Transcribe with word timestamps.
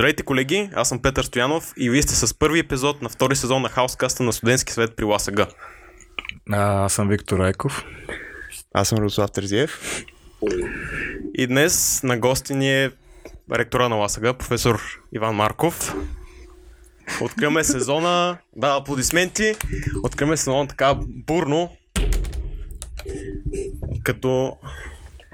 Здравейте 0.00 0.22
колеги, 0.22 0.70
аз 0.74 0.88
съм 0.88 1.02
Петър 1.02 1.24
Стоянов 1.24 1.72
и 1.76 1.90
вие 1.90 2.02
сте 2.02 2.14
с 2.14 2.34
първи 2.34 2.58
епизод 2.58 3.02
на 3.02 3.08
втори 3.08 3.36
сезон 3.36 3.62
на 3.62 3.68
Хаускаста 3.68 4.22
на 4.22 4.32
студентски 4.32 4.72
свет 4.72 4.96
при 4.96 5.04
ЛАСАГ. 5.04 5.40
А, 5.40 6.84
аз 6.84 6.92
съм 6.92 7.08
Виктор 7.08 7.38
Райков. 7.38 7.84
Аз 8.74 8.88
съм 8.88 8.98
Руслав 8.98 9.32
Терзиев. 9.32 10.02
И 11.34 11.46
днес 11.46 12.02
на 12.02 12.18
гости 12.18 12.54
ни 12.54 12.84
е 12.84 12.90
ректора 13.52 13.88
на 13.88 13.96
ЛАСАГ, 13.96 14.38
професор 14.38 15.00
Иван 15.12 15.34
Марков. 15.34 15.94
Откриваме 17.20 17.64
сезона, 17.64 18.38
да, 18.56 18.76
аплодисменти, 18.80 19.54
откриваме 20.02 20.36
сезона 20.36 20.68
така 20.68 20.94
бурно, 21.26 21.70
като 24.02 24.56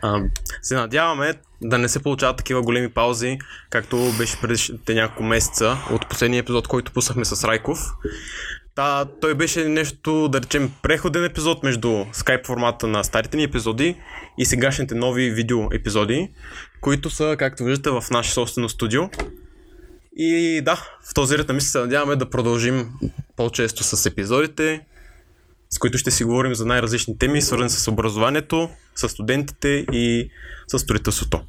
а, 0.07 0.23
се 0.63 0.75
надяваме 0.75 1.35
да 1.63 1.79
не 1.79 1.89
се 1.89 2.03
получават 2.03 2.37
такива 2.37 2.63
големи 2.63 2.89
паузи, 2.89 3.39
както 3.71 4.13
беше 4.19 4.41
преди 4.41 4.79
няколко 4.89 5.23
месеца 5.23 5.77
от 5.91 6.09
последния 6.09 6.41
епизод, 6.41 6.69
който 6.69 6.93
пуснахме 6.93 7.25
с 7.25 7.49
Райков. 7.49 7.79
Та, 8.75 9.05
той 9.21 9.35
беше 9.35 9.65
нещо, 9.65 10.29
да 10.29 10.41
речем, 10.41 10.73
преходен 10.83 11.25
епизод 11.25 11.63
между 11.63 12.05
скайп 12.13 12.47
формата 12.47 12.87
на 12.87 13.05
старите 13.05 13.37
ни 13.37 13.43
епизоди 13.43 13.97
и 14.39 14.45
сегашните 14.45 14.95
нови 14.95 15.31
видео 15.31 15.69
епизоди, 15.73 16.31
които 16.81 17.11
са, 17.11 17.37
както 17.39 17.65
виждате, 17.65 17.91
в 17.91 18.05
наше 18.11 18.33
собствено 18.33 18.69
студио. 18.69 19.03
И 20.17 20.61
да, 20.65 20.75
в 21.11 21.15
този 21.15 21.39
ред 21.39 21.49
на 21.49 21.55
мисля 21.55 21.69
се 21.69 21.79
надяваме 21.79 22.17
да 22.17 22.31
продължим 22.31 22.89
по-често 23.37 23.85
с 23.85 24.07
епизодите, 24.07 24.87
с 25.77 25.79
които 25.79 25.99
ще 25.99 26.11
си 26.11 26.25
говорим 26.25 26.55
за 26.55 26.67
най-различни 26.67 27.19
теми, 27.19 27.43
свързани 27.43 27.71
с 27.71 27.89
образованието, 27.89 28.71
с 28.95 29.09
студентите 29.09 29.69
и 29.93 30.31
с 30.67 30.79
строителството. 30.79 31.41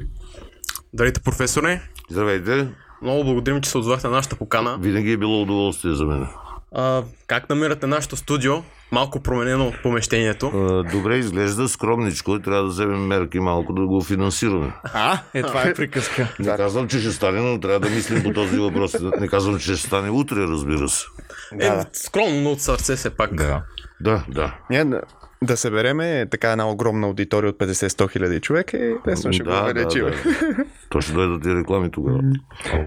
Здравейте, 0.93 1.19
професоре! 1.19 1.81
Здравейте! 2.09 2.67
Много 3.01 3.23
благодарим, 3.23 3.61
че 3.61 3.69
се 3.69 3.77
отзвахте 3.77 4.07
на 4.07 4.13
нашата 4.13 4.35
покана. 4.35 4.77
Винаги 4.81 5.11
е 5.11 5.17
било 5.17 5.41
удоволствие 5.41 5.93
за 5.93 6.05
мен. 6.05 6.27
А, 6.71 7.03
как 7.27 7.49
намирате 7.49 7.87
нашето 7.87 8.15
студио? 8.15 8.53
Малко 8.91 9.19
променено 9.19 9.67
от 9.67 9.81
помещението. 9.83 10.47
А, 10.47 10.83
добре 10.91 11.17
изглежда, 11.17 11.69
скромничко. 11.69 12.39
Трябва 12.39 12.63
да 12.63 12.69
вземем 12.69 13.05
мерки 13.05 13.39
малко 13.39 13.73
да 13.73 13.85
го 13.85 14.01
финансираме. 14.01 14.73
А, 14.83 15.19
е, 15.33 15.43
това 15.43 15.61
е 15.61 15.73
приказка. 15.73 16.35
Не 16.39 16.57
казвам, 16.57 16.87
че 16.87 16.99
ще 16.99 17.11
стане, 17.11 17.41
но 17.41 17.59
трябва 17.59 17.79
да 17.79 17.89
мислим 17.89 18.23
по 18.23 18.33
този 18.33 18.57
въпрос. 18.57 18.95
Не 19.19 19.27
казвам, 19.27 19.59
че 19.59 19.75
ще 19.75 19.87
стане 19.87 20.09
утре, 20.09 20.35
разбира 20.35 20.89
се. 20.89 21.05
Е, 21.59 21.71
скромно, 21.93 22.41
но 22.41 22.51
от 22.51 22.61
сърце 22.61 22.95
все 22.95 23.09
пак. 23.09 23.35
Да. 23.35 23.63
Да, 24.01 24.25
да. 24.29 24.57
Ние 24.69 24.85
да, 24.85 25.01
да 25.43 25.57
събереме 25.57 26.25
така 26.31 26.51
една 26.51 26.69
огромна 26.69 27.07
аудитория 27.07 27.49
от 27.49 27.57
50-100 27.57 28.11
хиляди 28.11 28.39
човека 28.39 28.77
и 28.77 28.95
лесно 29.07 29.33
ще 29.33 29.43
да, 29.43 29.49
го 29.49 29.55
да, 29.55 29.63
увеличим. 29.63 30.05
да. 30.05 30.65
То 30.89 31.01
ще 31.01 31.13
дойдат 31.13 31.45
и 31.45 31.55
реклами 31.55 31.91
тогава. 31.91 32.19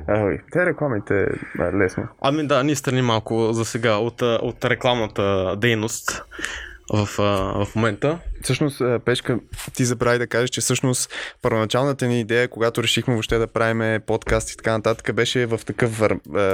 Ой, 0.09 0.41
те 0.53 0.67
рекламите 0.67 1.27
лесно. 1.75 2.09
Ами 2.21 2.47
да, 2.47 2.65
ние 2.65 2.75
страни 2.75 3.03
малко 3.03 3.53
за 3.53 3.65
сега 3.65 3.97
от, 3.97 4.23
от 4.23 4.65
рекламната 4.65 5.57
дейност 5.57 6.25
в, 6.93 7.07
в 7.65 7.69
момента. 7.77 8.19
Всъщност, 8.43 8.83
Пешка, 9.05 9.39
ти 9.75 9.85
забрави 9.85 10.19
да 10.19 10.27
кажеш, 10.27 10.51
че 10.51 10.61
всъщност 10.61 11.13
първоначалната 11.43 12.07
ни 12.07 12.21
идея, 12.21 12.49
когато 12.49 12.83
решихме 12.83 13.15
въобще 13.15 13.39
да 13.39 13.47
правим 13.47 14.01
подкаст 14.07 14.51
и 14.51 14.57
така 14.57 14.73
нататък, 14.73 15.15
беше 15.15 15.47
в 15.47 15.61
такъв 15.67 16.03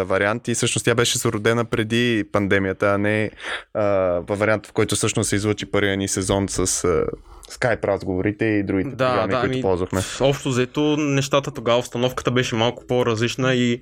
вариант 0.08 0.48
и 0.48 0.54
всъщност 0.54 0.84
тя 0.84 0.94
беше 0.94 1.18
зародена 1.18 1.64
преди 1.64 2.24
пандемията, 2.32 2.86
а 2.94 2.98
не 2.98 3.30
а, 3.74 3.84
във 4.28 4.38
вариант, 4.38 4.66
в 4.66 4.72
който 4.72 4.94
всъщност 4.94 5.28
се 5.28 5.36
излъчи 5.36 5.66
първия 5.66 5.96
ни 5.96 6.08
сезон 6.08 6.48
с 6.48 6.58
а, 6.58 7.04
Skype 7.50 7.84
разговорите 7.84 8.44
и 8.44 8.62
другите 8.62 8.90
Да, 8.90 8.96
програми, 8.96 9.30
да, 9.32 9.40
които 9.40 9.54
ами, 9.54 9.62
ползвахме. 9.62 10.00
общо 10.20 10.48
взето 10.48 10.96
нещата 10.96 11.50
тогава, 11.50 11.78
установката 11.78 12.30
беше 12.30 12.54
малко 12.54 12.86
по-различна 12.86 13.54
и 13.54 13.80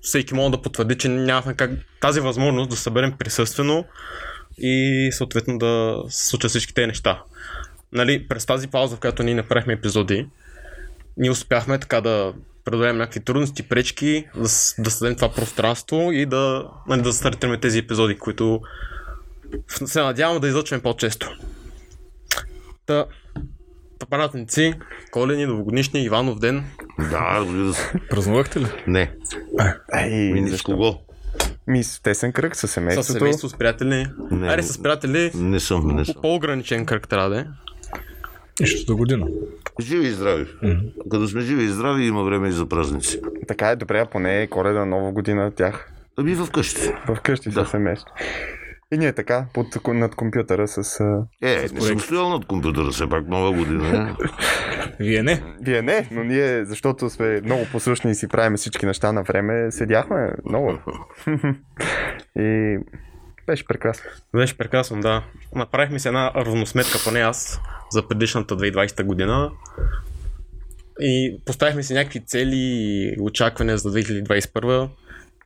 всеки 0.00 0.34
може 0.34 0.50
да 0.50 0.62
потвърди, 0.62 0.94
че 0.98 1.08
нямахме 1.08 1.54
как 1.54 1.70
тази 2.00 2.20
възможност 2.20 2.70
да 2.70 2.76
съберем 2.76 3.12
присъствено 3.18 3.84
и 4.58 5.08
съответно 5.12 5.58
да 5.58 6.02
се 6.08 6.26
случат 6.26 6.50
всички 6.50 6.74
тези 6.74 6.86
неща. 6.86 7.22
Нали, 7.92 8.28
през 8.28 8.46
тази 8.46 8.68
пауза, 8.68 8.96
в 8.96 9.00
която 9.00 9.22
ние 9.22 9.34
направихме 9.34 9.72
епизоди, 9.72 10.26
ние 11.16 11.30
успяхме 11.30 11.78
така 11.78 12.00
да 12.00 12.34
преодолеем 12.64 12.96
някакви 12.96 13.20
трудности, 13.20 13.62
пречки, 13.62 14.24
да, 14.34 14.40
да 14.78 14.90
създадем 14.90 15.16
това 15.16 15.32
пространство 15.32 16.12
и 16.12 16.26
да, 16.26 16.68
нали, 16.88 17.02
да 17.02 17.12
стартираме 17.12 17.60
тези 17.60 17.78
епизоди, 17.78 18.18
които 18.18 18.60
се 19.68 20.00
надявам 20.00 20.40
да 20.40 20.48
излъчваме 20.48 20.82
по-често. 20.82 21.38
Та, 22.86 23.06
пратеници, 24.10 24.74
коледни, 25.10 25.46
новогодишни, 25.46 26.04
Иванов 26.04 26.38
ден. 26.38 26.64
Да, 26.98 27.38
разбира 27.40 27.74
се. 27.74 27.92
Празнувахте 28.10 28.60
ли? 28.60 28.66
Не. 28.86 29.12
Ей, 29.94 30.32
Ми 30.32 30.40
ни 30.40 30.58
с 30.58 30.62
кого? 30.62 31.05
Ми 31.66 31.84
с 31.84 32.02
тесен 32.02 32.32
кръг, 32.32 32.56
със 32.56 32.70
С 32.70 32.74
семейството. 32.74 33.18
семейство, 33.18 33.48
с 33.48 33.54
приятели. 33.54 34.06
Не, 34.30 34.48
Аре, 34.48 34.62
с 34.62 34.82
приятели. 34.82 35.30
Не 35.34 35.60
съм, 35.60 35.86
не 35.86 36.04
съм. 36.04 36.14
По-ограничен 36.22 36.86
кръг 36.86 37.08
трябва 37.08 37.28
да 37.30 37.40
е. 37.40 37.44
Нищо 38.60 38.86
до 38.86 38.96
година. 38.96 39.26
Живи 39.80 40.06
и 40.06 40.12
здрави. 40.12 40.46
Като 41.10 41.28
сме 41.28 41.40
живи 41.40 41.64
и 41.64 41.68
здрави, 41.68 42.04
има 42.06 42.22
време 42.22 42.48
и 42.48 42.52
за 42.52 42.68
празници. 42.68 43.20
Така 43.48 43.70
е, 43.70 43.76
добре, 43.76 43.98
а 43.98 44.06
поне 44.06 44.42
е 44.42 44.46
коледа, 44.46 44.84
нова 44.84 45.12
година 45.12 45.50
тях. 45.50 45.92
Ами 46.16 46.34
вкъщи. 46.36 46.92
Вкъщи 47.16 47.48
Да. 47.50 47.60
да. 47.60 47.66
семейство. 47.68 48.08
И 48.92 48.98
ние 48.98 49.12
така, 49.12 49.46
под, 49.54 49.66
над 49.86 50.14
компютъра 50.14 50.68
с... 50.68 51.00
Е, 51.42 51.68
не 51.72 51.80
съм 51.80 52.00
стоял 52.00 52.28
над 52.28 52.44
компютъра, 52.46 52.90
все 52.90 53.08
пак 53.08 53.28
нова 53.28 53.52
година. 53.52 54.16
Вие 55.00 55.22
не. 55.22 55.42
Вие 55.60 55.82
не, 55.82 56.08
но 56.10 56.24
ние, 56.24 56.64
защото 56.64 57.10
сме 57.10 57.40
много 57.40 57.66
послушни 57.72 58.10
и 58.10 58.14
си 58.14 58.28
правим 58.28 58.56
всички 58.56 58.86
неща 58.86 59.12
на 59.12 59.22
време, 59.22 59.70
седяхме 59.70 60.30
много. 60.48 60.78
и 62.38 62.78
беше 63.46 63.64
прекрасно. 63.64 64.10
Беше 64.34 64.58
прекрасно, 64.58 65.00
да. 65.00 65.24
Направихме 65.54 65.98
си 65.98 66.08
една 66.08 66.32
равносметка, 66.34 66.98
поне 67.04 67.20
аз, 67.20 67.60
за 67.90 68.08
предишната 68.08 68.56
2020 68.56 69.04
година. 69.04 69.50
И 71.00 71.40
поставихме 71.44 71.82
си 71.82 71.94
някакви 71.94 72.24
цели 72.24 72.56
и 72.56 73.16
очаквания 73.20 73.78
за 73.78 73.92
2021 73.92 74.88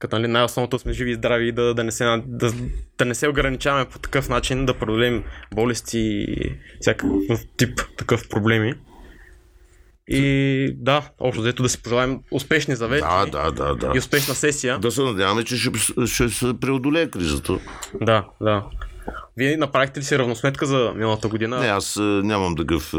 като 0.01 0.19
нали, 0.19 0.29
най-основното 0.29 0.79
сме 0.79 0.93
живи 0.93 1.11
и 1.11 1.15
здрави 1.15 1.49
и 1.49 1.53
да, 1.53 1.75
да, 1.75 1.85
не 1.85 1.93
се, 1.93 2.23
да, 2.27 2.53
да 2.99 3.05
не 3.05 3.15
се 3.15 3.29
ограничаваме 3.29 3.85
по 3.85 3.99
такъв 3.99 4.29
начин, 4.29 4.67
да 4.67 4.75
преодолеем 4.75 5.25
болести 5.55 5.99
и 5.99 6.53
всякакъв 6.81 7.41
тип 7.57 7.81
такъв 7.97 8.29
проблеми. 8.29 8.75
И 10.09 10.75
да, 10.77 11.11
общо 11.19 11.43
взето 11.43 11.63
да 11.63 11.69
си 11.69 11.83
пожелаем 11.83 12.21
успешни 12.31 12.77
завети 12.77 13.01
Да, 13.01 13.27
да, 13.27 13.51
да, 13.51 13.75
да. 13.75 13.93
и 13.95 13.99
успешна 13.99 14.35
сесия. 14.35 14.79
Да 14.79 14.91
се 14.91 15.03
надяваме, 15.03 15.45
че 15.45 15.57
ще, 15.57 15.71
ще 16.07 16.29
се 16.29 16.55
преодолее 16.61 17.11
кризата. 17.11 17.59
Да, 18.01 18.29
да. 18.41 18.65
Вие 19.41 19.57
направихте 19.57 20.01
ли 20.01 20.05
си 20.05 20.19
равносметка 20.19 20.67
за 20.67 20.93
миналата 20.97 21.29
година? 21.29 21.61
Не, 21.61 21.67
аз 21.67 21.97
е, 21.97 22.01
нямам 22.01 22.57
такъв 22.57 22.95
е, 22.95 22.97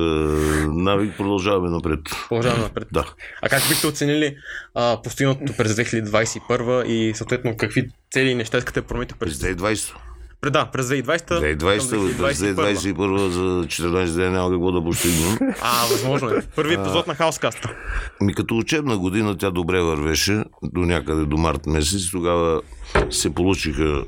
навик. 0.67 1.17
Продължаваме 1.17 1.69
напред. 1.69 1.99
Продължаваме 2.29 2.63
напред. 2.63 2.87
Да. 2.91 3.05
А 3.41 3.49
как 3.49 3.63
бихте 3.69 3.87
оценили 3.87 4.35
а, 4.75 5.01
постигнатото 5.03 5.53
през 5.57 5.73
2021 5.73 6.85
и 6.85 7.15
съответно 7.15 7.57
какви 7.57 7.89
цели 8.11 8.29
и 8.29 8.35
неща 8.35 8.57
искате 8.57 8.81
да 8.81 8.87
промените 8.87 9.15
през... 9.19 9.39
През 9.39 9.53
2020. 9.53 9.95
През, 10.41 10.51
да, 10.51 10.65
през 10.65 10.85
2020. 10.85 11.57
2020, 11.57 11.89
към 11.89 12.27
през 12.27 12.39
2021 12.39 13.27
за 13.27 13.41
14 13.41 14.15
дни 14.15 14.29
няма 14.29 14.51
какво 14.51 14.71
да 14.71 14.83
постигнем. 14.83 15.37
А, 15.61 15.85
възможно 15.91 16.29
е. 16.29 16.41
Първи 16.55 16.73
епизод 16.73 17.07
на 17.07 17.15
Хаускаста. 17.15 17.75
Ми 18.21 18.33
като 18.33 18.57
учебна 18.57 18.97
година 18.97 19.37
тя 19.37 19.51
добре 19.51 19.81
вървеше 19.81 20.43
до 20.63 20.79
някъде 20.79 21.25
до 21.25 21.37
март 21.37 21.65
месец. 21.65 22.11
Тогава 22.11 22.61
се 23.09 23.33
получиха 23.33 24.03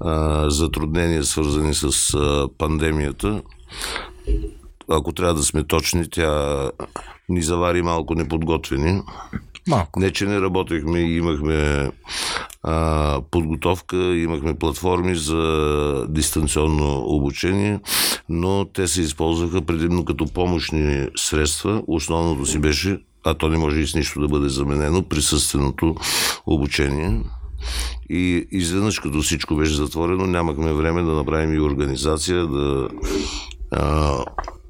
а, 0.00 0.50
затруднения, 0.50 1.24
свързани 1.24 1.74
с 1.74 2.14
а, 2.14 2.48
пандемията. 2.58 3.42
Ако 4.88 5.12
трябва 5.12 5.34
да 5.34 5.42
сме 5.42 5.64
точни, 5.64 6.10
тя 6.10 6.70
ни 7.28 7.42
завари 7.42 7.82
малко 7.82 8.14
неподготвени. 8.14 9.02
Малко. 9.68 10.00
Не, 10.00 10.12
че 10.12 10.26
не 10.26 10.40
работехме 10.40 11.00
имахме 11.00 11.90
а, 12.62 13.20
подготовка, 13.30 13.96
имахме 13.96 14.54
платформи 14.54 15.16
за 15.16 16.06
дистанционно 16.08 16.98
обучение, 16.98 17.80
но 18.28 18.64
те 18.64 18.88
се 18.88 19.02
използваха 19.02 19.62
предимно 19.62 20.04
като 20.04 20.26
помощни 20.26 21.08
средства. 21.16 21.82
Основното 21.86 22.46
си 22.46 22.58
беше, 22.58 22.98
а 23.24 23.34
то 23.34 23.48
не 23.48 23.58
може 23.58 23.80
и 23.80 23.86
с 23.86 23.94
нищо 23.94 24.20
да 24.20 24.28
бъде 24.28 24.48
заменено, 24.48 25.02
присъственото 25.02 25.94
обучение. 26.46 27.20
И 28.10 28.46
изведнъж, 28.50 28.98
като 28.98 29.22
всичко 29.22 29.56
беше 29.56 29.74
затворено, 29.74 30.26
нямахме 30.26 30.72
време 30.72 31.02
да 31.02 31.12
направим 31.12 31.54
и 31.54 31.60
организация, 31.60 32.46
да 32.46 32.88
а, 33.70 34.14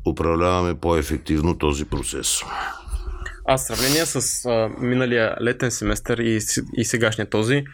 управляваме 0.06 0.74
по-ефективно 0.74 1.58
този 1.58 1.84
процес. 1.84 2.40
А 3.48 3.56
в 3.56 3.60
сравнение 3.60 4.06
с 4.06 4.44
а, 4.44 4.70
миналия 4.80 5.36
летен 5.42 5.70
семестър 5.70 6.18
и, 6.18 6.38
и 6.76 6.84
сегашния 6.84 7.30
този, 7.30 7.64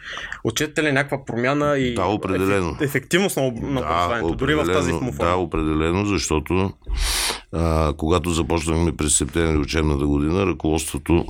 отчетете 0.43 0.83
ли 0.83 0.91
някаква 0.91 1.25
промяна 1.25 1.77
и 1.77 1.93
Да, 1.93 2.05
определено. 2.05 2.69
еф- 2.69 2.81
ефективност 2.81 3.37
на, 3.37 3.43
на 3.43 3.49
образованието, 3.79 4.35
дори 4.35 4.55
в 4.55 4.65
тази 4.65 4.93
му 4.93 5.11
да, 5.11 5.17
форма? 5.17 5.35
определено, 5.35 6.05
защото 6.05 6.71
а, 7.51 7.93
когато 7.97 8.29
започнахме 8.29 8.95
през 8.95 9.17
септември 9.17 9.57
учебната 9.57 10.05
година, 10.05 10.45
ръководството 10.45 11.25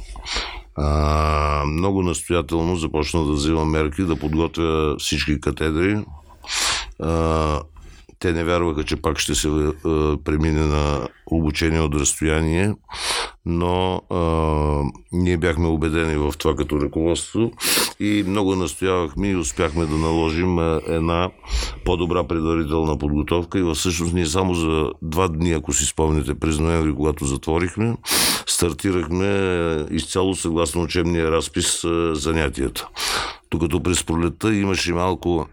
а, 0.76 1.64
много 1.66 2.04
настоятелно 2.04 2.76
започна 2.76 3.26
да 3.26 3.32
взима 3.32 3.66
мерки, 3.66 4.04
да 4.04 4.16
подготвя 4.16 4.96
всички 5.00 5.42
катедри. 5.42 6.06
А, 7.00 7.62
те 8.20 8.34
не 8.34 8.44
вярваха, 8.44 8.84
че 8.84 9.02
пак 9.02 9.20
ще 9.20 9.36
се 9.36 9.48
а, 9.48 9.72
премине 10.24 10.66
на 10.66 11.08
обучение 11.26 11.80
от 11.80 11.96
разстояние, 11.96 12.74
но 13.46 14.02
а, 14.10 14.20
ние 15.12 15.38
бяхме 15.38 15.68
убедени 15.68 16.16
в 16.16 16.34
това 16.38 16.56
като 16.56 16.82
ръководство 16.82 17.52
и 18.00 18.24
много 18.28 18.56
настоявахме 18.56 19.30
и 19.30 19.36
успяхме 19.36 19.86
да 19.86 19.96
наложим 19.96 20.60
една 20.88 21.30
по-добра 21.86 22.24
предварителна 22.24 22.98
подготовка 22.98 23.60
и 23.60 23.74
всъщност 23.76 24.14
ние 24.14 24.26
само 24.26 24.54
за 24.54 24.92
два 25.02 25.28
дни, 25.28 25.52
ако 25.52 25.74
си 25.74 25.86
спомняте, 25.86 26.34
през 26.34 26.60
ноември, 26.60 26.96
когато 26.96 27.26
затворихме, 27.26 27.98
стартирахме 28.48 29.86
изцяло 29.92 30.36
съгласно 30.36 30.82
учебния 30.82 31.32
разпис 31.32 31.86
занятията. 32.12 32.88
Докато 33.52 33.84
през 33.84 34.04
пролетта 34.04 34.56
имаше 34.56 34.94
малко 34.94 35.48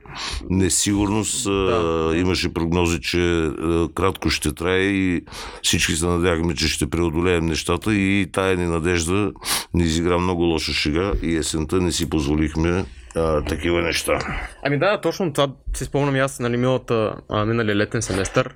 несигурност, 0.50 1.44
да. 1.44 2.12
имаше 2.16 2.54
прогнози, 2.54 3.00
че 3.00 3.50
кратко 3.94 4.30
ще 4.30 4.52
трае 4.52 4.80
и 4.80 5.22
всички 5.62 5.92
се 5.92 6.06
надявахме, 6.06 6.54
че 6.54 6.68
ще 6.68 6.90
преодолеем 6.90 7.46
нещата 7.46 7.94
и 7.94 8.26
тая 8.32 8.56
ни 8.56 8.66
надежда 8.66 9.32
ни 9.74 9.84
изигра 9.84 10.18
много 10.18 10.42
лоша 10.42 10.72
шега 10.72 11.12
и 11.22 11.36
есента 11.36 11.76
не 11.76 11.92
си 11.92 12.10
позволихме 12.10 12.84
а, 13.16 13.44
такива 13.44 13.82
неща. 13.82 14.18
Ами 14.64 14.78
да, 14.78 15.00
точно 15.00 15.32
това 15.32 15.48
си 15.76 15.84
спомням 15.84 16.14
аз, 16.14 16.40
нали, 16.40 16.56
миналата, 16.56 17.14
а, 17.28 17.44
миналия 17.44 17.76
летен 17.76 18.02
семестър. 18.02 18.54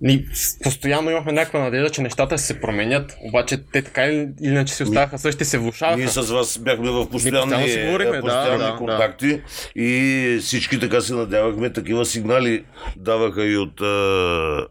Ни 0.00 0.26
постоянно 0.62 1.10
имахме 1.10 1.32
някаква 1.32 1.60
надежда, 1.60 1.90
че 1.90 2.02
нещата 2.02 2.38
ще 2.38 2.46
се 2.46 2.60
променят, 2.60 3.16
обаче 3.28 3.58
те 3.72 3.82
така 3.82 4.04
или 4.04 4.28
иначе 4.40 4.74
си 4.74 4.82
оставаха 4.82 5.18
същите, 5.18 5.44
се 5.44 5.58
влушаваха. 5.58 5.98
Ние 5.98 6.08
с 6.08 6.30
вас 6.30 6.58
бяхме 6.58 6.90
в 6.90 7.10
постоянни, 7.10 7.40
постоянно 7.40 7.68
си 7.68 7.86
говорихме, 7.86 8.20
постоянни 8.20 8.58
да, 8.58 8.72
да, 8.72 8.76
контакти 8.76 9.40
и 9.76 10.38
всички 10.40 10.80
така 10.80 11.00
се 11.00 11.14
надявахме. 11.14 11.72
Такива 11.72 12.04
сигнали 12.04 12.64
даваха 12.96 13.46
и 13.46 13.56
от 13.56 13.80
а, 13.80 14.66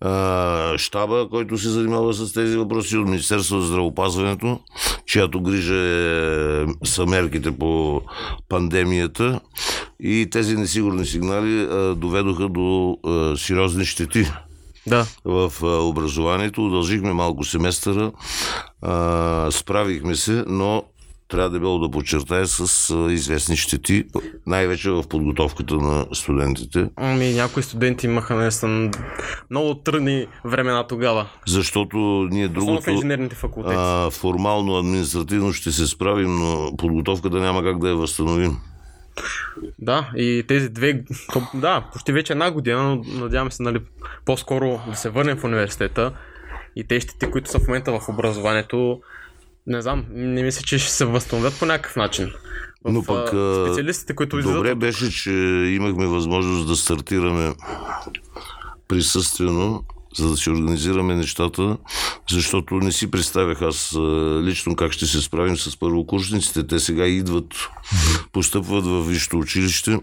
а, 0.00 0.78
щаба, 0.78 1.28
който 1.30 1.58
се 1.58 1.68
занимава 1.68 2.14
с 2.14 2.32
тези 2.32 2.56
въпроси, 2.56 2.96
от 2.96 3.06
Министерството 3.08 3.60
за 3.62 3.66
здравопазването, 3.68 4.60
чиято 5.06 5.40
грижа 5.40 5.74
е, 5.74 6.66
са 6.86 7.06
мерките 7.06 7.58
по 7.58 8.02
пандемията. 8.48 9.40
И 10.00 10.28
тези 10.30 10.56
несигурни 10.56 11.06
сигнали 11.06 11.60
а, 11.62 11.94
доведоха 11.94 12.48
до 12.48 12.98
а, 13.06 13.36
сериозни 13.36 13.84
щети 13.84 14.26
Да. 14.86 15.06
в 15.24 15.52
образованието. 15.62 16.66
Удължихме 16.66 17.12
малко 17.12 17.44
семестъра, 17.44 18.12
а, 18.82 19.48
справихме 19.50 20.16
се, 20.16 20.44
но 20.46 20.82
трябва 21.34 21.50
дебело 21.50 21.78
да 21.78 21.90
подчертая 21.90 22.46
с 22.46 22.94
известни 23.10 23.56
щети, 23.56 24.04
най-вече 24.46 24.90
в 24.90 25.08
подготовката 25.08 25.74
на 25.74 26.06
студентите, 26.12 26.90
Ами 26.96 27.32
някои 27.32 27.62
студенти 27.62 28.06
имаха 28.06 28.34
наистина 28.34 28.90
много 29.50 29.74
трудни 29.74 30.26
времена 30.44 30.86
тогава. 30.86 31.26
защото 31.46 31.96
ние 32.30 32.48
другото 32.48 32.90
инженерните 32.90 33.36
факултети. 33.36 33.74
а, 33.78 34.10
формално, 34.10 34.78
административно 34.78 35.52
ще 35.52 35.72
се 35.72 35.86
справим, 35.86 36.36
но 36.36 36.76
подготовката 36.76 37.36
няма 37.36 37.62
как 37.62 37.78
да 37.78 37.88
я 37.88 37.96
възстановим. 37.96 38.56
Да, 39.78 40.10
и 40.16 40.44
тези 40.48 40.68
две, 40.68 41.04
да, 41.54 41.84
почти 41.92 42.12
вече 42.12 42.32
една 42.32 42.50
година, 42.50 42.82
но 42.82 43.04
надявам 43.20 43.52
се, 43.52 43.62
нали, 43.62 43.80
по-скоро 44.24 44.80
да 44.90 44.96
се 44.96 45.10
върнем 45.10 45.36
в 45.36 45.44
университета 45.44 46.12
и 46.76 46.84
те 46.84 47.00
щети, 47.00 47.30
които 47.30 47.50
са 47.50 47.58
в 47.58 47.68
момента 47.68 48.00
в 48.00 48.08
образованието, 48.08 49.00
не 49.66 49.82
знам, 49.82 50.04
не 50.10 50.42
мисля, 50.42 50.62
че 50.62 50.78
ще 50.78 50.90
се 50.90 51.04
възстановят 51.04 51.58
по 51.58 51.66
някакъв 51.66 51.96
начин. 51.96 52.30
В, 52.84 52.92
Но 52.92 53.02
пък, 53.02 53.28
специалистите, 53.28 54.14
които 54.14 54.38
излизат 54.38 54.56
Добре 54.56 54.74
беше, 54.74 55.10
че 55.10 55.30
имахме 55.76 56.06
възможност 56.06 56.68
да 56.68 56.76
стартираме 56.76 57.54
присъствено, 58.88 59.84
за 60.16 60.30
да 60.30 60.36
си 60.36 60.50
организираме 60.50 61.14
нещата, 61.14 61.76
защото 62.30 62.74
не 62.74 62.92
си 62.92 63.10
представях 63.10 63.62
аз 63.62 63.96
лично 64.42 64.76
как 64.76 64.92
ще 64.92 65.06
се 65.06 65.20
справим 65.20 65.56
с 65.56 65.76
първокурсниците. 65.78 66.66
Те 66.66 66.78
сега 66.78 67.06
идват, 67.06 67.68
постъпват 68.32 68.86
в 68.86 69.02
висшето 69.08 69.38
училище 69.38 69.98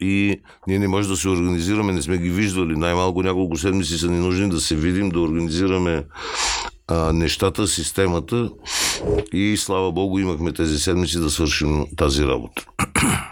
и 0.00 0.40
ние 0.66 0.78
не 0.78 0.88
можем 0.88 1.10
да 1.10 1.16
се 1.16 1.28
организираме, 1.28 1.92
не 1.92 2.02
сме 2.02 2.18
ги 2.18 2.30
виждали. 2.30 2.76
Най-малко 2.76 3.22
няколко 3.22 3.56
седмици 3.56 3.98
са 3.98 4.10
ни 4.10 4.18
нужни 4.18 4.48
да 4.48 4.60
се 4.60 4.76
видим, 4.76 5.08
да 5.08 5.20
организираме 5.20 6.04
а, 6.88 7.12
нещата, 7.12 7.66
системата 7.66 8.50
и 9.32 9.56
слава 9.56 9.92
Богу 9.92 10.18
имахме 10.18 10.52
тези 10.52 10.78
седмици 10.78 11.20
да 11.20 11.30
свършим 11.30 11.86
тази 11.96 12.26
работа. 12.26 12.66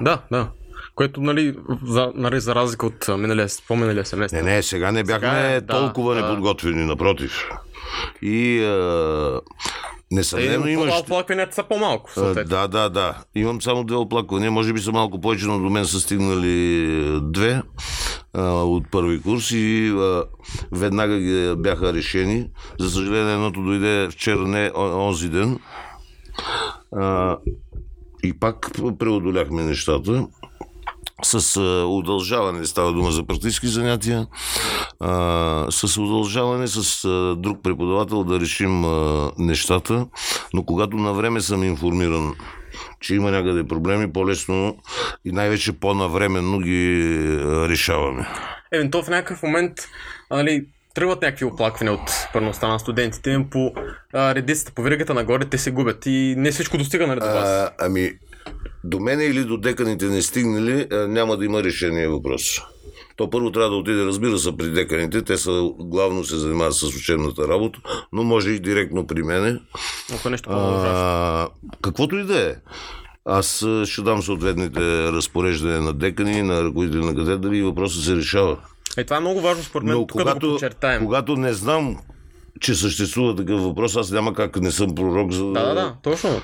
Да, 0.01 0.23
да. 0.31 0.49
Което, 0.95 1.21
нали, 1.21 1.57
за, 1.87 2.13
нали, 2.15 2.41
за 2.41 2.55
разлика 2.55 2.87
от 2.87 3.09
миналия, 3.09 3.49
по-миналия 3.69 4.07
семестър. 4.07 4.43
Не, 4.43 4.55
не, 4.55 4.63
сега 4.63 4.93
не 4.93 5.05
бяхме 5.05 5.29
Сега 5.29 5.51
е, 5.51 5.67
толкова 5.67 6.15
да. 6.15 6.21
неподготвени, 6.21 6.85
напротив. 6.85 7.49
И 8.23 8.65
а, 8.65 9.41
несъмнено 10.15 10.67
имаш... 10.67 11.01
оплакванията 11.01 11.55
са 11.55 11.63
по-малко, 11.63 12.11
А. 12.17 12.45
Да, 12.45 12.69
да, 12.69 12.89
да. 12.89 13.25
Имам 13.35 13.63
само 13.63 13.85
две 13.85 13.97
оплаквания. 13.97 14.51
Може 14.51 14.73
би 14.73 14.81
са 14.81 14.93
малко 14.93 15.21
повече, 15.21 15.47
но 15.47 15.59
до 15.59 15.71
мен 15.71 15.87
са 15.87 16.01
стигнали 16.01 16.85
е, 17.17 17.21
две 17.21 17.63
а, 18.33 18.43
от 18.53 18.91
първи 18.91 19.23
курс 19.23 19.51
и 19.51 19.89
а, 19.89 20.25
веднага 20.73 21.19
ги 21.19 21.55
бяха 21.57 21.95
решени. 21.95 22.47
За 22.81 22.91
съжаление, 22.91 23.33
едното 23.33 23.63
дойде 23.63 24.09
вчера, 24.11 24.39
не 24.39 24.71
онзи 24.77 25.29
ден. 25.29 25.59
А, 26.97 27.37
и 28.25 28.33
пак 28.33 28.71
преодоляхме 28.99 29.63
нещата 29.63 30.27
с 31.25 31.61
удължаване, 31.89 32.67
става 32.67 32.93
дума 32.93 33.11
за 33.11 33.27
практически 33.27 33.67
занятия, 33.67 34.27
а, 35.01 35.67
с 35.71 35.97
удължаване 35.97 36.67
с 36.67 37.05
а, 37.05 37.37
друг 37.37 37.63
преподавател 37.63 38.25
да 38.25 38.41
решим 38.41 38.85
а, 38.85 39.31
нещата, 39.39 40.07
но 40.55 40.65
когато 40.65 40.97
на 40.97 41.13
време 41.13 41.41
съм 41.41 41.65
информиран, 41.65 42.35
че 43.01 43.15
има 43.15 43.31
някъде 43.31 43.69
проблеми, 43.69 44.13
по-лесно 44.13 44.77
и 45.25 45.33
най-вече 45.33 45.73
по-навременно 45.73 46.59
ги 46.59 47.19
решаваме. 47.69 48.27
Е, 48.73 48.91
то 48.91 49.03
в 49.03 49.09
някакъв 49.09 49.43
момент, 49.43 49.73
нали, 50.31 50.67
тръгват 50.95 51.23
някакви 51.23 51.45
оплаквания 51.45 51.95
от 51.95 52.11
пърността 52.33 52.69
на 52.69 52.79
студентите 52.79 53.47
по 53.51 53.73
а, 54.13 54.35
редицата, 54.35 54.73
по 54.75 54.83
веригата 54.83 55.15
нагоре, 55.15 55.45
те 55.45 55.59
се 55.59 55.71
губят 55.71 56.07
и 56.07 56.35
не 56.39 56.51
всичко 56.51 56.79
достига 56.79 57.07
нали, 57.07 57.21
до 57.21 57.27
вас. 57.27 57.49
А, 57.49 57.71
ами, 57.81 58.13
до 58.85 59.01
мене 59.01 59.25
или 59.25 59.45
до 59.45 59.57
деканите 59.57 60.07
не 60.07 60.23
стигнали, 60.23 60.87
няма 60.91 61.37
да 61.37 61.45
има 61.45 61.63
решение 61.63 62.09
въпрос. 62.09 62.61
То 63.17 63.31
първо 63.31 63.53
трябва 63.53 63.71
да 63.71 63.77
отиде, 63.77 64.05
разбира 64.05 64.39
се, 64.39 64.57
при 64.57 64.71
деканите. 64.71 65.23
Те 65.23 65.37
са, 65.37 65.71
главно 65.79 66.25
се 66.25 66.37
занимават 66.37 66.75
с 66.75 66.83
учебната 66.83 67.49
работа, 67.49 67.81
но 68.13 68.23
може 68.23 68.51
и 68.51 68.61
директно 68.61 69.07
при 69.07 69.23
мене. 69.23 69.61
Ако 70.15 70.29
е 70.29 70.31
нещо. 70.31 70.51
А, 70.51 71.49
каквото 71.83 72.17
и 72.17 72.25
да 72.25 72.51
е. 72.51 72.55
Аз 73.25 73.67
ще 73.85 74.03
дам 74.03 74.23
съответните 74.23 74.81
разпореждания 75.13 75.81
на 75.81 75.93
декани, 75.93 76.43
на 76.43 76.65
ръководители 76.65 77.05
на 77.05 77.15
катедри 77.15 77.59
и 77.59 77.63
въпросът 77.63 78.05
се 78.05 78.17
решава. 78.17 78.57
Е, 78.97 79.05
това 79.05 79.17
е 79.17 79.21
много 79.21 79.41
важно 79.41 79.63
според 79.63 79.87
мен, 79.87 79.97
Но 79.99 80.07
тук 80.07 80.19
да 80.19 80.25
го 80.25 80.31
когато, 80.31 80.51
подчертаем. 80.51 81.05
когато 81.05 81.37
не 81.37 81.53
знам, 81.53 81.97
че 82.61 82.75
съществува 82.75 83.37
такъв 83.37 83.63
въпрос, 83.63 83.97
аз 83.97 84.11
няма 84.11 84.35
как 84.35 84.61
не 84.61 84.71
съм 84.71 84.95
пророк 84.95 85.33
за 85.33 85.45
Да, 85.45 85.65
да, 85.65 85.75
да, 85.75 85.95
точно. 86.03 86.31
а, 86.31 86.41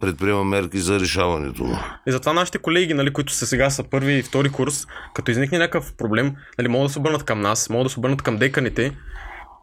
предприемам 0.00 0.48
мерки 0.48 0.78
за 0.78 1.00
решаването 1.00 1.64
му. 1.64 1.76
И 2.06 2.12
затова 2.12 2.32
нашите 2.32 2.58
колеги, 2.58 2.94
нали, 2.94 3.12
които 3.12 3.32
са 3.32 3.46
сега 3.46 3.70
са 3.70 3.82
първи 3.82 4.12
и 4.12 4.22
втори 4.22 4.48
курс, 4.48 4.86
като 5.14 5.30
изникне 5.30 5.58
някакъв 5.58 5.92
проблем, 5.92 6.32
нали, 6.58 6.68
могат 6.68 6.88
да 6.88 6.92
се 6.92 6.98
обърнат 6.98 7.22
към 7.22 7.40
нас, 7.40 7.70
могат 7.70 7.84
да 7.86 7.90
се 7.90 7.98
обърнат 7.98 8.22
към 8.22 8.36
деканите 8.36 8.92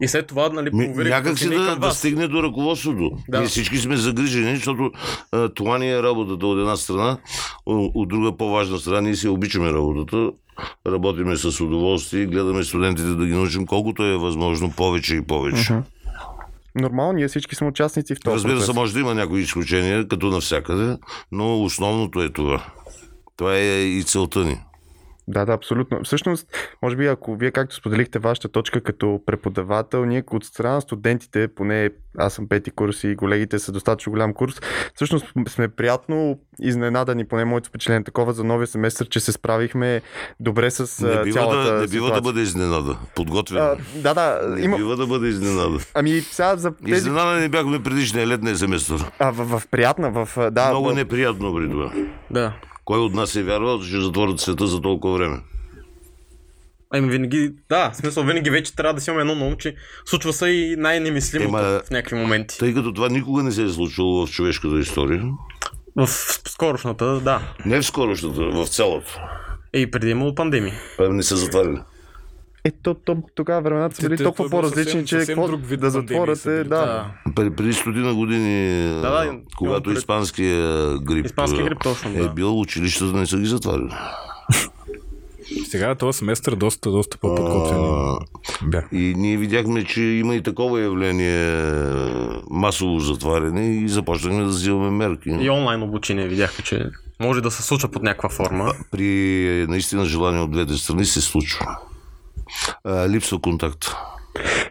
и 0.00 0.08
след 0.08 0.26
това, 0.26 0.48
нали, 0.48 0.70
веригата 0.72 1.08
някак 1.08 1.38
си 1.38 1.48
да, 1.48 1.76
да 1.76 1.90
стигне 1.90 2.28
до 2.28 2.42
ръководството. 2.42 3.10
Да. 3.28 3.38
Ние 3.38 3.48
всички 3.48 3.78
сме 3.78 3.96
загрижени, 3.96 4.56
защото 4.56 4.90
а, 5.32 5.48
това 5.48 5.78
ни 5.78 5.90
е 5.90 6.02
работата 6.02 6.46
от 6.46 6.58
една 6.58 6.76
страна, 6.76 7.18
от 7.66 8.08
друга 8.08 8.36
по-важна 8.36 8.78
страна, 8.78 9.00
ние 9.00 9.16
си 9.16 9.28
обичаме 9.28 9.72
работата, 9.72 10.30
работиме 10.86 11.36
с 11.36 11.60
удоволствие 11.60 12.22
и 12.22 12.26
гледаме 12.26 12.64
студентите 12.64 13.08
да 13.08 13.26
ги 13.26 13.32
научим 13.32 13.66
колкото 13.66 14.02
е 14.02 14.16
възможно 14.16 14.70
повече 14.70 15.16
и 15.16 15.22
повече. 15.22 15.74
Нормално, 16.74 17.12
ние 17.12 17.28
всички 17.28 17.54
сме 17.54 17.66
участници 17.66 18.14
в 18.14 18.20
този 18.20 18.34
Разбира 18.34 18.60
се, 18.60 18.66
процес. 18.66 18.74
може 18.74 18.92
да 18.92 19.00
има 19.00 19.14
някои 19.14 19.40
изключения, 19.40 20.08
като 20.08 20.26
навсякъде, 20.26 20.96
но 21.32 21.62
основното 21.62 22.22
е 22.22 22.28
това. 22.28 22.64
Това 23.36 23.56
е 23.56 23.82
и 23.82 24.02
целта 24.04 24.44
ни. 24.44 24.60
Да, 25.28 25.44
да, 25.44 25.52
абсолютно. 25.52 26.00
Всъщност, 26.04 26.46
може 26.82 26.96
би, 26.96 27.06
ако 27.06 27.36
вие 27.36 27.50
както 27.50 27.74
споделихте 27.74 28.18
вашата 28.18 28.48
точка 28.48 28.80
като 28.80 29.20
преподавател, 29.26 30.04
ние 30.04 30.24
от 30.30 30.44
страна 30.44 30.74
на 30.74 30.80
студентите, 30.80 31.48
поне 31.48 31.90
аз 32.18 32.34
съм 32.34 32.48
пети 32.48 32.70
курс 32.70 33.04
и 33.04 33.16
колегите 33.16 33.58
са 33.58 33.72
достатъчно 33.72 34.12
голям 34.12 34.34
курс, 34.34 34.60
всъщност 34.94 35.26
сме 35.48 35.68
приятно 35.68 36.38
изненадани, 36.60 37.28
поне 37.28 37.44
моето 37.44 37.68
впечатление 37.68 38.04
такова 38.04 38.32
за 38.32 38.44
новия 38.44 38.66
семестър, 38.66 39.08
че 39.08 39.20
се 39.20 39.32
справихме 39.32 40.02
добре 40.40 40.70
с 40.70 41.06
Не 41.06 41.22
бива, 41.22 41.32
цялата 41.32 41.72
да, 41.74 41.80
не 41.80 41.86
бива 41.86 42.12
да 42.12 42.20
бъде 42.20 42.40
изненада. 42.40 42.96
Подготвен. 43.14 43.62
А, 43.62 43.76
да, 43.94 44.14
да, 44.14 44.48
не 44.48 44.64
има... 44.64 44.76
бива 44.76 44.96
да 44.96 45.06
бъде 45.06 45.28
изненада. 45.28 45.78
Ами 45.94 46.20
сега 46.20 46.56
за 46.56 46.74
тези... 46.76 46.92
Изненада 46.92 47.40
не 47.40 47.48
бяхме 47.48 47.82
предишния 47.82 48.26
летния 48.26 48.56
семестър. 48.56 49.10
А, 49.18 49.30
в, 49.30 49.58
в 49.58 49.68
приятна, 49.68 50.10
в... 50.10 50.50
Да, 50.50 50.68
Много 50.68 50.88
в... 50.88 50.94
неприятно 50.94 51.54
при 51.54 51.70
това. 51.70 51.92
Да. 52.30 52.52
Кой 52.84 52.98
от 52.98 53.14
нас 53.14 53.36
е 53.36 53.42
вярвал, 53.42 53.80
че 53.80 53.88
ще 53.88 54.00
затворят 54.00 54.40
света 54.40 54.66
за 54.66 54.80
толкова 54.80 55.18
време? 55.18 55.40
Ами 56.94 57.10
винаги, 57.10 57.52
да, 57.68 57.90
в 57.90 57.96
смисъл 57.96 58.24
винаги 58.24 58.50
вече 58.50 58.76
трябва 58.76 58.94
да 58.94 59.00
си 59.00 59.10
имаме 59.10 59.20
едно 59.20 59.34
на 59.34 59.46
ум, 59.46 59.56
че 59.56 59.74
случва 60.04 60.32
се 60.32 60.48
и 60.48 60.76
най-немислимото 60.76 61.58
Ема, 61.58 61.80
в 61.86 61.90
някакви 61.90 62.16
моменти. 62.16 62.58
Тъй 62.58 62.74
като 62.74 62.92
това 62.92 63.08
никога 63.08 63.42
не 63.42 63.52
се 63.52 63.62
е 63.62 63.68
случвало 63.68 64.26
в 64.26 64.30
човешката 64.30 64.78
история. 64.78 65.24
В 65.96 66.08
скорошната, 66.48 67.20
да. 67.20 67.40
Не 67.66 67.80
в 67.80 67.86
скорошната, 67.86 68.40
в 68.40 68.66
цялата. 68.66 69.22
Е, 69.72 69.80
и 69.80 69.90
преди 69.90 70.10
имало 70.10 70.34
пандемии. 70.34 70.72
Това 70.96 71.08
не 71.08 71.22
са 71.22 71.36
затваряли. 71.36 71.78
Е, 72.64 72.70
то, 72.72 72.94
то, 72.96 73.22
тогава 73.34 73.60
времената 73.62 73.96
са 73.96 74.02
били 74.02 74.16
те- 74.16 74.22
толкова 74.22 74.44
бил 74.44 74.50
по-различни, 74.50 75.06
че 75.06 75.16
съвсем 75.16 75.34
какво 75.34 75.48
друг 75.48 75.60
вид 75.62 75.80
да 75.80 75.90
затворят 75.90 76.46
е, 76.46 76.64
да. 76.64 77.10
Да. 77.26 77.50
Преди, 77.50 77.72
стотина 77.72 78.14
години, 78.14 78.84
Да, 78.92 79.00
да, 79.00 79.32
когато 79.56 79.82
пред- 79.82 79.98
испанския 79.98 80.88
грип, 80.98 81.26
Испанския 81.26 81.62
а, 81.62 81.68
грип, 81.68 81.78
точно, 81.82 82.10
е 82.10 82.14
да. 82.14 82.28
бил, 82.28 82.60
училищата 82.60 83.12
не 83.12 83.26
са 83.26 83.38
ги 83.38 83.46
затваряли. 83.46 83.90
Сега 85.64 85.94
този 85.94 86.18
семестър 86.18 86.54
доста, 86.54 86.90
доста 86.90 87.18
бях. 88.62 88.88
И 88.92 89.14
ние 89.16 89.36
видяхме, 89.36 89.84
че 89.84 90.02
има 90.02 90.34
и 90.34 90.42
такова 90.42 90.80
явление 90.80 91.62
масово 92.50 92.98
затваряне 92.98 93.74
и 93.74 93.88
започнахме 93.88 94.40
да 94.40 94.48
взимаме 94.48 94.90
мерки. 94.90 95.28
И 95.30 95.50
онлайн 95.50 95.82
обучение 95.82 96.28
видяхме, 96.28 96.64
че 96.64 96.84
може 97.20 97.40
да 97.40 97.50
се 97.50 97.62
случва 97.62 97.88
под 97.88 98.02
някаква 98.02 98.28
форма. 98.28 98.72
При 98.90 99.06
наистина 99.68 100.04
желание 100.04 100.40
от 100.40 100.50
двете 100.50 100.74
страни 100.74 101.04
се 101.04 101.20
случва. 101.20 101.76
А, 102.84 103.08
липсва 103.08 103.40
контакт. 103.40 103.86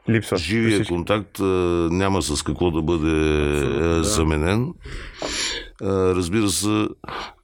Липсва. 0.10 0.38
Живия 0.38 0.72
Всички- 0.72 0.94
контакт 0.94 1.40
а, 1.40 1.44
няма 1.92 2.22
с 2.22 2.44
какво 2.44 2.72
да 2.72 2.82
бъде 2.82 3.12
а, 3.82 4.04
заменен. 4.04 4.74
А, 5.82 5.88
разбира 6.16 6.50
се, 6.50 6.68
а, 6.68 6.88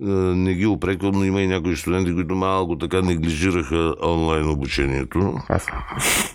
не 0.07 0.53
ги 0.53 0.65
опреквам, 0.65 1.11
но 1.13 1.23
има 1.23 1.41
и 1.41 1.47
някои 1.47 1.77
студенти, 1.77 2.13
които 2.13 2.35
малко 2.35 2.77
така 2.77 3.01
неглижираха 3.01 3.93
онлайн 4.03 4.49
обучението. 4.49 5.33
Аз. 5.49 5.65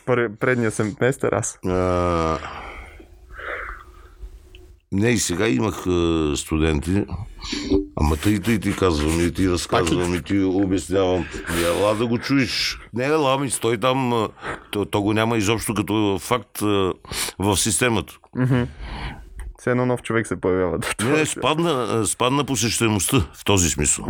Пре- 0.06 0.36
Предния 0.36 0.70
семестър 0.70 1.32
аз. 1.32 1.58
А, 1.66 2.38
не, 4.92 5.10
и 5.10 5.18
сега 5.18 5.48
имах 5.48 5.86
а, 5.86 6.32
студенти, 6.36 7.04
ама 7.96 8.16
тъй, 8.16 8.40
тъй 8.40 8.58
ти 8.58 8.76
казвам 8.76 9.20
и 9.20 9.32
ти 9.32 9.50
разказвам 9.50 10.14
и 10.14 10.22
ти 10.22 10.38
обяснявам. 10.38 11.24
Не, 11.56 11.62
ела 11.62 11.94
да 11.94 12.06
го 12.06 12.18
чуеш. 12.18 12.78
Не, 12.94 13.04
ела, 13.04 13.38
ми 13.38 13.50
стой 13.50 13.78
там. 13.78 14.12
а, 14.12 14.28
То, 14.70 14.84
то 14.84 15.02
го 15.02 15.12
няма 15.12 15.36
изобщо 15.36 15.74
като 15.74 16.18
факт 16.20 16.62
а, 16.62 16.92
в 17.38 17.56
системата. 17.56 18.18
Все 19.58 19.70
едно 19.70 19.86
нов 19.86 20.02
човек 20.02 20.26
се 20.26 20.40
появява. 20.40 20.78
Не, 21.04 21.26
спадна, 21.26 22.06
спадна 22.06 22.44
посещаемостта 22.44 23.20
в 23.34 23.44
този 23.44 23.70
смисъл. 23.70 24.04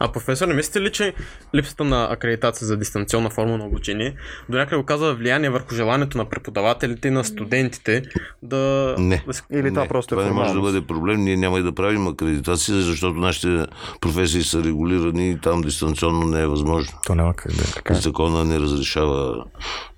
А 0.00 0.12
професор, 0.12 0.48
не 0.48 0.54
мислите 0.54 0.80
ли, 0.80 0.92
че 0.92 1.14
липсата 1.54 1.84
на 1.84 2.04
акредитация 2.04 2.66
за 2.66 2.76
дистанционна 2.76 3.30
форма 3.30 3.58
на 3.58 3.64
обучение 3.66 4.14
до 4.48 4.56
някъде 4.56 4.76
оказва 4.76 5.14
влияние 5.14 5.50
върху 5.50 5.74
желанието 5.74 6.18
на 6.18 6.24
преподавателите 6.24 7.08
и 7.08 7.10
на 7.10 7.24
студентите 7.24 8.02
да... 8.42 8.94
Не. 8.98 9.24
да 9.26 9.34
се- 9.34 9.42
Или 9.52 9.68
това 9.68 9.82
не, 9.82 9.88
просто 9.88 10.14
е 10.14 10.18
това 10.18 10.24
не 10.24 10.32
може 10.32 10.54
да 10.54 10.60
бъде 10.60 10.80
проблем. 10.80 11.20
Ние 11.20 11.36
няма 11.36 11.58
и 11.58 11.62
да 11.62 11.72
правим 11.74 12.06
акредитация, 12.06 12.76
защото 12.76 13.14
нашите 13.14 13.66
професии 14.00 14.42
са 14.42 14.64
регулирани 14.64 15.30
и 15.30 15.38
там 15.38 15.62
дистанционно 15.62 16.26
не 16.26 16.40
е 16.40 16.46
възможно. 16.46 16.98
То 17.06 17.14
няма 17.14 17.34
как 17.34 17.52
да 17.52 17.62
е. 17.90 17.94
Закона 17.94 18.44
не 18.44 18.60
разрешава 18.60 19.44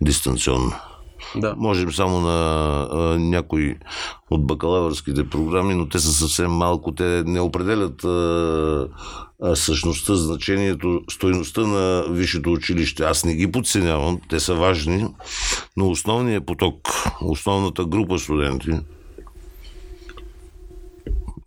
дистанционно. 0.00 0.72
Да. 1.36 1.54
Можем 1.56 1.92
само 1.92 2.20
на 2.20 2.88
а, 2.92 3.18
някои 3.18 3.76
от 4.30 4.46
бакалавърските 4.46 5.28
програми, 5.28 5.74
но 5.74 5.88
те 5.88 5.98
са 5.98 6.12
съвсем 6.12 6.50
малко. 6.50 6.94
Те 6.94 7.22
не 7.26 7.40
определят 7.40 8.04
а, 8.04 8.88
а, 9.42 9.56
същността, 9.56 10.14
значението, 10.14 11.00
стойността 11.10 11.60
на 11.60 12.04
висшето 12.10 12.52
училище. 12.52 13.04
Аз 13.04 13.24
не 13.24 13.34
ги 13.34 13.52
подценявам, 13.52 14.20
те 14.28 14.40
са 14.40 14.54
важни, 14.54 15.06
но 15.76 15.90
основният 15.90 16.46
поток, 16.46 16.76
основната 17.22 17.84
група 17.84 18.18
студенти, 18.18 18.70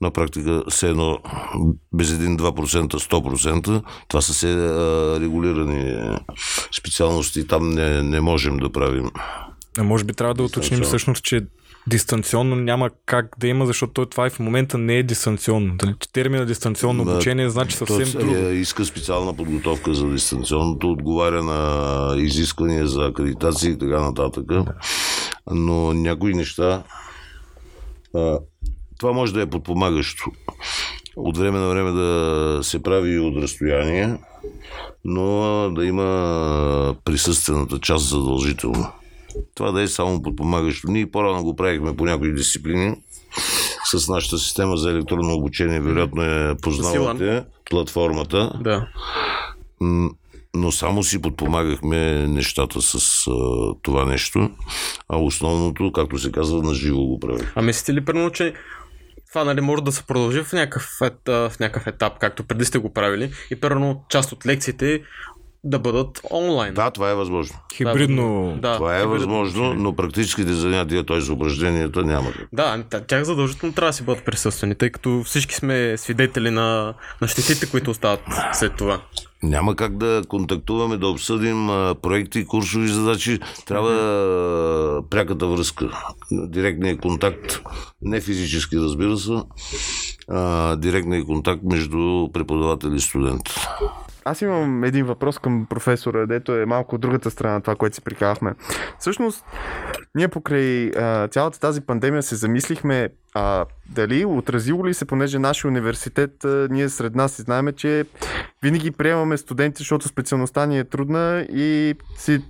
на 0.02 0.12
практика 0.12 0.64
все 0.70 0.90
едно 0.90 1.20
без 1.94 2.10
1-2%, 2.10 2.88
100%, 2.88 3.84
това 4.08 4.22
са 4.22 4.34
все 4.34 4.54
а, 4.54 5.20
регулирани 5.20 6.18
специалности, 6.78 7.48
там 7.48 7.70
не, 7.70 8.04
не 8.04 8.22
можем 8.22 8.58
да 8.58 8.72
правим. 8.72 9.12
А 9.80 9.84
може 9.84 10.04
би 10.04 10.14
трябва 10.14 10.34
да 10.34 10.44
уточним 10.44 10.82
всъщност, 10.82 11.24
че 11.24 11.42
дистанционно 11.88 12.56
няма 12.56 12.90
как 13.06 13.36
да 13.40 13.48
има, 13.48 13.66
защото 13.66 14.06
това 14.06 14.28
и 14.28 14.30
в 14.30 14.40
момента 14.40 14.78
не 14.78 14.96
е 14.96 15.04
дистанционно. 15.04 15.76
Дали, 15.76 15.94
термина 16.14 16.46
дистанционно 16.46 17.06
Да, 17.06 17.12
обучение 17.12 17.50
значи 17.50 17.78
съвсем 17.78 18.12
То, 18.12 18.20
друго. 18.20 18.36
е, 18.36 18.54
иска 18.54 18.86
специална 18.86 19.34
подготовка 19.34 19.94
за 19.94 20.08
дистанционното, 20.08 20.92
отговаря 20.92 21.44
на 21.44 22.16
изисквания 22.18 22.88
за 22.88 23.06
акредитация 23.06 23.72
и 23.72 23.78
така 23.78 24.02
нататък. 24.02 24.46
Но 25.52 25.94
някои 25.94 26.34
неща 26.34 26.84
а, 28.16 28.40
това 29.00 29.12
може 29.12 29.34
да 29.34 29.42
е 29.42 29.50
подпомагащо. 29.50 30.26
От 31.16 31.38
време 31.38 31.60
на 31.60 31.70
време 31.70 31.92
да 31.92 32.60
се 32.64 32.84
прави 32.84 33.10
и 33.10 33.20
от 33.20 33.44
разстояние, 33.44 34.18
но 35.06 35.72
да 35.76 35.86
има 35.86 36.96
присъствената 37.06 37.80
част 37.80 38.10
задължително. 38.10 38.92
Това 39.56 39.72
да 39.72 39.82
е 39.82 39.88
само 39.88 40.22
подпомагащо. 40.22 40.92
Ние 40.92 41.12
по-рано 41.12 41.44
го 41.44 41.56
правихме 41.56 41.96
по 41.96 42.06
някои 42.06 42.34
дисциплини 42.34 42.96
с 43.86 44.10
нашата 44.10 44.38
система 44.38 44.78
за 44.78 44.92
електронно 44.92 45.36
обучение, 45.36 45.80
вероятно 45.80 46.24
е 46.24 46.56
познавате 46.62 47.44
платформата, 47.70 48.52
Да. 48.64 48.88
Но 50.56 50.72
само 50.72 51.04
си 51.04 51.22
подпомагахме 51.22 52.28
нещата 52.28 52.82
с 52.82 53.28
а, 53.28 53.32
това 53.82 54.06
нещо, 54.06 54.52
а 55.10 55.18
основното, 55.18 55.92
както 55.92 56.18
се 56.18 56.32
казва, 56.32 56.64
на 56.64 56.74
живо 56.74 57.06
го 57.06 57.20
правих. 57.20 57.52
А 57.56 57.62
мислите 57.62 57.94
ли, 57.94 58.06
примерно, 58.06 58.32
че 58.32 58.54
това 59.30 59.44
нали, 59.44 59.62
може 59.62 59.84
да 59.84 59.92
се 59.92 60.04
продължи 60.04 60.44
в 60.44 60.54
някакъв, 60.54 60.98
в 61.28 61.60
някакъв 61.60 61.88
етап, 61.88 62.20
както 62.20 62.44
преди 62.44 62.66
сте 62.66 62.78
го 62.78 62.94
правили, 62.94 63.32
и 63.52 63.56
примерно 63.56 64.04
част 64.10 64.32
от 64.32 64.46
лекциите 64.46 65.02
да 65.64 65.80
бъдат 65.80 66.22
онлайн. 66.32 66.74
Да, 66.74 66.92
това 66.92 67.10
е 67.10 67.16
възможно. 67.16 67.58
Хибридно. 67.76 68.58
Да, 68.62 68.76
Това 68.76 68.96
е 68.98 69.02
хибридно 69.02 69.18
възможно, 69.20 69.74
но 69.74 69.96
практическите 69.96 70.54
занятия, 70.54 71.06
т.е. 71.06 71.32
упражненията 71.32 72.04
няма. 72.04 72.30
Да, 72.54 72.84
тя- 72.90 73.02
тях 73.02 73.24
задължително 73.24 73.76
трябва 73.76 73.90
да 73.90 73.94
си 73.94 74.04
бъдат 74.04 74.26
присъствени, 74.26 74.76
тъй 74.76 74.90
като 74.90 75.22
всички 75.26 75.56
сме 75.56 75.98
свидетели 75.98 76.50
на, 76.50 76.94
на 77.22 77.28
щетите, 77.28 77.70
които 77.72 77.92
остават 77.92 78.22
след 78.54 78.76
това. 78.76 79.02
Няма 79.44 79.76
как 79.76 79.98
да 79.98 80.22
контактуваме, 80.28 80.98
да 80.98 81.08
обсъдим 81.08 81.70
а, 81.70 81.96
проекти, 81.96 82.46
курсови 82.46 82.88
задачи. 82.88 83.40
Трябва 83.66 83.92
а, 83.92 85.10
пряката 85.10 85.48
връзка, 85.48 85.90
директния 86.32 86.98
контакт, 86.98 87.62
не 88.02 88.22
физически, 88.22 88.78
разбира 88.78 89.18
се, 89.18 89.34
а, 90.28 90.76
директния 90.76 91.26
контакт 91.26 91.62
между 91.64 92.28
преподавател 92.34 92.90
и 92.90 93.00
студент. 93.00 93.42
Аз 94.26 94.42
имам 94.42 94.84
един 94.84 95.06
въпрос 95.06 95.40
към 95.40 95.66
професора, 95.70 96.26
дето 96.28 96.56
е 96.56 96.66
малко 96.66 96.96
от 96.96 97.02
другата 97.02 97.32
страна 97.32 97.54
на 97.54 97.62
това, 97.62 97.76
което 97.76 97.96
си 97.96 98.02
приказахме. 98.02 98.54
Всъщност, 99.00 99.46
ние 100.16 100.28
покрай 100.28 100.90
а, 100.90 101.28
цялата 101.28 101.60
тази 101.60 101.82
пандемия 101.82 102.24
се 102.24 102.36
замислихме 102.36 103.10
а, 103.34 103.66
дали 103.90 104.26
отразило 104.26 104.88
ли 104.88 104.94
се, 104.94 105.06
понеже 105.06 105.40
нашия 105.40 105.70
университет, 105.70 106.46
а, 106.46 106.68
ние 106.72 106.90
сред 106.90 107.16
нас 107.16 107.32
си 107.32 107.42
знаеме, 107.42 107.72
че 107.72 108.06
винаги 108.64 108.92
приемаме 108.92 109.38
студенти, 109.38 109.78
защото 109.78 110.08
специалността 110.08 110.66
ни 110.66 110.80
е 110.80 110.84
трудна 110.84 111.48
и 111.54 111.96
си, 112.18 112.42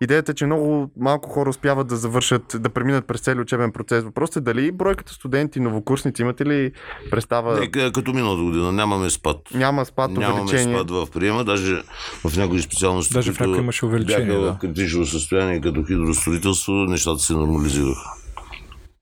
идеята 0.00 0.32
е, 0.32 0.34
че 0.34 0.46
много 0.46 0.90
малко 0.96 1.30
хора 1.30 1.50
успяват 1.50 1.86
да 1.86 1.96
завършат, 1.96 2.56
да 2.58 2.68
преминат 2.68 3.06
през 3.06 3.20
целия 3.20 3.42
учебен 3.42 3.72
процес. 3.72 4.04
Въпросът 4.04 4.36
е 4.36 4.40
дали 4.40 4.72
бройката 4.72 5.12
студенти, 5.12 5.60
новокурсници, 5.60 6.22
имате 6.22 6.46
ли 6.46 6.72
представа? 7.10 7.60
Не, 7.60 7.92
като 7.92 8.12
миналата 8.12 8.42
година 8.42 8.72
нямаме 8.72 9.10
спад. 9.10 9.36
Няма 9.54 9.84
спад, 9.84 10.10
Нямаме 10.10 10.40
увеличение. 10.40 10.76
спад 10.76 10.90
в 10.90 11.08
приема, 11.12 11.44
даже 11.44 11.82
в 12.28 12.36
някои 12.36 12.62
специалности, 12.62 13.14
Даже 13.14 13.32
в 13.32 13.38
които 13.38 13.50
някои 13.50 13.62
имаше 13.62 13.86
увеличение, 13.86 14.26
бяха 14.26 14.40
да. 14.40 14.52
в 14.52 14.58
критично 14.58 15.06
състояние, 15.06 15.60
като 15.60 15.84
хидростроителство, 15.84 16.72
нещата 16.72 17.18
се 17.18 17.32
нормализираха. 17.32 18.10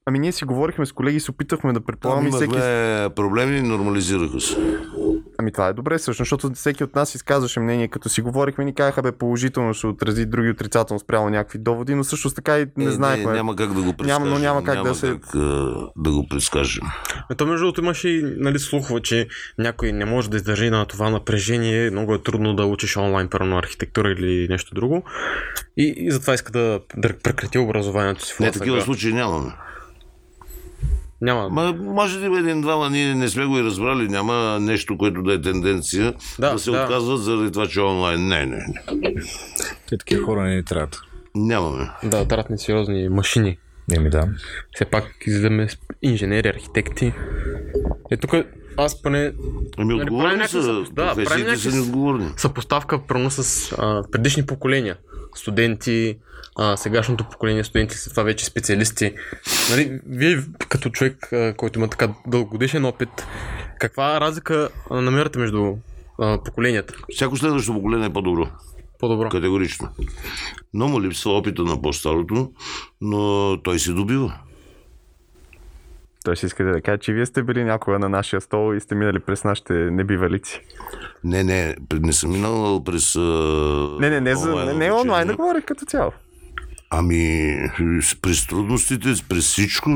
Ами 0.07 0.19
ние 0.19 0.33
си 0.33 0.45
говорихме 0.45 0.87
с 0.87 0.93
колеги, 0.93 1.21
се 1.21 1.31
опитахме 1.31 1.73
да 1.73 1.81
предполагаме 1.81 2.31
всеки... 2.31 2.55
Проблеми, 3.15 3.61
нормализираха 3.61 4.41
се. 4.41 4.57
Ами 5.43 5.53
това 5.53 5.69
е 5.69 5.73
добре 5.73 5.99
всъщност, 5.99 6.19
защото 6.19 6.51
всеки 6.51 6.85
от 6.85 6.95
нас 6.95 7.15
изказваше 7.15 7.61
мнение, 7.61 7.89
като 7.89 8.09
си 8.09 8.21
говорихме, 8.21 8.65
ни 8.65 8.75
казаха, 8.75 9.03
бе, 9.03 9.13
положително 9.13 9.75
ще 9.75 9.87
отрази 9.87 10.27
други 10.27 10.51
отрицателно 10.51 11.01
спрямо 11.01 11.31
някакви 11.31 11.59
доводи, 11.59 11.95
но 11.95 12.05
всъщност 12.05 12.37
така 12.37 12.59
и 12.59 12.67
не 12.77 12.85
Е, 12.85 12.91
знаехме. 12.91 13.27
Не, 13.27 13.33
няма 13.33 13.57
как 13.57 13.75
да 13.75 13.83
го 13.83 13.93
предскажем. 13.93 14.07
Няма- 14.23 14.27
но 14.27 14.39
няма 14.39 14.65
как 14.65 14.75
няма 14.75 14.89
да 14.89 14.95
се- 14.95 15.11
Как, 15.11 15.35
а, 15.35 15.39
да 15.97 16.11
го 16.11 16.27
предскажем. 16.29 16.85
Е, 17.31 17.35
то 17.35 17.47
между 17.47 17.65
другото 17.65 17.81
имаше 17.81 18.09
и 18.09 18.35
нали, 18.37 18.59
слухове, 18.59 19.01
че 19.01 19.29
някой 19.59 19.93
не 19.93 20.05
може 20.05 20.31
да 20.31 20.37
издържи 20.37 20.71
на 20.71 20.87
това 20.87 21.11
напрежение, 21.11 21.91
много 21.91 22.15
е 22.15 22.23
трудно 22.23 22.55
да 22.55 22.67
учиш 22.67 22.97
онлайн, 22.97 23.29
първо 23.29 23.57
архитектура 23.57 24.11
или 24.11 24.47
нещо 24.51 24.75
друго. 24.75 25.03
И, 25.77 25.95
и 25.97 26.11
затова 26.11 26.35
иска 26.35 26.53
да, 26.53 26.81
да 26.97 27.09
прекрати 27.19 27.59
образованието 27.59 28.27
си 28.27 28.35
в 28.35 28.41
Не, 28.41 28.53
такива 28.53 28.83
случаи 28.83 29.13
нямаме. 29.13 29.53
Няма. 31.23 31.49
Ма, 31.51 31.73
може 31.75 32.19
да 32.19 32.27
има 32.27 32.39
един-двама, 32.39 32.91
ние 32.91 33.15
не 33.15 33.29
сме 33.29 33.47
го 33.47 33.59
и 33.59 33.63
разбрали, 33.63 34.09
няма 34.09 34.35
нещо, 34.61 34.99
което 34.99 35.23
да 35.23 35.35
е 35.35 35.41
тенденция 35.41 36.15
да, 36.39 36.53
Да, 36.53 36.59
се 36.59 36.71
да. 36.71 36.83
отказват 36.83 37.21
заради 37.21 37.51
това, 37.51 37.67
че 37.67 37.81
е 37.81 37.85
онлайн. 37.85 38.29
Не, 38.29 38.47
не, 38.47 38.57
не. 38.57 39.15
Те 39.89 39.99
такива 39.99 40.25
хора 40.25 40.43
не 40.43 40.57
ни 40.57 40.65
трябват. 40.65 41.01
Нямаме. 41.35 41.91
Да, 42.05 42.25
трябват 42.25 42.51
ни 42.51 42.59
сериозни 42.59 43.09
машини. 43.09 43.59
Еми 43.93 44.11
да. 44.11 44.29
Все 44.73 44.85
пак 44.85 45.05
изгледаме 45.23 45.69
с- 45.69 45.79
инженери, 46.03 46.49
архитекти. 46.49 47.13
Е, 48.11 48.17
тук 48.17 48.31
аз 48.77 49.03
поне 49.03 49.19
Ами 49.19 49.33
Нали, 49.87 49.99
правим 49.99 50.03
отговорни 50.03 50.29
някакви 50.29 50.49
са, 50.53 50.83
да, 50.83 50.85
правим 51.07 51.25
професиите 51.25 51.57
са 51.59 51.71
неотговорни. 51.71 52.29
съпоставка 52.37 52.99
прено 53.01 53.31
с 53.31 53.73
а, 53.73 54.03
предишни 54.13 54.47
поколения. 54.47 54.97
Студенти, 55.35 56.19
а, 56.57 56.77
сегашното 56.77 57.25
поколение 57.25 57.65
студенти, 57.65 57.97
след 57.97 58.13
това 58.13 58.23
вече 58.23 58.45
специалисти. 58.45 59.15
Нали, 59.71 60.01
вие 60.07 60.39
като 60.69 60.91
човек, 60.91 61.33
а, 61.33 61.55
който 61.57 61.79
има 61.79 61.89
така 61.89 62.09
дългогодишен 62.27 62.85
опит, 62.85 63.27
каква 63.79 64.21
разлика 64.21 64.69
намирате 64.91 65.39
между 65.39 65.75
а, 66.19 66.43
поколенията? 66.45 66.95
Всяко 67.13 67.37
следващо 67.37 67.75
поколение 67.75 68.07
е 68.07 68.13
по-добро. 68.13 68.49
По-добро. 68.99 69.29
Категорично. 69.29 69.89
Но 70.75 70.89
му 70.89 71.03
липсва 71.03 71.39
опита 71.39 71.63
на 71.63 71.83
по-старото, 71.83 72.53
но 73.01 73.57
той 73.63 73.79
се 73.79 73.93
добива. 73.93 74.39
Той 76.25 76.37
ще 76.37 76.47
иска 76.47 76.65
да 76.65 76.83
каже, 76.83 76.99
че 76.99 77.13
вие 77.13 77.27
сте 77.27 77.43
били 77.43 77.65
някога 77.65 77.99
на 77.99 78.09
нашия 78.09 78.41
стол 78.41 78.75
и 78.75 78.81
сте 78.81 78.95
минали 78.95 79.19
през 79.19 79.45
нашите 79.45 79.73
небивалици. 79.73 80.61
Не, 81.25 81.45
не, 81.45 81.77
не 82.01 82.13
съм 82.13 82.31
минал 82.31 82.85
през... 82.85 83.15
Не, 84.01 84.11
не, 84.11 84.21
не, 84.21 84.35
за, 84.35 84.55
не, 84.55 84.73
не 84.75 84.93
онлайн, 84.93 85.29
да 85.29 85.37
говорих 85.37 85.65
като 85.65 85.85
цяло. 85.85 86.13
Ами, 86.91 87.57
през 88.23 88.47
трудностите, 88.47 89.15
през 89.29 89.45
всичко. 89.45 89.91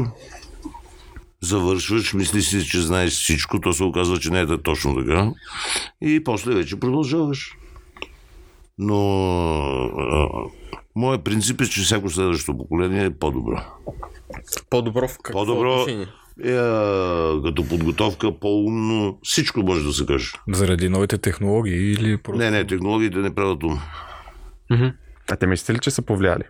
Завършваш, 1.41 2.15
мислиш 2.15 2.45
си, 2.45 2.65
че 2.65 2.81
знаеш 2.81 3.13
всичко, 3.13 3.61
то 3.61 3.73
се 3.73 3.85
оказва, 3.85 4.19
че 4.19 4.31
не 4.31 4.41
е 4.41 4.47
точно 4.63 4.97
така. 4.97 5.31
И 6.01 6.25
после 6.25 6.55
вече 6.55 6.81
продължаваш. 6.81 7.57
Но 8.79 8.99
моят 10.97 11.25
принцип 11.25 11.61
е, 11.61 11.67
че 11.67 11.81
всяко 11.81 12.11
следващо 12.11 12.59
поколение 12.59 13.05
е 13.05 13.11
по-добро. 13.11 13.61
По-добро 14.71 15.09
в 15.09 15.19
какво 15.23 15.39
По-добро 15.39 15.73
отношение? 15.73 16.07
е, 16.45 16.53
като 17.45 17.69
подготовка, 17.69 18.39
по-умно, 18.39 19.19
всичко 19.23 19.63
може 19.63 19.85
да 19.85 19.93
се 19.93 20.07
каже. 20.07 20.33
Заради 20.49 20.89
новите 20.89 21.19
технологии 21.19 21.93
или 21.93 22.17
просто... 22.17 22.39
Не, 22.39 22.51
не, 22.51 22.67
технологиите 22.67 23.19
не 23.19 23.35
правят 23.35 23.63
ум. 23.63 23.79
Мгм. 24.71 24.87
А 25.31 25.37
те 25.37 25.47
мислите 25.47 25.75
ли, 25.75 25.79
че 25.79 25.91
са 25.91 26.03
повлияли? 26.03 26.43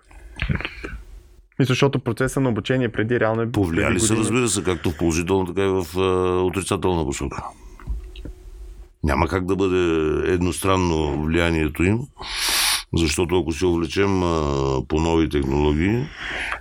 Мисля, 1.59 1.73
защото 1.73 1.99
процеса 1.99 2.41
на 2.41 2.49
обучение 2.49 2.89
преди 2.89 3.21
реално 3.21 3.43
е 3.43 3.53
Повлияли 3.53 4.01
се, 4.01 4.17
разбира 4.17 4.49
се, 4.49 4.65
както 4.65 4.91
в 4.91 4.97
положителна, 4.97 5.47
така 5.47 5.63
и 5.63 5.69
в 5.69 5.87
а, 5.97 6.01
отрицателна 6.43 7.05
посока. 7.05 7.45
Няма 9.05 9.29
как 9.29 9.47
да 9.47 9.57
бъде 9.57 9.79
едностранно 10.33 11.23
влиянието 11.23 11.83
им, 11.83 11.99
защото 12.95 13.39
ако 13.41 13.53
се 13.53 13.67
увлечем 13.67 14.23
а, 14.23 14.83
по 14.89 15.01
нови 15.01 15.29
технологии, 15.29 16.05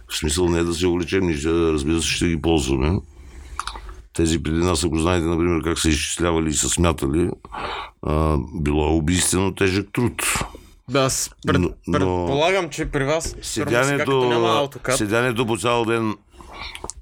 в 0.07 0.17
смисъл 0.17 0.49
не 0.49 0.59
е 0.59 0.63
да 0.63 0.73
се 0.73 0.87
увлечем, 0.87 1.25
ние 1.25 1.37
ще, 1.37 1.49
разбира 1.49 2.01
се 2.01 2.07
ще 2.09 2.27
ги 2.27 2.41
ползваме. 2.41 2.99
Тези 4.13 4.43
преди 4.43 4.59
нас, 4.59 4.83
ако 4.83 4.97
знаете, 4.97 5.25
например, 5.25 5.63
как 5.63 5.79
са 5.79 5.89
изчислявали 5.89 6.49
и 6.49 6.53
са 6.53 6.69
смятали, 6.69 7.29
а, 8.01 8.37
било 8.53 8.85
е 8.87 8.93
убийствено 8.93 9.55
тежък 9.55 9.87
труд. 9.93 10.23
Да, 10.89 10.99
аз 10.99 11.31
пред, 11.47 11.61
Но- 11.61 11.69
предполагам, 11.91 12.69
че 12.69 12.85
при 12.85 13.03
вас 13.03 13.35
Седянето, 13.41 14.29
няма 14.29 14.47
AutoCAD, 14.47 14.91
седянето 14.95 15.45
по 15.45 15.57
цял 15.57 15.85
ден 15.85 16.15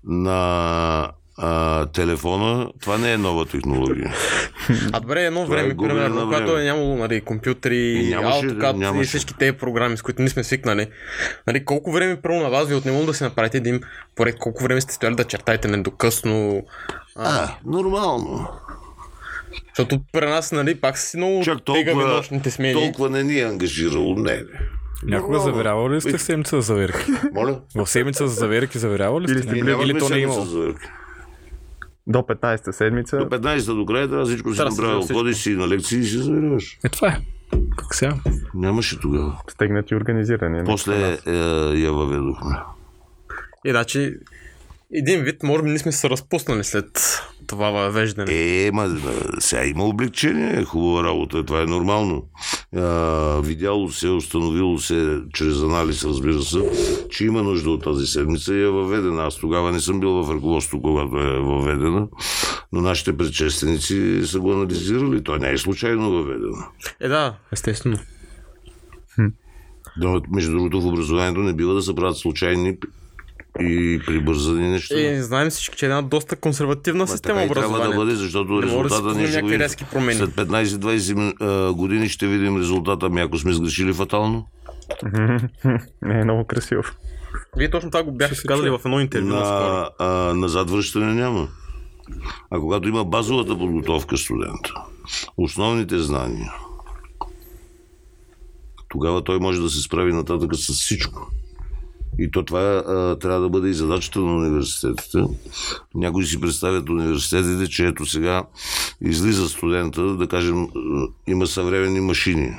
на 0.04 1.12
а, 1.38 1.86
телефона, 1.86 2.70
това 2.82 2.98
не 2.98 3.14
е 3.14 3.18
нова 3.18 3.46
технология. 3.46 4.14
А 4.94 5.00
добре, 5.00 5.22
едно 5.22 5.44
Това 5.44 5.56
е 5.56 5.60
време, 5.60 5.74
губене 5.74 5.94
примерно, 5.94 6.16
на 6.16 6.22
когато 6.24 6.46
време. 6.46 6.62
е 6.62 6.66
нямало 6.66 6.96
нали, 6.98 7.22
компютри, 7.22 7.78
И 7.78 8.10
нямаше, 8.10 8.40
AutoCAD 8.40 9.02
и 9.02 9.06
всички 9.06 9.34
тези 9.34 9.52
програми, 9.54 9.98
с 9.98 10.02
които 10.02 10.22
не 10.22 10.30
сме 10.30 10.44
свикнали. 10.44 10.88
Нали, 11.48 11.66
колко 11.66 11.92
време 11.92 12.16
първо 12.18 12.36
на 12.36 12.50
вас 12.50 12.68
ви 12.68 12.76
отнемало 12.76 13.06
да 13.06 13.14
си 13.14 13.24
направите 13.24 13.58
един 13.58 13.82
проект? 14.16 14.38
Колко 14.40 14.64
време 14.64 14.82
сте 14.82 14.94
стояли 14.94 15.16
да 15.16 15.24
чертаете 15.24 15.68
недокъсно? 15.68 16.64
А, 17.16 17.44
А, 17.44 17.50
нормално. 17.66 18.48
защото 19.68 20.02
при 20.12 20.26
нас, 20.26 20.52
нали, 20.52 20.76
пак 20.76 20.98
си 20.98 21.18
много 21.18 21.44
Чак 21.44 21.62
толкова, 21.62 22.08
нощните 22.08 22.52
смени. 22.52 22.74
толкова 22.76 23.10
не 23.10 23.24
ни 23.24 23.40
е 23.40 23.44
ангажирало. 23.44 24.16
Не, 24.16 24.34
не. 24.34 24.44
Някога 25.06 25.40
заверявали 25.40 25.96
ли 25.96 26.02
сте 26.02 26.18
в 26.18 26.22
седмица 26.22 26.56
за 26.56 26.62
заверки? 26.64 27.12
Моля? 27.34 27.60
В 27.76 27.88
седмица 27.88 28.28
за 28.28 28.34
заверки 28.36 28.78
заверявали 28.78 29.24
ли 29.24 29.32
Или 29.32 29.40
сте? 29.40 29.48
Ние 29.48 29.54
били- 29.54 29.72
нямахме 29.72 29.92
Или 29.92 30.00
то 30.00 30.10
не 30.10 30.16
е 30.16 30.20
имало? 30.20 30.46
До 32.08 32.20
15-та 32.20 32.72
седмица. 32.72 33.18
До 33.18 33.26
15-та 33.26 33.74
до 33.74 33.86
края 33.86 34.08
трябва 34.08 34.26
всичко 34.26 34.54
си 34.54 34.62
направил. 34.62 35.02
Ходиш 35.02 35.38
си 35.38 35.50
на 35.50 35.68
лекции 35.68 36.00
и 36.00 36.04
си 36.04 36.18
заверяваш. 36.18 36.80
Е, 36.86 36.90
това 36.90 37.08
е. 37.08 37.18
Как 37.78 37.96
сега? 37.96 38.16
Нямаше 38.54 39.00
тогава. 39.00 39.42
Стегнати 39.50 39.94
и 39.94 39.98
организирани. 39.98 40.64
После 40.66 41.18
е, 41.26 41.32
я 41.80 41.92
въведохме. 41.92 42.56
И 43.66 43.72
значи, 43.72 44.16
един 44.94 45.24
вид, 45.24 45.44
може 45.44 45.64
би 45.64 45.70
не 45.70 45.80
сме 45.80 45.92
се 45.92 46.10
разпуснали 46.10 46.64
след 46.64 47.20
това 47.48 47.70
въвеждане. 47.70 48.32
Е, 48.34 48.72
ма, 48.72 48.98
сега 49.40 49.66
има 49.66 49.84
облегчение, 49.84 50.64
хубава 50.64 51.04
работа, 51.04 51.46
това 51.46 51.62
е 51.62 51.66
нормално. 51.66 52.24
А, 52.76 53.40
видяло 53.42 53.90
се, 53.90 54.08
установило 54.08 54.80
се 54.80 55.22
чрез 55.34 55.62
анализ, 55.62 56.04
разбира 56.04 56.42
се, 56.42 56.60
че 57.10 57.26
има 57.26 57.44
нужда 57.44 57.70
от 57.70 57.84
тази 57.84 58.06
седмица 58.06 58.54
и 58.54 58.64
е 58.64 58.68
въведена. 58.68 59.24
Аз 59.24 59.38
тогава 59.38 59.72
не 59.72 59.80
съм 59.80 60.00
бил 60.00 60.10
в 60.10 60.34
ръководство, 60.36 60.82
когато 60.82 61.18
е 61.18 61.40
въведена, 61.40 62.08
но 62.72 62.82
нашите 62.82 63.18
предшественици 63.18 64.22
са 64.26 64.40
го 64.40 64.54
анализирали. 64.54 65.24
Той 65.24 65.40
не 65.40 65.52
е 65.52 65.58
случайно 65.58 66.12
въведена. 66.12 66.68
Е, 67.00 67.08
да, 67.08 67.36
естествено. 67.52 67.98
Но, 69.98 70.22
между 70.32 70.52
другото, 70.52 70.82
в 70.82 70.86
образованието 70.86 71.40
не 71.40 71.54
бива 71.54 71.74
да 71.74 71.82
се 71.82 71.96
правят 71.96 72.18
случайни 72.18 72.78
и 73.60 74.02
прибързани 74.06 74.70
неща. 74.70 74.96
Е, 75.00 75.22
знаем 75.22 75.50
всички, 75.50 75.78
че 75.78 75.86
е 75.86 75.90
една 75.90 76.02
доста 76.02 76.36
консервативна 76.36 77.04
Ма 77.04 77.08
система 77.08 77.40
така 77.40 77.46
и 77.46 77.54
трябва 77.54 77.70
да 77.70 77.76
образование. 77.76 77.98
бъде, 77.98 78.16
защото 78.16 78.54
Не 78.54 78.62
да 78.62 78.68
резултата 78.68 78.90
постигнат 78.90 79.18
ние 79.18 79.28
ще 79.28 79.42
видим. 79.42 79.60
резки 79.62 79.86
промени. 79.86 80.18
След 80.18 80.30
15-20 80.30 81.34
а, 81.42 81.74
години 81.74 82.10
ще 82.10 82.28
видим 82.28 82.58
резултата. 82.58 83.06
Ами 83.06 83.22
ако 83.22 83.38
сме 83.38 83.54
сгрешили 83.54 83.94
фатално. 83.94 84.48
Не 86.02 86.20
е 86.20 86.24
много 86.24 86.44
красиво. 86.46 86.84
Вие 87.58 87.70
точно 87.70 87.92
това 87.92 88.04
го 88.04 88.12
бяхте 88.12 88.48
казали 88.48 88.70
в 88.70 88.80
едно 88.86 89.00
интервю. 89.00 89.28
На, 89.28 89.90
а, 90.00 90.06
назад 90.34 90.70
връщане 90.70 91.14
няма. 91.14 91.48
А 92.52 92.60
когато 92.60 92.90
има 92.90 93.06
базовата 93.06 93.58
подготовка 93.58 94.18
студента, 94.18 94.74
основните 95.38 96.00
знания, 96.00 96.54
тогава 98.90 99.24
той 99.24 99.40
може 99.40 99.62
да 99.62 99.70
се 99.70 99.82
справи 99.82 100.14
нататък 100.14 100.56
с 100.56 100.74
всичко. 100.74 101.32
И 102.20 102.32
то 102.32 102.44
това 102.44 102.62
а, 102.62 103.16
трябва 103.20 103.40
да 103.40 103.50
бъде 103.50 103.70
и 103.70 103.74
задачата 103.74 104.20
на 104.20 104.36
университетите. 104.36 105.24
Някои 105.96 106.26
си 106.26 106.42
представят 106.42 106.90
университетите, 106.90 107.70
че 107.70 107.86
ето 107.86 108.06
сега 108.06 108.44
излиза 109.02 109.50
студента, 109.50 110.02
да 110.02 110.28
кажем, 110.28 110.68
има 111.28 111.48
съвременни 111.48 112.00
машини. 112.00 112.52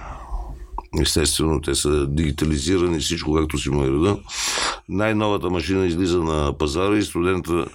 Естествено, 1.00 1.60
те 1.60 1.74
са 1.74 2.06
дигитализирани, 2.06 2.98
всичко 2.98 3.34
както 3.34 3.58
си 3.58 3.70
му 3.70 3.84
реда. 3.84 4.18
Най-новата 4.88 5.50
машина 5.50 5.86
излиза 5.86 6.18
на 6.18 6.58
пазара 6.58 6.96
и 6.96 7.02
студента 7.02 7.66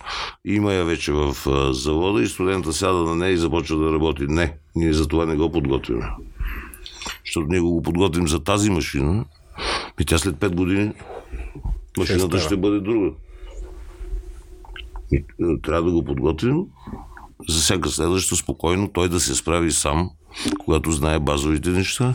има 0.46 0.74
я 0.74 0.86
вече 0.86 1.12
в 1.12 1.36
завода 1.74 2.24
и 2.24 2.28
студента 2.28 2.74
сяда 2.74 3.00
на 3.00 3.16
нея 3.16 3.32
и 3.32 3.38
започва 3.38 3.78
да 3.78 3.94
работи. 3.94 4.26
Не, 4.28 4.54
ние 4.76 4.94
за 4.94 5.08
това 5.08 5.26
не 5.26 5.36
го 5.36 5.52
подготвяме. 5.52 6.06
Защото 7.26 7.48
ние 7.50 7.60
го 7.60 7.82
подготвим 7.82 8.28
за 8.28 8.40
тази 8.40 8.70
машина 8.70 9.26
и 10.00 10.06
тя 10.06 10.18
след 10.18 10.36
5 10.36 10.56
години 10.56 10.94
машината 11.98 12.40
ще 12.40 12.58
бъде 12.58 12.80
друга. 12.80 13.12
И, 15.12 15.24
а, 15.44 15.62
трябва 15.62 15.84
да 15.90 15.92
го 15.92 16.06
подготвим 16.06 16.66
за 17.50 17.60
всяка 17.60 17.90
следваща 17.90 18.36
спокойно 18.36 18.88
той 18.94 19.10
да 19.10 19.20
се 19.20 19.36
справи 19.36 19.72
сам, 19.72 20.10
когато 20.60 20.92
знае 20.92 21.20
базовите 21.20 21.70
неща. 21.70 22.14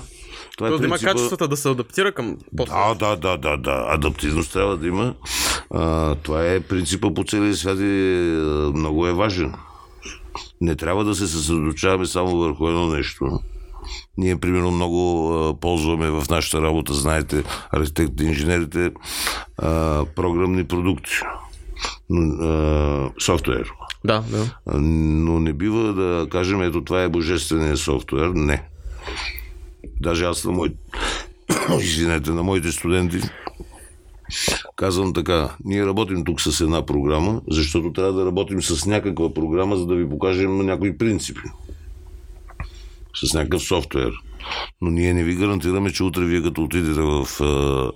Това 0.56 0.68
Тоест 0.68 0.80
да 0.80 0.86
има 0.86 0.96
принципа- 0.96 1.04
качествата 1.12 1.48
да 1.48 1.56
се 1.56 1.68
адаптира 1.70 2.12
към 2.12 2.36
после. 2.56 2.74
да, 2.74 2.94
да, 2.94 3.16
да, 3.16 3.36
да, 3.36 3.56
да. 3.56 3.84
Адаптивност 3.88 4.52
трябва 4.52 4.76
да 4.76 4.86
има. 4.86 5.14
А, 5.70 6.14
това 6.14 6.46
е 6.46 6.60
принципа 6.60 7.14
по 7.14 7.24
целия 7.24 7.54
свят 7.54 7.78
и 7.80 7.82
а, 7.82 8.72
много 8.74 9.06
е 9.06 9.12
важен. 9.12 9.54
Не 10.60 10.76
трябва 10.76 11.04
да 11.04 11.14
се 11.14 11.28
съсредоточаваме 11.28 12.06
само 12.06 12.36
върху 12.36 12.68
едно 12.68 12.86
нещо. 12.86 13.40
Ние, 14.16 14.36
примерно, 14.36 14.70
много 14.70 15.58
ползваме 15.60 16.10
в 16.10 16.24
нашата 16.30 16.62
работа, 16.62 16.94
знаете, 16.94 17.44
архитектите, 17.70 18.24
инженерите, 18.24 18.90
програмни 20.14 20.64
продукти, 20.64 21.10
софтуер. 23.20 23.70
Да, 24.04 24.24
да. 24.30 24.78
Но 24.80 25.40
не 25.40 25.52
бива 25.52 25.92
да 25.92 26.28
кажем, 26.30 26.62
ето 26.62 26.84
това 26.84 27.02
е 27.02 27.08
божествения 27.08 27.76
софтуер. 27.76 28.28
Не. 28.28 28.62
Даже 30.00 30.24
аз 30.24 30.44
на 30.44 30.52
мой... 30.52 30.74
Извинете, 31.80 32.30
на 32.30 32.42
моите 32.42 32.72
студенти 32.72 33.20
казвам 34.76 35.12
така. 35.12 35.56
Ние 35.64 35.86
работим 35.86 36.24
тук 36.24 36.40
с 36.40 36.60
една 36.60 36.86
програма, 36.86 37.40
защото 37.50 37.92
трябва 37.92 38.12
да 38.12 38.26
работим 38.26 38.62
с 38.62 38.86
някаква 38.86 39.34
програма, 39.34 39.76
за 39.76 39.86
да 39.86 39.94
ви 39.94 40.08
покажем 40.08 40.58
някои 40.58 40.98
принципи. 40.98 41.40
С 43.14 43.34
някакъв 43.34 43.62
софтуер. 43.62 44.12
Но 44.80 44.90
ние 44.90 45.14
не 45.14 45.24
ви 45.24 45.34
гарантираме, 45.34 45.92
че 45.92 46.02
утре 46.02 46.24
вие 46.24 46.42
като 46.42 46.62
отидете 46.62 47.00
в 47.00 47.26
а, 47.40 47.92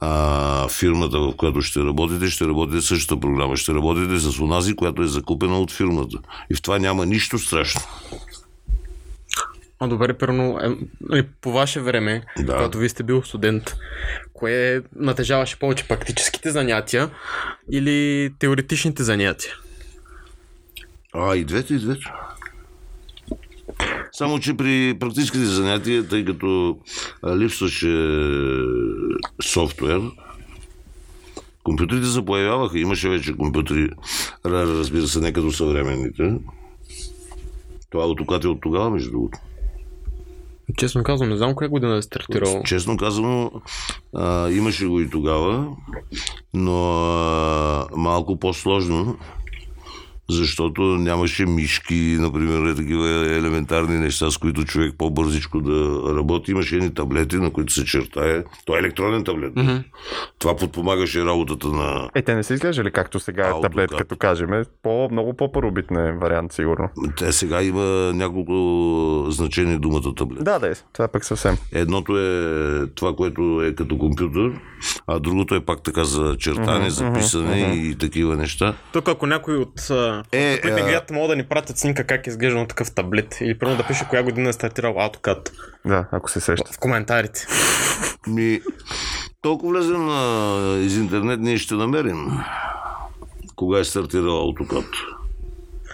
а, 0.00 0.68
фирмата, 0.68 1.18
в 1.18 1.36
която 1.36 1.62
ще 1.62 1.80
работите, 1.80 2.30
ще 2.30 2.44
работите 2.44 2.80
същата 2.80 3.20
програма. 3.20 3.56
Ще 3.56 3.74
работите 3.74 4.18
с 4.18 4.38
онази, 4.40 4.76
която 4.76 5.02
е 5.02 5.06
закупена 5.06 5.58
от 5.60 5.72
фирмата. 5.72 6.18
И 6.50 6.54
в 6.54 6.62
това 6.62 6.78
няма 6.78 7.06
нищо 7.06 7.38
страшно. 7.38 7.80
А 9.80 9.88
добре, 9.88 10.18
първо, 10.18 10.58
е, 10.62 10.76
нали, 11.00 11.26
по 11.40 11.52
ваше 11.52 11.80
време, 11.80 12.22
Да. 12.38 12.52
когато 12.52 12.78
вие 12.78 12.88
сте 12.88 13.02
бил 13.02 13.22
студент, 13.22 13.74
кое 14.32 14.82
натежаваше 14.96 15.58
повече 15.58 15.88
практическите 15.88 16.50
занятия 16.50 17.10
или 17.72 18.30
теоретичните 18.38 19.02
занятия? 19.02 19.52
А, 21.14 21.36
и 21.36 21.44
двете, 21.44 21.74
и 21.74 21.78
двете. 21.78 22.00
Само, 24.16 24.38
че 24.38 24.56
при 24.56 24.96
практическите 24.98 25.44
занятия, 25.44 26.08
тъй 26.08 26.24
като 26.24 26.78
липсваше 27.36 28.18
софтуер, 29.42 30.00
компютрите 31.62 32.06
се 32.06 32.24
появяваха. 32.24 32.78
Имаше 32.78 33.08
вече 33.08 33.36
компютри, 33.36 33.90
ра- 34.44 34.78
разбира 34.78 35.06
се, 35.06 35.20
не 35.20 35.32
като 35.32 35.52
съвременните. 35.52 36.34
Това 37.90 38.04
е 38.04 38.06
от 38.48 38.60
тогава, 38.60 38.90
между 38.90 39.10
другото. 39.10 39.38
Честно 40.76 41.02
казвам, 41.02 41.28
не 41.28 41.36
знам 41.36 41.54
коя 41.54 41.70
година 41.70 41.96
е 41.96 42.02
стартирал. 42.02 42.62
Честно 42.64 42.96
а, 44.14 44.50
имаше 44.50 44.86
го 44.86 45.00
и 45.00 45.10
тогава, 45.10 45.76
но 46.54 46.94
а, 46.94 47.86
малко 47.96 48.38
по-сложно, 48.38 49.18
защото 50.30 50.82
нямаше 50.82 51.46
мишки, 51.46 52.16
например, 52.20 52.72
е 52.72 52.74
такива 52.74 53.08
елементарни 53.08 53.98
неща, 53.98 54.30
с 54.30 54.36
които 54.38 54.64
човек 54.64 54.94
по-бързичко 54.98 55.60
да 55.60 56.02
работи. 56.16 56.50
Имаше 56.50 56.76
едни 56.76 56.94
таблети, 56.94 57.36
на 57.36 57.50
които 57.50 57.72
се 57.72 57.84
чертае. 57.84 58.44
То 58.64 58.76
е 58.76 58.78
електронен 58.78 59.24
таблет. 59.24 59.54
Mm-hmm. 59.54 59.82
Това 60.38 60.56
подпомагаше 60.56 61.24
работата 61.24 61.68
на... 61.68 62.10
Е, 62.14 62.22
те 62.22 62.34
не 62.34 62.42
са 62.42 62.54
изглеждали 62.54 62.90
както 62.90 63.20
сега 63.20 63.48
е 63.48 63.60
таблет, 63.60 63.90
като 63.98 64.16
кажем. 64.16 64.64
По, 64.82 65.08
много 65.12 65.34
по-първобитен 65.34 65.96
е 65.96 66.12
вариант, 66.12 66.52
сигурно. 66.52 66.88
Те 67.16 67.32
сега 67.32 67.62
има 67.62 68.12
няколко 68.14 69.26
значения 69.30 69.78
думата 69.78 70.14
таблет. 70.16 70.44
Да, 70.44 70.58
да 70.58 70.68
е. 70.68 70.72
Това 70.92 71.08
пък 71.08 71.24
съвсем. 71.24 71.56
Едното 71.72 72.18
е 72.18 72.86
това, 72.94 73.16
което 73.16 73.62
е 73.62 73.74
като 73.74 73.98
компютър, 73.98 74.52
а 75.06 75.18
другото 75.18 75.54
е 75.54 75.60
пак 75.60 75.82
така 75.82 76.04
за 76.04 76.36
чертане, 76.38 76.90
за 76.90 77.12
писане 77.12 77.74
и 77.74 77.94
такива 77.98 78.36
неща. 78.36 78.74
Тук 78.92 79.08
ако 79.08 79.26
някой 79.26 79.56
от 79.56 79.72
Е, 80.32 80.60
които 80.60 80.74
не 80.76 80.82
а- 80.82 80.84
гледат, 80.84 81.10
могат 81.10 81.30
да 81.30 81.36
ни 81.36 81.42
пратят 81.42 81.78
снимка 81.78 82.04
как 82.04 82.26
е 82.26 82.30
изглеждал 82.30 82.66
такъв 82.66 82.94
таблет. 82.94 83.38
Или 83.40 83.58
първо 83.58 83.76
да 83.76 83.86
пише 83.86 84.06
коя 84.10 84.22
година 84.22 84.48
е 84.48 84.52
стартирал 84.52 84.94
AutoCAD 84.94 85.50
Да, 85.84 86.06
ако 86.12 86.30
се 86.30 86.40
сеща. 86.40 86.72
в 86.72 86.78
коментарите. 86.78 87.46
Ми, 88.26 88.60
толкова 89.42 89.72
влезем 89.72 90.06
на, 90.06 90.78
из 90.80 90.96
интернет, 90.96 91.40
ние 91.40 91.58
ще 91.58 91.74
намерим 91.74 92.30
кога 93.56 93.78
е 93.78 93.84
стартирал 93.84 94.52
AutoCAD. 94.52 94.86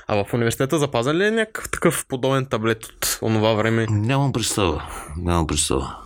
А 0.08 0.24
в 0.24 0.34
университета 0.34 0.78
запазен 0.78 1.16
ли 1.16 1.26
е 1.26 1.30
някакъв 1.30 1.70
такъв 1.70 2.04
подобен 2.08 2.46
таблет 2.46 2.84
от 2.84 3.18
онова 3.22 3.52
време? 3.52 3.86
Нямам 3.90 4.32
представа. 4.32 4.82
Нямам 5.16 5.46
представа. 5.46 5.96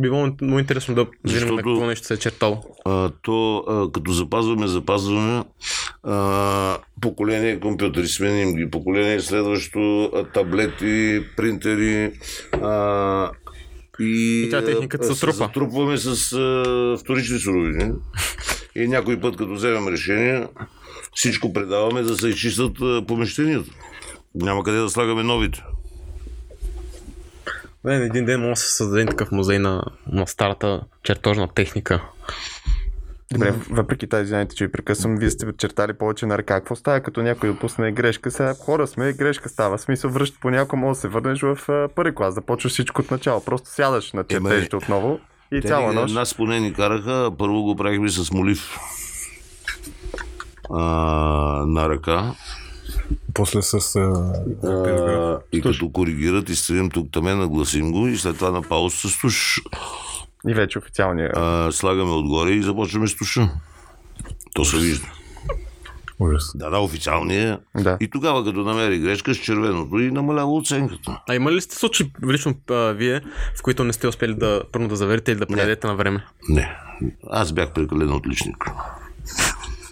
Би 0.00 0.08
било 0.08 0.28
много 0.42 0.58
интересно 0.58 0.94
да 0.94 1.04
видим 1.04 1.14
Защото- 1.26 1.56
какво 1.56 1.86
нещо 1.86 2.06
се 2.06 2.14
е 2.14 2.18
чертал. 2.18 2.62
А, 2.84 3.10
то, 3.22 3.56
а, 3.58 3.92
като 3.92 4.12
запазваме, 4.12 4.66
запазваме 4.66 5.44
а, 6.02 6.78
поколение 7.00 7.60
компютри, 7.60 8.08
сменим 8.08 8.54
ги, 8.54 8.70
поколение 8.70 9.20
следващо, 9.20 9.80
а, 10.04 10.24
таблети, 10.24 11.22
принтери, 11.36 12.12
а, 12.52 13.30
и, 14.00 14.42
И 14.46 14.50
тя 14.50 14.64
техниката 14.64 15.14
се 15.14 15.20
трупа. 15.20 15.32
затрупваме 15.32 15.96
с 15.96 16.06
а, 16.32 16.96
вторични 17.00 17.38
суровини. 17.38 17.92
И 18.76 18.88
някой 18.88 19.20
път, 19.20 19.36
като 19.36 19.54
вземем 19.54 19.88
решение, 19.88 20.46
всичко 21.14 21.52
предаваме 21.52 22.02
да 22.02 22.16
се 22.16 22.28
изчистят 22.28 22.76
помещенията. 23.06 23.70
Няма 24.34 24.62
къде 24.64 24.78
да 24.78 24.88
слагаме 24.90 25.22
новите. 25.22 25.62
Не, 27.84 27.94
един 27.94 28.24
ден 28.24 28.40
може 28.40 28.50
да 28.50 28.56
се 28.56 28.74
създаде 28.74 29.06
такъв 29.06 29.32
музей 29.32 29.58
на, 29.58 29.82
на 30.06 30.26
старата 30.26 30.80
чертожна 31.02 31.48
техника. 31.54 32.02
Добре, 33.32 33.54
въпреки 33.70 34.06
тази, 34.06 34.24
извинете, 34.24 34.56
че 34.56 34.66
ви 34.66 34.72
прекъсвам, 34.72 35.16
вие 35.16 35.30
сте 35.30 35.46
чертали 35.58 35.92
повече 35.92 36.26
на 36.26 36.38
ръка. 36.38 36.54
Какво 36.54 36.76
става, 36.76 37.00
като 37.00 37.22
някой 37.22 37.48
допусне 37.48 37.92
грешка? 37.92 38.30
Сега 38.30 38.54
хора 38.54 38.86
сме, 38.86 39.12
грешка 39.12 39.48
става. 39.48 39.78
Смисъл, 39.78 40.10
връща 40.10 40.38
понякога, 40.40 40.76
може 40.76 40.96
да 40.96 41.00
се 41.00 41.08
върнеш 41.08 41.42
в 41.42 41.88
първи 41.94 42.14
клас, 42.14 42.34
да 42.34 42.40
почваш 42.40 42.72
всичко 42.72 43.02
от 43.02 43.10
начало. 43.10 43.44
Просто 43.44 43.68
сядаш 43.68 44.12
на 44.12 44.24
чертежите 44.24 44.76
отново 44.76 45.20
и 45.52 45.60
Те 45.60 45.68
цяла 45.68 45.92
нощ. 45.92 46.14
Нас 46.14 46.34
поне 46.34 46.60
ни 46.60 46.72
караха, 46.72 47.30
първо 47.38 47.62
го 47.62 47.76
правихме 47.76 48.08
с 48.08 48.32
молив 48.32 48.78
а, 50.70 50.80
на 51.66 51.88
ръка. 51.88 52.34
После 53.34 53.62
с... 53.62 53.96
А... 53.96 54.68
А, 54.68 55.38
и 55.52 55.62
като 55.62 55.92
коригират, 55.92 56.48
изтрием 56.48 56.90
тук 56.90 57.08
таме, 57.12 57.34
нагласим 57.34 57.92
го 57.92 58.06
и 58.06 58.16
след 58.16 58.38
това 58.38 58.50
на 58.50 58.62
пауз 58.62 58.94
с 58.94 59.20
туш. 59.20 59.60
И 60.48 60.54
вече 60.54 60.78
официалния. 60.78 61.30
А, 61.36 61.72
слагаме 61.72 62.10
отгоре 62.10 62.50
и 62.50 62.62
започваме 62.62 63.08
с 63.08 63.16
туша. 63.16 63.50
То 64.54 64.64
се 64.64 64.76
вижда. 64.76 65.06
Ужас. 66.18 66.52
Да, 66.54 66.70
да, 66.70 66.78
официалния. 66.78 67.58
Да. 67.76 67.96
И 68.00 68.10
тогава, 68.10 68.44
като 68.44 68.60
намери 68.60 68.98
грешка 68.98 69.34
с 69.34 69.38
червеното 69.38 69.98
и 69.98 70.10
намалява 70.10 70.54
оценката. 70.54 71.20
А 71.28 71.34
има 71.34 71.52
ли 71.52 71.60
сте 71.60 71.76
случаи, 71.76 72.12
лично 72.26 72.54
а, 72.70 72.74
вие, 72.74 73.20
в 73.56 73.62
които 73.62 73.84
не 73.84 73.92
сте 73.92 74.08
успели 74.08 74.34
да, 74.34 74.62
първо 74.72 74.88
да 74.88 74.96
заверите 74.96 75.32
или 75.32 75.38
да 75.38 75.46
предадете 75.46 75.86
на 75.86 75.94
време? 75.94 76.24
Не. 76.48 76.76
Аз 77.30 77.52
бях 77.52 77.72
прекален 77.72 78.12
отличник. 78.12 78.70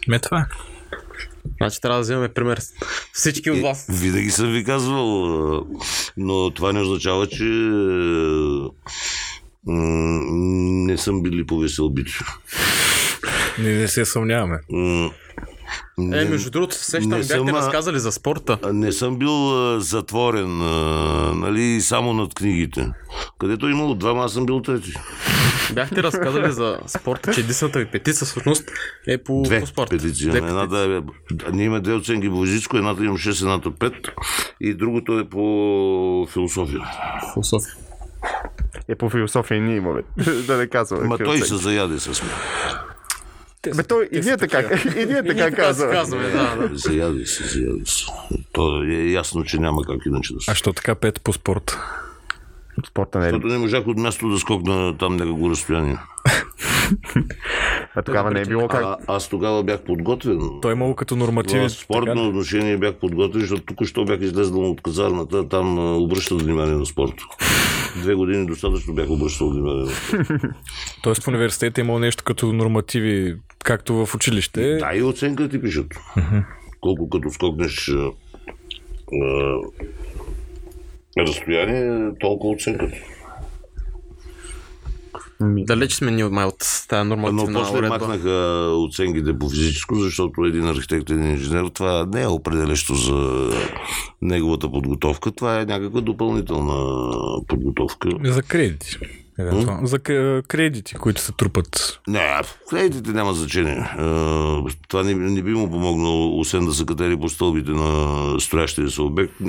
Ме 0.08 0.18
това 0.18 0.38
е. 0.40 0.44
Значи 1.56 1.80
трябва 1.80 1.98
да 1.98 2.02
вземем 2.02 2.30
пример 2.34 2.60
всички 3.12 3.50
от 3.50 3.60
вас. 3.60 3.86
Винаги 3.90 4.30
съм 4.30 4.52
ви 4.52 4.64
казвал, 4.64 5.66
но 6.16 6.50
това 6.50 6.72
не 6.72 6.80
означава, 6.80 7.26
че 7.26 7.44
не 9.66 10.98
съм 10.98 11.22
били 11.22 11.46
повесел 11.46 11.88
бит. 11.88 12.08
Ние 13.58 13.74
не 13.74 13.88
се 13.88 14.04
съмняваме. 14.04 14.58
Е, 15.98 16.00
не- 16.00 16.24
между 16.24 16.50
другото, 16.50 16.74
се 16.74 16.84
сещам, 16.84 17.10
бяхте 17.10 17.26
съм, 17.26 17.48
разказали 17.48 17.98
за 17.98 18.12
спорта. 18.12 18.58
Не 18.72 18.92
съм 18.92 19.16
бил 19.18 19.30
а, 19.74 19.80
затворен, 19.80 20.62
а, 20.62 20.66
нали, 21.34 21.80
само 21.80 22.12
над 22.12 22.34
книгите. 22.34 22.90
Където 23.38 23.66
е 23.66 23.70
имало 23.70 23.94
двама, 23.94 24.24
аз 24.24 24.32
съм 24.32 24.46
бил 24.46 24.62
трети. 24.62 24.92
Бяхте 25.72 26.02
разказали 26.02 26.52
за 26.52 26.78
спорта, 26.86 27.34
че 27.34 27.40
единствената 27.40 27.78
ви 27.78 27.86
петица 27.86 28.24
всъщност 28.24 28.64
е 29.06 29.18
по, 29.18 29.42
Две 29.42 29.60
по 29.60 29.66
спорт. 29.66 29.90
петиции. 29.90 30.28
Две 30.28 30.38
Едната 30.38 30.78
е, 30.78 31.02
ние 31.52 31.64
имаме 31.64 31.80
две 31.80 31.94
оценки 31.94 32.30
по 32.30 32.42
физическо, 32.42 32.76
едната 32.76 33.04
имам 33.04 33.16
6, 33.16 33.42
едната 33.42 33.70
5 33.70 34.10
и 34.60 34.74
другото 34.74 35.18
е 35.18 35.24
по 35.24 36.26
философия. 36.32 36.80
философия. 37.34 37.74
Е 38.88 38.94
по 38.94 39.10
философия 39.10 39.60
ние 39.60 39.76
имаме. 39.76 40.02
да 40.46 40.56
не 40.56 40.66
казваме. 40.66 41.06
Ма 41.06 41.18
той 41.18 41.38
се 41.38 41.56
заяде 41.56 41.98
с 41.98 42.22
мен. 42.22 42.30
Бе, 43.76 43.82
той 43.82 44.08
и 44.12 44.20
ние 44.20 44.36
така, 44.36 44.60
и 44.96 45.06
ние 45.06 45.22
така 45.22 45.50
казваме. 45.50 45.92
да, 45.92 46.56
да. 46.56 46.70
Заяде 46.72 47.26
се, 47.26 47.44
заяде 47.44 47.86
се. 47.86 48.06
То 48.52 48.82
е 48.82 49.10
ясно, 49.10 49.44
че 49.44 49.58
няма 49.58 49.82
как 49.84 50.06
иначе 50.06 50.34
да 50.34 50.40
се. 50.40 50.50
А 50.50 50.54
що 50.54 50.72
така 50.72 50.94
пет 50.94 51.20
по 51.20 51.32
спорт? 51.32 51.78
Спорта 52.86 53.18
не 53.18 53.26
е. 53.26 53.30
Защото 53.30 53.46
не 53.46 53.58
можах 53.58 53.86
от 53.86 53.98
място 53.98 54.28
да 54.28 54.38
скокна 54.38 54.98
там 54.98 55.16
някакво 55.16 55.50
разстояние. 55.50 55.98
А 57.94 58.02
тогава 58.02 58.30
не 58.30 58.40
е 58.40 58.44
било 58.44 58.68
как. 58.68 58.82
А, 58.82 58.96
аз 59.06 59.28
тогава 59.28 59.62
бях 59.62 59.80
подготвен. 59.80 60.40
Той 60.62 60.72
е 60.72 60.74
имало 60.74 60.94
като 60.94 61.16
нормативи. 61.16 61.68
В 61.68 61.70
спортно 61.70 62.28
отношение 62.28 62.76
бях 62.76 62.94
подготвен, 62.94 63.40
защото 63.40 63.62
тук 63.62 63.84
що 63.84 64.04
бях 64.04 64.20
излезнал 64.20 64.70
от 64.70 64.80
казарната, 64.80 65.48
там 65.48 65.78
обръщат 66.02 66.42
внимание 66.42 66.74
на 66.74 66.86
спорта. 66.86 67.24
Две 68.02 68.14
години 68.14 68.46
достатъчно 68.46 68.94
бях 68.94 69.10
обръщал 69.10 69.50
внимание. 69.50 69.92
Тоест 71.02 71.24
в 71.24 71.28
университета 71.28 71.80
е 71.80 71.82
имало 71.84 71.98
нещо 71.98 72.24
като 72.24 72.52
нормативи, 72.52 73.36
както 73.64 74.06
в 74.06 74.14
училище. 74.14 74.76
Да, 74.76 74.94
и 74.94 75.02
оценка 75.02 75.48
ти 75.48 75.62
пишат. 75.62 75.86
Колко 76.80 77.10
като 77.10 77.30
скокнеш 77.30 77.88
а, 77.88 78.10
а, 79.22 79.58
разстояние, 81.18 82.10
толкова 82.20 82.52
оценката. 85.40 85.64
Далеч 85.64 85.92
сме 85.92 86.10
ние 86.10 86.24
от 86.24 86.32
май 86.32 86.44
от 86.44 86.58
тази 86.88 87.08
Но 87.08 87.16
нормативна 87.16 87.60
после 87.60 87.78
уредба. 87.78 87.98
махнаха 87.98 88.68
оценките 88.74 89.38
по 89.38 89.50
физическо, 89.50 89.94
защото 89.94 90.44
един 90.44 90.68
архитект, 90.68 91.10
един 91.10 91.30
инженер, 91.30 91.70
това 91.74 92.06
не 92.12 92.22
е 92.22 92.26
определящо 92.26 92.94
за 92.94 93.50
неговата 94.22 94.70
подготовка. 94.70 95.30
Това 95.30 95.60
е 95.60 95.64
някаква 95.64 96.00
допълнителна 96.00 97.10
подготовка. 97.46 98.08
За 98.24 98.42
кредити. 98.42 98.98
Евентуално. 99.40 99.86
За 99.86 99.98
к- 99.98 100.42
кредити, 100.42 100.94
които 100.94 101.20
се 101.20 101.32
трупат. 101.32 102.00
Не, 102.08 102.40
кредитите 102.70 103.10
няма 103.10 103.34
значение. 103.34 103.90
Е, 103.92 104.02
Това 104.88 105.02
не, 105.04 105.14
не 105.14 105.42
би 105.42 105.50
му 105.50 105.70
помогнало, 105.70 106.40
освен 106.40 106.64
да 106.64 106.72
се 106.72 106.86
катери 106.86 107.16
по 107.16 107.28
стълбите 107.28 107.70
на 107.70 107.90
строящия 108.40 108.90
се 108.90 109.02
обект. 109.02 109.32
Е, 109.32 109.44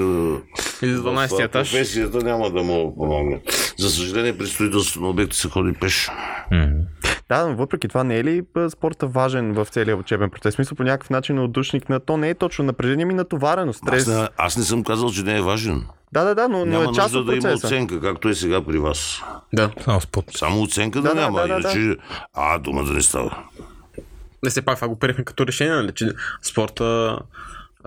Или 0.81 0.91
за 0.91 1.03
12 1.03 1.27
в 1.29 1.39
етаж. 1.39 1.71
професията 1.71 2.17
няма 2.19 2.49
да 2.49 2.63
му 2.63 2.95
помогне. 2.95 3.41
За 3.77 3.89
съжаление, 3.89 4.37
при 4.37 4.47
строителството 4.47 5.01
на 5.01 5.09
обекти 5.09 5.37
се 5.37 5.49
ходи 5.49 5.73
пеш. 5.73 6.09
Да, 7.29 7.47
но 7.47 7.55
въпреки 7.55 7.87
това 7.87 8.03
не 8.03 8.17
е 8.17 8.23
ли 8.23 8.43
спорта 8.69 9.07
важен 9.07 9.53
в 9.53 9.67
целия 9.69 9.97
учебен 9.97 10.29
процес? 10.29 10.55
Смисъл 10.55 10.77
по 10.77 10.83
някакъв 10.83 11.09
начин 11.09 11.37
е 11.37 11.41
отдушник 11.41 11.89
на 11.89 11.99
то 11.99 12.17
не 12.17 12.29
е 12.29 12.33
точно 12.33 12.65
напрежение, 12.65 13.05
ми 13.05 13.13
натовареност, 13.13 13.77
стрес. 13.79 14.07
Аз 14.07 14.07
не, 14.07 14.27
аз 14.37 14.57
не 14.57 14.63
съм 14.63 14.83
казал, 14.83 15.11
че 15.11 15.23
не 15.23 15.37
е 15.37 15.41
важен. 15.41 15.83
Да, 16.11 16.23
да, 16.23 16.35
да, 16.35 16.47
но, 16.47 16.57
но 16.59 16.65
Няма 16.65 16.91
е 16.91 16.93
част 16.93 17.15
от 17.15 17.25
да 17.25 17.33
има 17.33 17.41
процеса. 17.41 17.67
оценка, 17.67 18.01
както 18.01 18.29
е 18.29 18.35
сега 18.35 18.61
при 18.61 18.79
вас. 18.79 19.21
Да. 19.53 19.71
Само. 19.85 20.01
Само 20.35 20.61
оценка 20.61 21.01
да, 21.01 21.09
Да, 21.09 21.15
да, 21.15 21.21
няма, 21.21 21.41
да, 21.41 21.47
да, 21.47 21.59
да. 21.59 21.59
иначе... 21.59 21.97
А, 22.33 22.59
дума 22.59 22.83
да 22.83 22.93
не 22.93 23.01
става. 23.01 23.37
Не 24.43 24.49
все 24.49 24.61
пак 24.61 24.75
това 24.75 24.87
го 24.87 24.95
приехме 24.95 25.23
като 25.23 25.47
решение, 25.47 25.75
нали, 25.75 25.91
че 25.95 26.11
спорта 26.41 27.19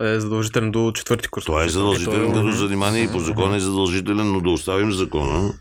е 0.01 0.21
задължителен 0.21 0.71
до 0.71 0.93
четвърти 0.93 1.29
курс. 1.29 1.45
Това 1.45 1.65
е 1.65 1.69
задължителен 1.69 2.23
Ето, 2.23 2.33
като 2.33 2.51
занимание 2.53 3.03
и 3.03 3.09
по 3.09 3.19
закон 3.19 3.55
е 3.55 3.61
задължителен, 3.61 4.33
но 4.33 4.41
да 4.41 4.51
оставим 4.51 4.93
закона. 4.93 5.53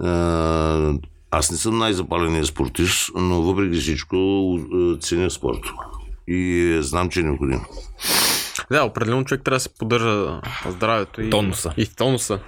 А, 0.00 0.92
Аз 1.34 1.50
не 1.50 1.56
съм 1.56 1.78
най-запаленият 1.78 2.46
спортист, 2.46 3.10
но 3.14 3.42
въпреки 3.42 3.78
всичко 3.78 4.16
а, 4.74 4.98
ценя 4.98 5.30
спорта. 5.30 5.72
И 6.28 6.72
е, 6.78 6.82
знам, 6.82 7.08
че 7.08 7.20
е 7.20 7.22
необходим. 7.22 7.60
Да, 8.70 8.84
определено 8.84 9.24
човек 9.24 9.44
трябва 9.44 9.56
да 9.56 9.60
се 9.60 9.74
поддържа 9.78 10.40
здравето 10.68 11.22
и 11.22 11.30
Тонуса. 11.30 11.72
И 11.76 11.86
тонуса. 11.86 12.38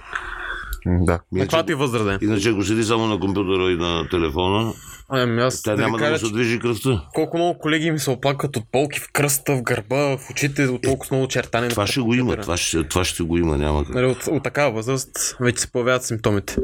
Да. 0.85 1.19
На 1.31 1.41
каквато 1.41 1.71
и 1.71 1.75
възраст 1.75 2.05
да 2.05 2.13
е. 2.13 2.17
Иначе, 2.21 2.49
ако 2.49 2.63
седи 2.63 2.83
само 2.83 3.07
на 3.07 3.19
компютъра 3.19 3.71
и 3.71 3.75
на 3.75 4.09
телефона, 4.09 4.73
Ами 5.09 5.41
аз 5.41 5.61
тя 5.61 5.75
да 5.75 5.81
няма 5.81 5.97
ви 5.97 6.03
да 6.03 6.09
му 6.09 6.11
кажа, 6.11 6.25
се 6.25 6.33
движи 6.33 6.59
кръвта. 6.59 7.01
колко 7.13 7.37
много 7.37 7.59
колеги 7.59 7.91
ми 7.91 7.99
се 7.99 8.09
оплакват 8.09 8.57
от 8.57 8.63
болки 8.73 8.99
в 8.99 9.11
кръста, 9.13 9.55
в 9.55 9.61
гърба, 9.61 10.17
в 10.17 10.29
очите, 10.31 10.67
от 10.67 10.81
толкова 10.81 11.15
много 11.15 11.27
чертане. 11.27 11.67
Това 11.67 11.87
ще 11.87 12.01
го 12.01 12.13
има, 12.13 12.37
това 12.37 12.57
ще, 12.57 12.83
това 12.83 13.03
ще 13.03 13.23
го 13.23 13.37
има, 13.37 13.57
няма 13.57 13.85
как. 13.85 13.95
Нали, 13.95 14.05
от, 14.05 14.27
от 14.27 14.43
такава 14.43 14.71
възраст 14.71 15.37
вече 15.39 15.61
се 15.61 15.71
появяват 15.71 16.03
симптомите. 16.03 16.57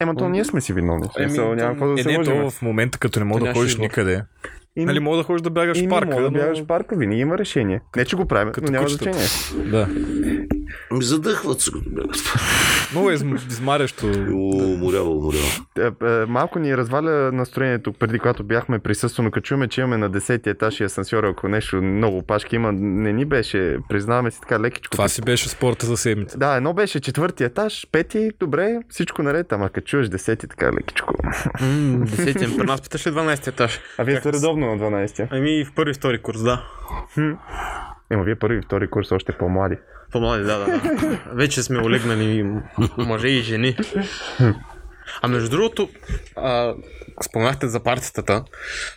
Ема 0.00 0.14
то 0.14 0.28
ние 0.28 0.44
сме 0.44 0.60
си 0.60 0.72
виновни. 0.72 1.06
В 1.06 1.18
Еми, 1.18 1.28
Смисъл, 1.28 1.46
то- 1.46 1.54
няма 1.54 1.70
какво 1.70 1.86
да 1.86 1.92
Е, 1.92 1.98
се 1.98 2.08
не, 2.08 2.18
лъжем. 2.18 2.34
то 2.36 2.50
в 2.50 2.62
момента, 2.62 2.98
като 2.98 3.18
не 3.18 3.24
мога 3.24 3.40
да 3.40 3.52
ходиш 3.52 3.76
никъде. 3.76 4.22
Ими- 4.76 4.86
Нали, 4.86 5.00
мога 5.00 5.16
да 5.16 5.22
ходиш 5.22 5.42
да 5.42 5.50
бягаш 5.50 5.80
в 5.80 5.88
парка. 5.88 6.08
мога 6.08 6.22
да 6.22 6.30
но- 6.30 6.38
бягаш 6.38 6.60
в 6.60 6.66
парка, 6.66 6.96
винаги 6.96 7.20
има 7.20 7.38
решение. 7.38 7.80
Не, 7.96 8.04
че 8.04 8.16
го 8.16 8.26
правим, 8.26 8.52
Като 8.52 8.66
но 8.66 8.72
няма 8.72 8.88
значение. 8.88 9.26
Да. 9.66 9.88
Ми 10.92 11.04
задъхват 11.04 11.60
се 11.60 11.72
като 11.72 11.90
бягат. 11.90 12.34
Много 12.92 13.10
е 13.10 13.16
изм- 13.16 13.48
измарящо. 13.48 14.06
Уморява, 14.06 15.10
уморява. 15.10 15.44
Е, 15.78 16.06
е, 16.06 16.26
Малко 16.26 16.58
ни 16.58 16.76
разваля 16.76 17.32
настроението 17.32 17.92
преди 17.92 18.18
когато 18.18 18.44
бяхме 18.44 18.78
присъствено, 18.78 19.30
като 19.30 19.44
чуме, 19.44 19.68
че 19.68 19.80
имаме 19.80 19.96
на 19.96 20.10
10 20.10 20.46
етаж 20.46 20.80
и 20.80 20.84
асансьора, 20.84 21.28
ако 21.28 21.48
нещо 21.48 21.82
много 21.82 22.18
опашки 22.18 22.56
има, 22.56 22.72
не 22.72 23.12
ни 23.12 23.24
беше, 23.24 23.76
признаваме 23.88 24.30
си 24.30 24.40
така 24.40 24.60
лекичко. 24.60 24.90
Това 24.90 25.08
си 25.08 25.22
беше 25.22 25.48
спорта 25.48 25.86
за 25.86 25.96
седмица. 25.96 26.38
Да, 26.38 26.56
едно 26.56 26.74
беше 26.74 27.00
четвърти 27.00 27.44
етаж, 27.44 27.86
пети, 27.92 28.30
добре, 28.40 28.78
всичко 28.88 29.22
наред, 29.22 29.52
ама 29.52 29.68
като 29.70 29.86
чуеш 29.86 30.08
десети, 30.08 30.48
така 30.48 30.72
лекичко. 30.72 31.14
Десети, 31.94 32.56
при 32.56 32.66
нас 32.66 32.80
питаш 32.80 33.06
ли 33.06 33.10
12 33.10 33.46
етаж? 33.46 33.80
А 33.98 34.04
вие 34.04 34.16
сте 34.20 34.32
редовно 34.32 34.66
на 34.76 34.84
12-я. 34.84 35.28
Ами 35.30 35.64
в 35.64 35.72
първи 35.74 35.90
и 35.90 35.94
втори 35.94 36.18
курс, 36.18 36.42
да. 36.42 36.64
Ема 38.14 38.24
вие 38.24 38.34
първи 38.34 38.58
и 38.58 38.62
втори 38.62 38.88
курс 38.88 39.12
още 39.12 39.32
по-млади. 39.32 39.76
По-млади, 40.12 40.44
да, 40.44 40.58
да, 40.58 40.66
да. 40.66 41.18
Вече 41.32 41.62
сме 41.62 41.78
олегнали 41.78 42.46
мъже 42.98 43.28
и 43.28 43.42
жени. 43.42 43.76
А 45.22 45.28
между 45.28 45.50
другото, 45.50 45.88
а, 46.36 46.74
споменахте 47.22 47.68
за 47.68 47.80
партитата. 47.80 48.44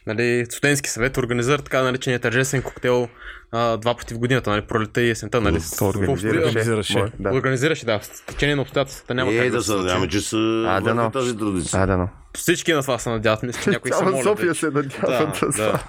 Нали, 0.08 0.46
студентски 0.50 0.90
съвет 0.90 1.18
организира 1.18 1.58
така 1.58 1.82
наречения 1.82 2.20
тържествен 2.20 2.62
коктейл 2.62 3.08
а, 3.52 3.78
два 3.78 3.96
пъти 3.96 4.14
в 4.14 4.20
годината, 4.20 4.50
нали, 4.50 4.62
пролета 4.62 5.02
и 5.02 5.10
есента. 5.10 5.42
Нали, 5.42 5.60
с- 5.60 5.78
То 5.78 5.86
организираше. 5.86 6.40
Организираше. 6.40 7.06
Да. 7.20 7.30
Организираше, 7.30 7.86
да. 7.86 8.00
С 8.04 8.22
течение 8.22 8.56
на 8.56 8.62
обстоятелствата 8.62 9.14
няма 9.14 9.32
Е, 9.32 9.38
как 9.38 9.50
да 9.50 9.62
се 9.62 9.74
надяваме, 9.74 10.08
че 10.08 10.22
са 10.22 10.66
А, 10.68 10.82
да, 10.82 11.10
тази 11.12 11.38
традиция. 11.38 11.82
А, 11.82 11.86
да, 11.86 11.98
но. 11.98 12.10
Всички 12.38 12.73
на 12.73 12.82
това 12.82 13.00
се 13.00 13.10
надяват, 13.10 13.43
мисля, 13.43 13.62
че 13.63 13.69
някои 13.69 13.91
са 13.91 13.97
Цяла 13.97 14.12
молят 14.12 14.23
София 14.23 14.56
се 14.56 14.65
надява 14.65 15.32
Да, 15.41 15.47
да. 15.58 15.84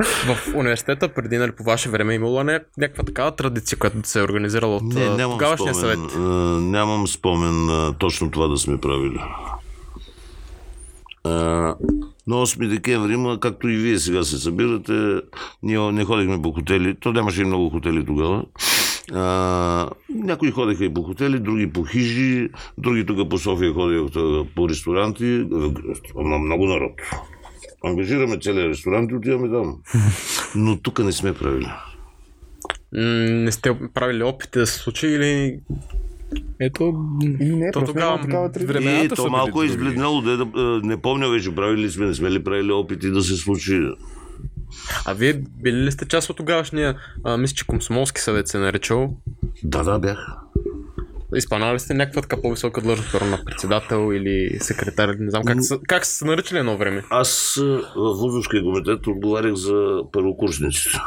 В 0.34 0.54
университета, 0.54 1.08
преди 1.08 1.38
нали, 1.38 1.52
по 1.52 1.62
ваше 1.64 1.88
време, 1.88 2.14
имало 2.14 2.44
не 2.44 2.60
някаква 2.78 3.04
такава 3.04 3.36
традиция, 3.36 3.78
която 3.78 3.96
се 4.04 4.18
е 4.18 4.22
организирала 4.22 4.76
от 4.76 4.82
Не, 4.82 5.08
нямам 5.08 5.38
тогавашния 5.38 5.74
спомен, 5.74 5.96
съвет. 5.96 6.12
а, 6.16 6.18
нямам 6.60 7.08
спомен 7.08 7.70
а, 7.70 7.94
точно 7.98 8.30
това 8.30 8.48
да 8.48 8.56
сме 8.58 8.80
правили. 8.80 9.20
А, 11.24 11.30
на 12.26 12.36
8 12.36 12.68
декември 12.68 13.12
има, 13.12 13.40
както 13.40 13.68
и 13.68 13.76
вие 13.76 13.98
сега 13.98 14.24
се 14.24 14.38
събирате, 14.38 15.20
ние 15.62 15.92
не 15.92 16.04
ходихме 16.04 16.42
по 16.42 16.52
хотели, 16.52 16.96
то 17.00 17.12
нямаше 17.12 17.40
и 17.40 17.44
много 17.44 17.70
хотели 17.70 18.06
тогава. 18.06 18.44
А, 19.12 19.90
някои 20.08 20.50
ходеха 20.50 20.84
и 20.84 20.94
по 20.94 21.02
хотели, 21.02 21.38
други 21.38 21.72
по 21.72 21.84
хижи, 21.84 22.48
други 22.78 23.06
тук 23.06 23.28
по 23.28 23.38
София 23.38 23.72
ходиха 23.72 24.44
по 24.54 24.68
ресторанти, 24.68 25.46
Ама 26.18 26.38
много 26.38 26.66
народ. 26.66 26.92
Ангажираме 27.84 28.38
целия 28.38 28.68
ресторант 28.68 29.10
и 29.10 29.14
отиваме 29.14 29.48
там. 29.48 29.76
Но 30.54 30.76
тук 30.76 30.98
не 30.98 31.12
сме 31.12 31.34
правили. 31.34 31.70
Не 32.92 33.52
сте 33.52 33.78
правили 33.94 34.22
опити 34.22 34.58
да 34.58 34.66
се 34.66 34.78
случи 34.78 35.06
или... 35.06 35.60
Ето, 36.60 36.94
не, 37.40 37.70
То 37.70 37.84
тогава 37.84 38.20
такава 38.20 38.48
времената 38.48 39.04
И 39.04 39.08
са 39.08 39.14
то 39.14 39.30
малко 39.30 39.62
е 39.62 39.66
други. 39.66 39.70
избледняло, 39.70 40.20
да, 40.22 40.36
да, 40.36 40.80
не 40.82 40.96
помня 40.96 41.28
вече, 41.28 41.54
правили 41.54 41.90
сме, 41.90 42.06
не 42.06 42.14
сме 42.14 42.30
ли 42.30 42.44
правили 42.44 42.72
опити 42.72 43.10
да 43.10 43.22
се 43.22 43.36
случи. 43.36 43.80
А 45.06 45.14
вие 45.14 45.42
били 45.62 45.76
ли 45.76 45.92
сте 45.92 46.08
част 46.08 46.30
от 46.30 46.36
тогавашния, 46.36 46.96
а, 47.24 47.36
мисля, 47.36 47.54
че 47.54 47.66
Комсомолски 47.66 48.20
съвет 48.20 48.48
се 48.48 48.56
е 48.56 48.60
наричал? 48.60 49.16
Да, 49.64 49.82
да, 49.82 49.98
бях. 49.98 50.26
Изпълнявали 51.36 51.78
сте 51.78 51.94
някаква 51.94 52.22
така 52.22 52.36
по-висока 52.42 52.80
длъжност, 52.80 53.14
на 53.14 53.44
председател 53.44 54.12
или 54.12 54.58
секретар, 54.60 55.08
не 55.18 55.30
знам 55.30 55.42
как, 55.44 55.64
са, 55.64 55.78
как 55.88 56.06
са 56.06 56.12
се 56.12 56.24
наричали 56.24 56.58
едно 56.58 56.76
време. 56.76 57.04
Аз 57.10 57.54
в 57.96 58.14
Вузовския 58.20 58.62
комитет 58.62 59.06
отговарях 59.06 59.54
за 59.54 60.02
първокурсниците. 60.12 60.98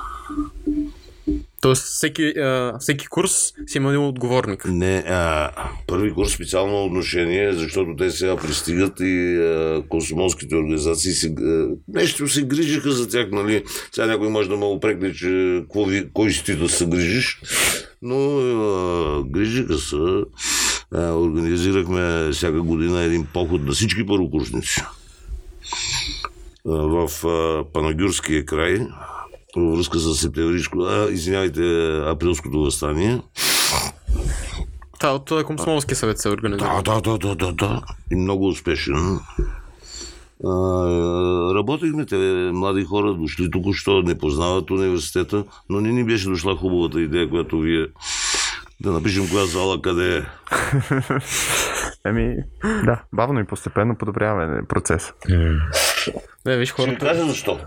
Тоест 1.63 1.83
всеки, 1.83 2.23
а, 2.39 2.77
всеки 2.79 3.07
курс 3.07 3.31
си 3.67 3.77
има 3.77 3.89
един 3.89 4.05
отговорник. 4.05 4.65
Не, 4.65 5.03
а, 5.07 5.51
първи 5.87 6.13
курс 6.13 6.31
специално 6.31 6.85
отношение, 6.85 7.53
защото 7.53 7.95
те 7.97 8.11
сега 8.11 8.35
пристигат 8.35 8.99
и 8.99 9.35
а, 9.35 9.83
консумолските 9.89 10.55
организации 10.55 11.11
си, 11.11 11.35
а, 11.39 11.67
нещо 11.87 12.27
се 12.27 12.43
грижиха 12.43 12.91
за 12.91 13.09
тях, 13.09 13.27
нали? 13.31 13.63
Сега 13.91 14.07
някой 14.07 14.29
може 14.29 14.49
да 14.49 14.57
ме 14.57 14.65
опрекне, 14.65 15.13
че 15.13 15.63
ви, 15.75 16.09
кой 16.13 16.31
си 16.31 16.43
ти 16.43 16.55
да 16.55 16.69
се 16.69 16.85
грижиш, 16.85 17.41
но 18.01 18.37
а, 18.39 19.23
грижиха 19.23 19.77
се. 19.77 19.95
А, 20.91 21.11
организирахме 21.11 22.29
всяка 22.31 22.61
година 22.61 23.01
един 23.01 23.27
поход 23.33 23.61
на 23.61 23.71
всички 23.71 24.05
първокурсници. 24.05 24.81
В 26.65 27.09
а, 27.27 27.63
Панагюрския 27.73 28.45
край, 28.45 28.87
във 29.61 29.75
връзка 29.77 29.99
с 29.99 30.15
септемврийско, 30.15 30.79
а, 30.79 31.07
извинявайте, 31.11 31.61
априлското 32.05 32.59
възстание. 32.59 33.21
Това 34.99 35.15
от 35.15 35.31
а, 35.31 35.43
Комсомолския 35.43 35.95
съвет 35.95 36.19
се 36.19 36.29
организира. 36.29 36.81
Да, 36.85 37.01
да, 37.01 37.01
да, 37.01 37.17
да, 37.17 37.35
да, 37.35 37.51
да. 37.51 37.81
И 38.11 38.15
много 38.15 38.47
успешен. 38.47 39.19
А, 40.45 40.49
работихме, 41.55 42.05
те 42.05 42.15
млади 42.53 42.83
хора, 42.83 43.13
дошли 43.13 43.51
току-що, 43.51 44.01
не 44.01 44.17
познават 44.17 44.71
университета, 44.71 45.43
но 45.69 45.81
не 45.81 45.91
ни 45.91 46.03
беше 46.03 46.29
дошла 46.29 46.55
хубавата 46.55 47.01
идея, 47.01 47.29
която 47.29 47.59
вие 47.59 47.87
да 48.79 48.91
напишем 48.91 49.29
коя 49.29 49.45
зала 49.45 49.81
къде 49.81 50.17
е. 50.17 50.21
Еми, 52.09 52.35
да, 52.63 53.01
бавно 53.13 53.39
и 53.39 53.45
постепенно 53.45 53.95
подобряваме 53.95 54.61
процес. 54.67 55.13
Не, 56.45 56.57
виж 56.57 56.69
Ще 56.69 56.81
ви 56.81 56.87
хората, 56.87 57.05
кажа 57.05 57.25
защо. 57.25 57.59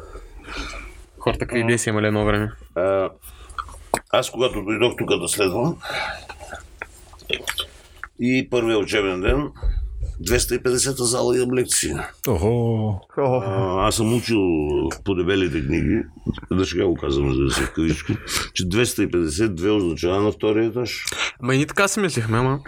Хората 1.26 1.46
какви 1.46 1.60
идеи 1.60 1.78
са 1.78 1.90
имали 1.90 2.06
едно 2.06 2.24
време. 2.24 2.52
А, 2.74 3.10
аз 4.10 4.30
когато 4.30 4.62
дойдох 4.62 4.92
тук 4.98 5.08
да 5.20 5.28
следвам 5.28 5.76
и 8.20 8.48
първия 8.50 8.78
учебен 8.78 9.20
ден, 9.20 9.48
250-та 10.28 11.04
зала 11.04 11.36
имам 11.36 11.54
лекции. 11.54 11.94
Охо. 12.28 13.00
А, 13.16 13.86
аз 13.88 13.96
съм 13.96 14.16
учил 14.16 14.40
по 15.04 15.14
дебелите 15.14 15.66
книги, 15.66 16.02
да 16.52 16.64
ще 16.64 16.78
го 16.82 16.94
казвам, 16.94 17.34
за 17.34 17.42
да 17.42 17.50
се 17.50 17.62
в 17.62 17.72
кавички, 17.72 18.16
че 18.54 18.64
252 18.64 19.76
означава 19.76 20.22
на 20.22 20.32
втория 20.32 20.66
етаж. 20.66 21.04
Ма 21.42 21.54
и 21.54 21.56
ние 21.56 21.66
така 21.66 21.88
си 21.88 22.00
мислихме, 22.00 22.38
ама. 22.38 22.60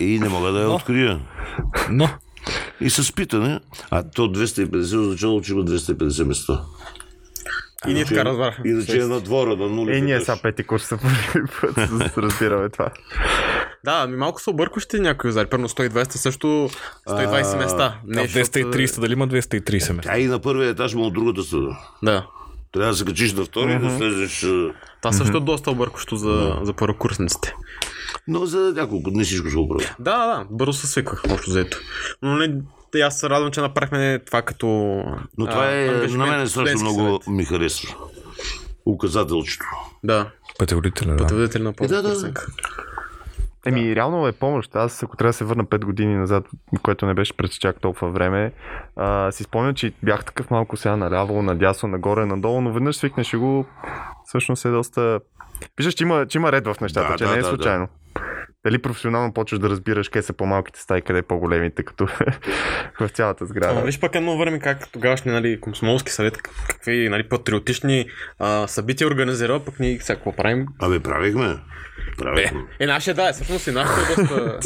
И 0.00 0.18
не 0.18 0.28
мога 0.28 0.52
да 0.52 0.60
я 0.60 0.70
открия. 0.70 1.20
Но, 1.90 2.08
И 2.80 2.90
с 2.90 3.12
питане, 3.14 3.60
а 3.90 4.02
то 4.02 4.22
250 4.22 5.00
означава, 5.00 5.42
че 5.42 5.52
има 5.52 5.64
250 5.64 6.24
места. 6.24 6.64
И 7.88 7.94
ние 7.94 8.04
така 8.04 8.24
разбрахме. 8.24 8.70
Иначе 8.70 8.98
е 8.98 9.04
на 9.04 9.20
двора, 9.20 9.56
на 9.56 9.66
нули. 9.66 9.96
е, 9.96 10.00
ние 10.00 10.20
са 10.20 10.38
пети 10.42 10.62
курс 10.62 10.84
са 10.84 10.98
първи 10.98 11.42
път, 11.60 11.88
за 11.90 11.98
да 11.98 12.08
се 12.08 12.14
разбираме 12.22 12.68
това. 12.68 12.90
Да, 13.84 14.06
ми 14.06 14.16
малко 14.16 14.40
са 14.40 14.50
объркващи 14.50 15.00
някои 15.00 15.32
зари. 15.32 15.46
Първо 15.46 15.68
120 15.68 16.10
също 16.10 16.46
120 17.08 17.54
А, 17.54 17.56
места. 17.56 17.98
на 18.06 18.22
защото- 18.22 18.38
230 18.68 19.00
дали 19.00 19.12
има 19.12 19.28
230 19.28 19.92
места? 19.92 20.02
Тя 20.04 20.18
и 20.18 20.26
на 20.26 20.38
първия 20.38 20.68
етаж, 20.68 20.94
му 20.94 21.02
от 21.02 21.14
другата 21.14 21.42
страна. 21.42 21.76
Да. 22.02 22.26
Трябва 22.72 22.90
да 22.90 22.96
се 22.96 23.04
качиш 23.04 23.32
на 23.32 23.44
втори 23.44 23.72
и 23.72 23.78
да 23.78 23.90
слезеш. 23.90 24.40
Това 25.02 25.12
също 25.12 25.36
е 25.36 25.40
доста 25.40 25.70
объркващо 25.70 26.16
за, 26.16 26.56
за 26.62 26.72
първокурсниците. 26.72 27.54
Но 28.28 28.46
за 28.46 28.72
няколко 28.76 29.10
дни 29.10 29.24
всичко 29.24 29.48
ще 29.48 29.58
оправя. 29.58 29.90
Да, 29.98 30.18
да, 30.18 30.26
да, 30.28 30.46
бързо 30.50 30.72
се 30.72 30.86
свиквах, 30.86 31.22
общо 31.30 31.50
взето. 31.50 31.78
Но 32.22 32.36
не, 32.36 32.54
те- 32.96 33.00
аз 33.00 33.18
се 33.20 33.30
радвам, 33.30 33.50
че 33.50 33.60
направихме 33.60 34.18
това 34.18 34.42
като. 34.42 34.66
Но 35.38 35.46
това 35.46 35.62
а, 35.62 35.74
е, 35.74 35.86
на 36.08 36.26
мен 36.26 36.40
е 36.40 36.46
страшно 36.46 36.80
много 36.80 36.98
съвет. 36.98 37.26
ми 37.26 37.44
харесва. 37.44 37.94
Указателчето. 38.86 39.64
Да, 40.04 40.30
Пътеводителя, 40.58 41.10
да. 41.10 41.16
пътеводител 41.16 41.62
на 41.62 41.70
Е, 41.70 41.86
да, 41.86 41.88
да. 41.88 42.02
първокурсник. 42.02 42.46
Еми, 43.66 43.96
реално 43.96 44.26
е 44.26 44.32
помощ. 44.32 44.76
Аз, 44.76 45.02
ако 45.02 45.16
трябва 45.16 45.28
да 45.28 45.32
се 45.32 45.44
върна 45.44 45.64
5 45.64 45.84
години 45.84 46.14
назад, 46.16 46.44
което 46.82 47.06
не 47.06 47.14
беше 47.14 47.36
през 47.36 47.50
чак 47.50 47.80
толкова 47.80 48.10
време, 48.10 48.52
а, 48.96 49.30
си 49.32 49.42
спомням, 49.44 49.74
че 49.74 49.92
бях 50.02 50.24
такъв 50.24 50.50
малко 50.50 50.76
сега 50.76 50.96
наляво, 50.96 51.42
надясно, 51.42 51.88
нагоре, 51.88 52.26
надолу, 52.26 52.60
но 52.60 52.72
веднъж 52.72 52.96
свикнеш 52.96 53.32
и 53.32 53.36
го, 53.36 53.66
всъщност 54.24 54.64
е 54.64 54.70
доста... 54.70 55.20
Виждаш, 55.78 55.94
че 55.94 56.04
има, 56.04 56.26
че 56.26 56.38
има 56.38 56.52
ред 56.52 56.66
в 56.66 56.76
нещата, 56.80 57.08
Да, 57.08 57.16
че 57.16 57.24
да, 57.24 57.30
не 57.30 57.36
е 57.36 57.42
да, 57.42 57.48
случайно. 57.48 57.88
Дали 58.66 58.78
професионално 58.78 59.32
почваш 59.32 59.58
да 59.58 59.68
разбираш 59.70 60.08
къде 60.08 60.22
са 60.22 60.32
по-малките 60.32 60.80
стаи, 60.80 61.02
къде 61.02 61.18
е 61.18 61.22
по-големите, 61.22 61.82
като 61.82 62.06
в 63.00 63.08
цялата 63.08 63.44
Ама 63.44 63.48
сграда. 63.48 63.80
виж 63.80 64.00
пък 64.00 64.14
едно 64.14 64.38
време 64.38 64.58
как 64.58 64.92
тогавашни 64.92 65.32
нали, 65.32 65.60
комсомолски 65.60 66.12
съвет, 66.12 66.42
какви 66.68 67.08
нали, 67.08 67.28
патриотични 67.28 68.06
а, 68.38 68.66
събития 68.66 69.06
организира, 69.08 69.60
пък 69.60 69.80
ние 69.80 69.98
сега 70.00 70.16
какво 70.16 70.32
правим. 70.32 70.66
Абе, 70.78 71.00
правихме. 71.00 71.56
Правихме. 72.18 72.64
Е, 72.80 72.86
нашия 72.86 73.14
да, 73.14 73.28
е, 73.28 73.32
всъщност 73.32 73.66
и 73.66 73.70
нашия 73.70 74.02
е 74.02 74.14
доста... 74.16 74.58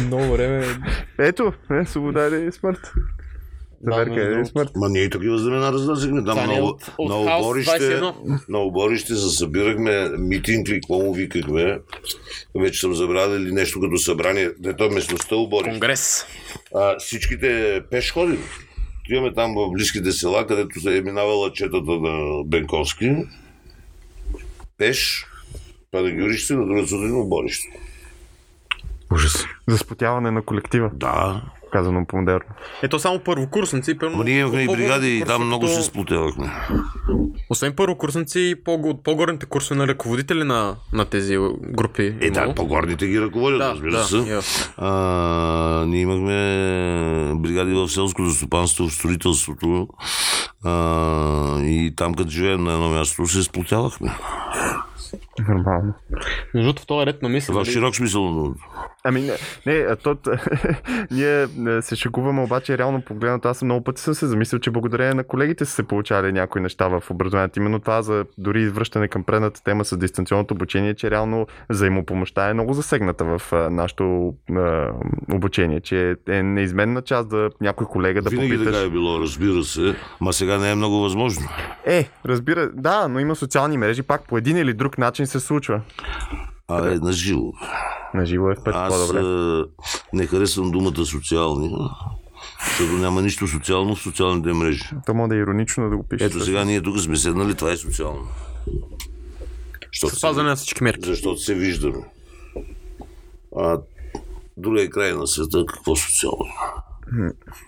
Много 0.06 0.32
време. 0.32 0.66
Ето, 1.18 1.52
е, 1.70 1.84
свобода 1.84 2.26
или 2.26 2.52
смърт. 2.52 2.92
Между 3.82 4.12
е 4.20 4.28
другото. 4.30 4.50
смърт. 4.50 4.70
Ма 4.76 4.88
ние 4.88 5.10
такива 5.10 5.38
знамена 5.38 5.72
разнасяхме. 5.72 6.24
Там 6.24 6.38
е 6.38 6.46
на, 6.46 6.52
от 6.62 6.80
на, 6.98 7.24
Хаос 7.24 7.44
оборище, 7.44 7.70
21. 7.70 8.48
на 8.48 8.58
оборище 8.58 9.14
се 9.14 9.36
събирахме 9.36 10.08
митинг 10.18 10.68
ли, 10.68 10.74
какво 10.74 10.94
му 10.98 11.14
викахме. 11.14 11.80
Вече 12.54 12.80
съм 12.80 12.94
забравил 12.94 13.36
или 13.36 13.52
нещо 13.52 13.80
като 13.80 13.98
събрание. 13.98 14.50
Не, 14.60 14.76
то 14.76 14.84
е 14.84 14.88
местността 14.88 15.36
оборище. 15.36 15.70
Конгрес. 15.70 16.24
А, 16.74 16.98
всичките 16.98 17.82
пеш 17.90 18.12
ходим. 18.12 18.42
Отиваме 19.00 19.34
там 19.34 19.54
в 19.54 19.70
близките 19.70 20.12
села, 20.12 20.46
където 20.46 20.80
се 20.80 20.96
е 20.96 21.00
минавала 21.00 21.52
четата 21.52 21.90
на 21.92 22.44
Бенковски. 22.44 23.16
Пеш, 24.78 25.26
панагюрище, 25.90 26.54
на 26.54 26.66
друга 26.66 26.86
сутрин 26.88 27.14
оборище. 27.16 27.68
Ужас. 29.12 29.44
За 29.68 29.78
спотяване 29.78 30.30
на 30.30 30.42
колектива, 30.42 30.90
Да. 30.94 31.42
Казано 31.72 32.06
по-модерно. 32.08 32.46
Ето 32.82 32.98
само 32.98 33.18
първокурсници. 33.18 33.98
Първо, 33.98 34.14
Ама 34.14 34.24
ние 34.24 34.38
имахме 34.40 34.62
и 34.62 34.66
бригади 34.66 35.18
и 35.18 35.24
там 35.24 35.46
много 35.46 35.68
се 35.68 35.82
сплотявахме. 35.82 36.50
Освен 37.50 37.72
първокурсници, 37.76 38.54
по- 38.64 39.02
по-горните 39.04 39.46
курсове 39.46 39.78
на 39.78 39.86
ръководители 39.88 40.44
на, 40.44 40.76
на 40.92 41.04
тези 41.04 41.38
групи. 41.62 42.14
Е, 42.20 42.30
да, 42.30 42.54
по-горните 42.54 43.06
ги 43.06 43.20
ръководят, 43.20 43.58
да, 43.58 43.70
разбира 43.70 43.90
да, 43.92 44.04
се. 44.04 44.40
А, 44.76 45.84
ние 45.86 46.00
имахме 46.00 46.34
бригади 47.34 47.72
в 47.72 47.88
селското 47.88 48.30
стопанство, 48.30 48.88
в 48.88 48.94
строителството. 48.94 49.88
А, 50.64 51.60
и 51.62 51.92
там, 51.96 52.14
като 52.14 52.30
живеем 52.30 52.64
на 52.64 52.72
едно 52.72 52.88
място, 52.88 53.26
се 53.26 53.42
сплотявахме. 53.42 54.10
Нормално. 55.48 55.94
Между 56.54 56.68
другото, 56.68 56.82
в 56.82 56.86
този 56.86 57.06
ред 57.06 57.22
на 57.22 57.28
мисъл. 57.28 57.54
В 57.54 57.58
нали, 57.58 57.70
широк 57.70 57.96
смисъл. 57.96 58.54
Ами 59.04 59.20
не, 59.20 59.32
не 59.66 59.72
а 59.72 59.96
то, 59.96 60.16
ние 61.10 61.46
не, 61.56 61.82
се 61.82 61.96
шегуваме, 61.96 62.42
обаче 62.42 62.78
реално 62.78 63.02
погледнато, 63.02 63.48
аз 63.48 63.62
много 63.62 63.84
пъти 63.84 64.02
съм 64.02 64.14
се 64.14 64.26
замислил, 64.26 64.58
че 64.58 64.70
благодарение 64.70 65.14
на 65.14 65.24
колегите 65.24 65.64
са 65.64 65.72
се 65.72 65.82
получавали 65.82 66.32
някои 66.32 66.60
неща 66.60 66.88
в 66.88 67.02
образованието. 67.10 67.58
Именно 67.58 67.80
това 67.80 68.02
за 68.02 68.24
дори 68.38 68.68
връщане 68.68 69.08
към 69.08 69.24
предната 69.24 69.62
тема 69.64 69.84
с 69.84 69.96
дистанционното 69.96 70.54
обучение, 70.54 70.94
че 70.94 71.10
реално 71.10 71.46
взаимопомощта 71.70 72.48
е 72.48 72.54
много 72.54 72.72
засегната 72.72 73.24
в 73.24 73.42
нашето 73.70 74.34
а, 74.56 74.90
обучение, 75.32 75.80
че 75.80 76.16
е 76.28 76.42
неизменна 76.42 77.02
част 77.02 77.28
да 77.28 77.50
някой 77.60 77.86
колега 77.86 78.22
да 78.22 78.30
Винаги 78.30 78.52
попиташ. 78.52 78.74
така 78.74 78.86
е 78.86 78.90
било, 78.90 79.20
разбира 79.20 79.64
се. 79.64 79.94
Ма 80.20 80.32
сега 80.32 80.58
не 80.58 80.70
е 80.70 80.74
много 80.74 81.00
възможно. 81.00 81.48
Е, 81.86 82.08
разбира, 82.26 82.70
да, 82.74 83.08
но 83.08 83.18
има 83.20 83.36
социални 83.36 83.78
мрежи, 83.78 84.02
пак 84.02 84.28
по 84.28 84.38
един 84.38 84.56
или 84.56 84.74
друг 84.74 84.98
начин 84.98 85.26
се 85.28 85.40
случва. 85.40 85.80
А 86.68 86.88
е 86.88 86.94
на 86.94 87.12
живо. 87.12 87.52
На 88.14 88.26
живо 88.26 88.50
е 88.50 88.54
в 88.54 88.64
пъти 88.64 88.78
Аз 88.78 88.94
по-добре. 88.94 89.20
а, 89.20 89.64
не 90.12 90.26
харесвам 90.26 90.70
думата 90.70 91.06
социални, 91.06 91.76
защото 92.68 92.92
няма 92.92 93.22
нищо 93.22 93.48
социално 93.48 93.94
в 93.94 94.02
социалните 94.02 94.52
мрежи. 94.52 94.84
То 95.06 95.14
може 95.14 95.28
да 95.28 95.36
е 95.36 95.38
иронично 95.38 95.90
да 95.90 95.96
го 95.96 96.02
пише. 96.02 96.24
Ето 96.24 96.40
сега 96.40 96.64
ние 96.64 96.82
тук 96.82 96.98
сме 96.98 97.16
седнали, 97.16 97.54
това 97.54 97.72
е 97.72 97.76
социално. 97.76 98.28
Защото 99.92 100.14
се, 100.14 100.18
Спазване 100.18 100.48
на 100.48 100.56
всички 100.56 100.84
мерки. 100.84 101.08
защото 101.08 101.40
се 101.40 101.54
виждаме. 101.54 102.04
А 103.58 103.78
другия 104.56 104.90
край 104.90 105.12
на 105.12 105.26
света, 105.26 105.64
какво 105.68 105.96
социално? 105.96 106.46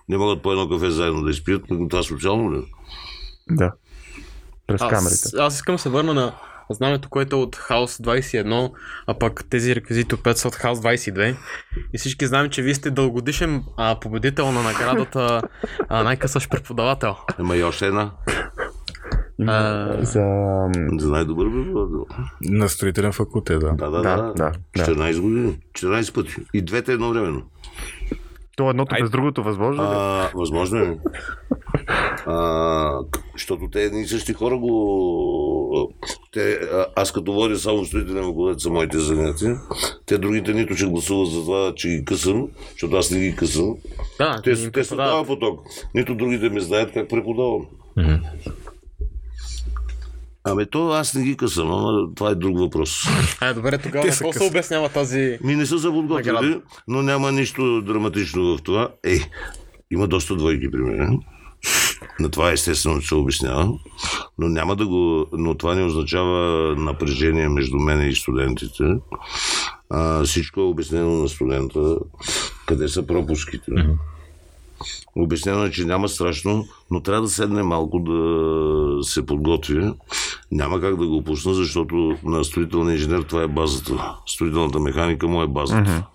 Не 0.09 0.18
могат 0.18 0.42
по 0.42 0.53
едно 0.53 0.68
кафе 0.68 0.90
заедно 0.90 1.23
да 1.23 1.31
изпият, 1.31 1.62
но 1.70 1.88
това 1.88 2.03
социално 2.03 2.53
ли? 2.53 2.59
е? 2.59 2.62
Да. 3.51 3.73
През 4.66 4.81
камерите. 4.81 5.23
Аз, 5.25 5.35
аз 5.35 5.55
искам 5.55 5.75
да 5.75 5.79
се 5.79 5.88
върна 5.88 6.14
на 6.14 6.35
знамето, 6.74 7.09
което 7.09 7.37
е 7.37 7.38
от 7.38 7.56
House 7.56 8.02
21, 8.04 8.70
а 9.06 9.14
пък 9.18 9.44
тези 9.50 9.74
реквизити 9.74 10.14
от 10.14 10.20
5 10.20 10.33
са 10.33 10.48
от 10.48 10.54
House 10.54 10.74
22. 10.74 11.37
И 11.94 11.98
всички 11.98 12.26
знаем, 12.26 12.50
че 12.50 12.62
вие 12.62 12.74
сте 12.74 12.90
дългодишен 12.90 13.64
а, 13.76 14.00
победител 14.00 14.52
на 14.52 14.62
наградата 14.62 15.42
а, 15.88 16.02
най-късъщ 16.02 16.50
преподавател. 16.50 17.16
Ема 17.38 17.56
и 17.56 17.62
още 17.62 17.87
една. 17.87 18.11
А, 19.46 19.96
За... 20.04 20.22
За 20.98 21.11
най-добър 21.11 21.46
преподавател. 21.52 22.06
На 22.42 22.68
строителен 22.68 23.12
факултет, 23.12 23.61
да. 23.61 23.72
Да, 23.72 23.90
да, 23.90 24.02
Да, 24.02 24.16
да. 24.16 24.33
да, 24.37 24.52
да. 24.76 24.85
14 24.85 25.20
години. 25.20 25.59
14 25.72 26.14
пъти. 26.14 26.37
И 26.54 26.62
двете 26.62 26.92
едновременно. 26.92 27.42
То 28.56 28.70
едното 28.70 28.94
Ай. 28.94 29.02
без 29.02 29.11
другото 29.11 29.42
възможно 29.42 29.83
ли? 29.83 29.88
А, 29.90 30.30
възможно 30.35 30.78
е. 30.78 30.98
А, 32.26 33.00
защото 33.33 33.68
те 33.72 33.83
едни 33.83 34.02
и 34.02 34.06
същи 34.06 34.33
хора 34.33 34.59
го... 34.59 34.70
Те, 36.32 36.52
а, 36.52 36.86
аз 36.96 37.12
като 37.12 37.32
водя 37.32 37.58
само 37.58 37.84
строителен 37.84 38.24
факултет 38.24 38.60
са 38.60 38.70
моите 38.70 38.98
занятия. 38.98 39.60
Те 40.06 40.18
другите 40.18 40.52
нито 40.52 40.76
ще 40.76 40.86
гласуват 40.86 41.32
за 41.32 41.40
това, 41.40 41.72
че 41.76 41.88
ги 41.88 42.04
късам, 42.04 42.48
защото 42.72 42.96
аз 42.96 43.10
не 43.10 43.20
ги 43.20 43.36
късам. 43.36 43.74
да, 44.18 44.40
Те, 44.44 44.50
им 44.50 44.72
те 44.72 44.84
са 44.84 44.96
този 44.96 45.26
поток. 45.26 45.60
Нито 45.94 46.14
другите 46.14 46.48
ме 46.48 46.60
знаят 46.60 46.92
как 46.92 47.08
преподавам. 47.08 47.66
Ами 50.44 50.66
то 50.66 50.90
аз 50.90 51.14
не 51.14 51.24
ги 51.24 51.36
късам, 51.36 51.72
ама 51.72 52.14
това 52.14 52.30
е 52.30 52.34
друг 52.34 52.58
въпрос. 52.58 53.04
Е, 53.42 53.54
добре, 53.54 53.78
тогава 53.78 54.04
Те 54.04 54.10
какво 54.10 54.32
се 54.32 54.44
обяснява 54.44 54.88
тази... 54.88 55.38
Ми 55.44 55.56
не 55.56 55.66
са 55.66 55.78
се 55.78 55.88
подготвили, 55.88 56.60
но 56.88 57.02
няма 57.02 57.32
нищо 57.32 57.82
драматично 57.82 58.56
в 58.56 58.62
това. 58.62 58.88
Ей, 59.04 59.20
има 59.90 60.08
доста 60.08 60.36
двойки 60.36 60.70
при 60.70 60.80
мен. 60.80 61.18
На 62.20 62.31
това 62.31 62.53
естествено 62.53 63.03
се 63.03 63.14
обяснява, 63.14 63.73
но 64.38 64.49
няма 64.49 64.77
да 64.77 64.87
го. 64.87 65.27
Но 65.33 65.55
това 65.55 65.75
не 65.75 65.85
означава 65.85 66.75
напрежение 66.77 67.49
между 67.49 67.77
мен 67.77 68.11
и 68.11 68.14
студентите. 68.14 68.85
А, 69.90 70.25
всичко 70.25 70.61
е 70.61 70.64
обяснено 70.64 71.11
на 71.11 71.29
студента, 71.29 71.96
къде 72.66 72.88
са 72.88 73.07
пропуските. 73.07 73.73
Обяснено 75.16 75.64
е, 75.64 75.70
че 75.70 75.84
няма 75.84 76.09
страшно, 76.09 76.66
но 76.91 77.01
трябва 77.01 77.22
да 77.22 77.28
седне 77.28 77.62
малко 77.62 77.99
да 77.99 79.05
се 79.05 79.26
подготви. 79.26 79.93
Няма 80.53 80.80
как 80.80 80.97
да 80.97 81.07
го 81.07 81.24
пусна, 81.24 81.55
защото 81.55 82.18
на 82.24 82.45
строителния 82.45 82.95
инженер 82.95 83.22
това 83.22 83.43
е 83.43 83.49
базата. 83.49 84.14
Строителната 84.26 84.80
механика 84.80 85.28
му 85.28 85.43
е 85.43 85.47
базата. 85.47 86.07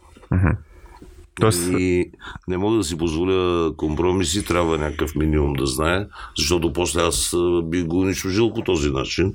Тоест, 1.40 1.70
И 1.80 2.12
не 2.48 2.58
мога 2.58 2.78
да 2.78 2.84
си 2.84 2.98
позволя 2.98 3.72
компромиси, 3.78 4.46
трябва 4.46 4.78
някакъв 4.78 5.16
минимум 5.16 5.54
да 5.54 5.66
знае, 5.66 6.06
защото 6.38 6.74
после 6.74 7.02
аз 7.02 7.36
би 7.64 7.84
го 7.84 8.00
унищожил 8.00 8.54
по 8.54 8.62
този 8.62 8.90
начин. 8.90 9.34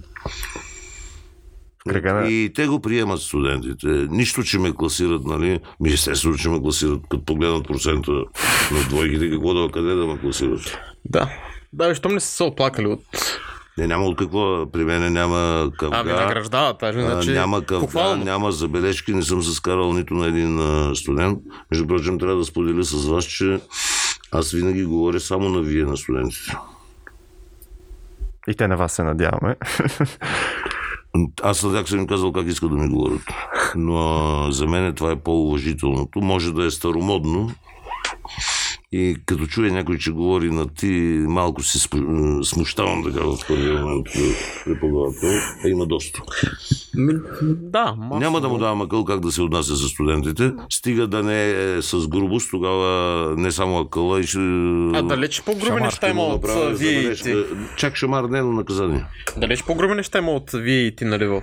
кръга 1.88 2.12
на... 2.12 2.28
И 2.28 2.53
те 2.55 2.66
го 2.66 2.80
приемат 2.80 3.20
студентите. 3.20 3.86
Нищо, 4.11 4.42
че 4.42 4.59
ме 4.59 4.72
класират, 4.72 5.24
нали? 5.24 5.61
Ми 5.80 5.90
естествено, 5.90 6.36
че 6.36 6.48
ме 6.48 6.61
класират, 6.61 7.01
като 7.11 7.24
погледнат 7.24 7.66
процента 7.66 8.12
на 8.72 8.88
двойките, 8.88 9.30
какво 9.30 9.55
да, 9.55 9.72
къде 9.72 9.94
да 9.94 10.07
ме 10.07 10.18
класират. 10.18 10.78
Да. 11.05 11.30
Да, 11.72 11.94
щом 11.94 12.14
не 12.14 12.20
са 12.20 12.28
се 12.28 12.42
оплакали 12.42 12.86
от... 12.86 13.01
Не, 13.79 13.87
няма 13.87 14.05
от 14.05 14.18
какво. 14.18 14.71
При 14.71 14.85
мен 14.85 15.12
няма 15.12 15.71
къвга. 15.79 15.99
Ами 15.99 16.12
награждават, 16.12 16.83
а, 16.83 16.89
а, 16.89 16.93
значи, 16.93 17.31
няма 17.33 17.62
похвално. 17.62 18.25
няма 18.25 18.53
забележки, 18.53 19.14
не 19.14 19.23
съм 19.23 19.43
се 19.43 19.55
скарал 19.55 19.93
нито 19.93 20.14
на 20.14 20.27
един 20.27 20.61
студент. 20.95 21.39
Между 21.71 21.87
прочим, 21.87 22.18
трябва 22.18 22.37
да 22.37 22.45
споделя 22.45 22.85
с 22.85 23.09
вас, 23.09 23.25
че 23.25 23.61
аз 24.33 24.51
винаги 24.53 24.85
говоря 24.85 25.21
само 25.21 25.49
на 25.49 25.61
вие, 25.61 25.85
на 25.85 25.97
студентите. 25.97 26.57
И 28.49 28.55
те 28.55 28.68
на 28.68 28.77
вас 28.77 28.93
се 28.93 29.03
надяваме. 29.03 29.57
Аз 31.43 31.59
съдяк 31.59 31.89
съм 31.89 31.99
им 31.99 32.07
казал 32.07 32.33
как 32.33 32.47
иска 32.47 32.68
да 32.68 32.75
ми 32.77 32.89
говорят. 32.89 33.23
Но 33.77 33.97
а, 33.97 34.53
за 34.53 34.66
мен 34.66 34.95
това 34.95 35.11
е 35.12 35.16
по-уважителното. 35.16 36.21
Може 36.21 36.53
да 36.53 36.64
е 36.64 36.71
старомодно. 36.71 37.51
И 38.93 39.16
като 39.26 39.47
чуя 39.47 39.72
някой, 39.72 39.99
че 39.99 40.12
говори 40.12 40.51
на 40.51 40.66
ти, 40.68 40.86
малко 41.28 41.62
се 41.62 41.88
смущавам 42.45 43.05
така 43.05 43.20
в 43.20 43.36
първия 43.49 43.80
момент 43.80 44.07
преподавател. 44.64 45.28
А 45.64 45.68
има 45.68 45.86
доста. 45.86 46.22
Да, 47.43 47.95
масово. 47.99 48.20
Няма 48.20 48.41
да 48.41 48.49
му 48.49 48.59
давам 48.59 48.80
акъл 48.82 49.05
как 49.05 49.20
да 49.20 49.32
се 49.32 49.43
отнася 49.43 49.76
с 49.76 49.88
студентите. 49.88 50.53
Стига 50.70 51.07
да 51.07 51.22
не 51.22 51.51
е 51.51 51.82
с 51.82 52.09
грубост, 52.09 52.51
тогава 52.51 53.34
не 53.36 53.53
само 53.53 53.78
акъла 53.78 54.20
и 54.20 54.26
ще... 54.26 54.38
А 54.38 55.03
далеч 55.03 55.43
по-груби 55.43 55.82
неща 55.82 56.11
има 56.11 56.22
от 56.22 56.47
вие 56.78 57.01
и 57.01 57.16
ти. 57.16 57.34
Чак 57.76 57.97
шамар 57.97 58.24
не 58.24 58.38
е 58.38 58.43
но 58.43 58.53
наказание. 58.53 59.05
Далеч 59.36 59.62
по-груби 59.62 59.95
неща 59.95 60.18
има 60.18 60.30
от 60.30 60.51
вие 60.55 60.86
и 60.86 60.97
ти, 60.97 61.05
нали, 61.05 61.26
в 61.26 61.43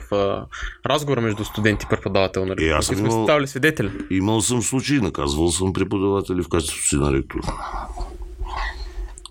разговора 0.86 1.22
между 1.22 1.46
студент 1.46 1.84
и 1.84 1.88
преподавател, 1.90 2.46
нали? 2.46 2.66
Е, 2.66 2.70
аз 2.70 2.86
съм 2.86 2.96
сме 2.96 3.08
имал- 3.08 3.24
ставали 3.24 3.48
свидетели. 3.48 3.92
Имал 4.12 4.42
съм 4.42 4.62
случаи, 4.62 5.00
наказвал 5.00 5.52
съм 5.52 5.74
преподаватели 5.74 6.44
в 6.44 6.50
качеството 6.50 6.88
си 6.88 6.96
на 6.96 7.14
ректор. 7.14 7.37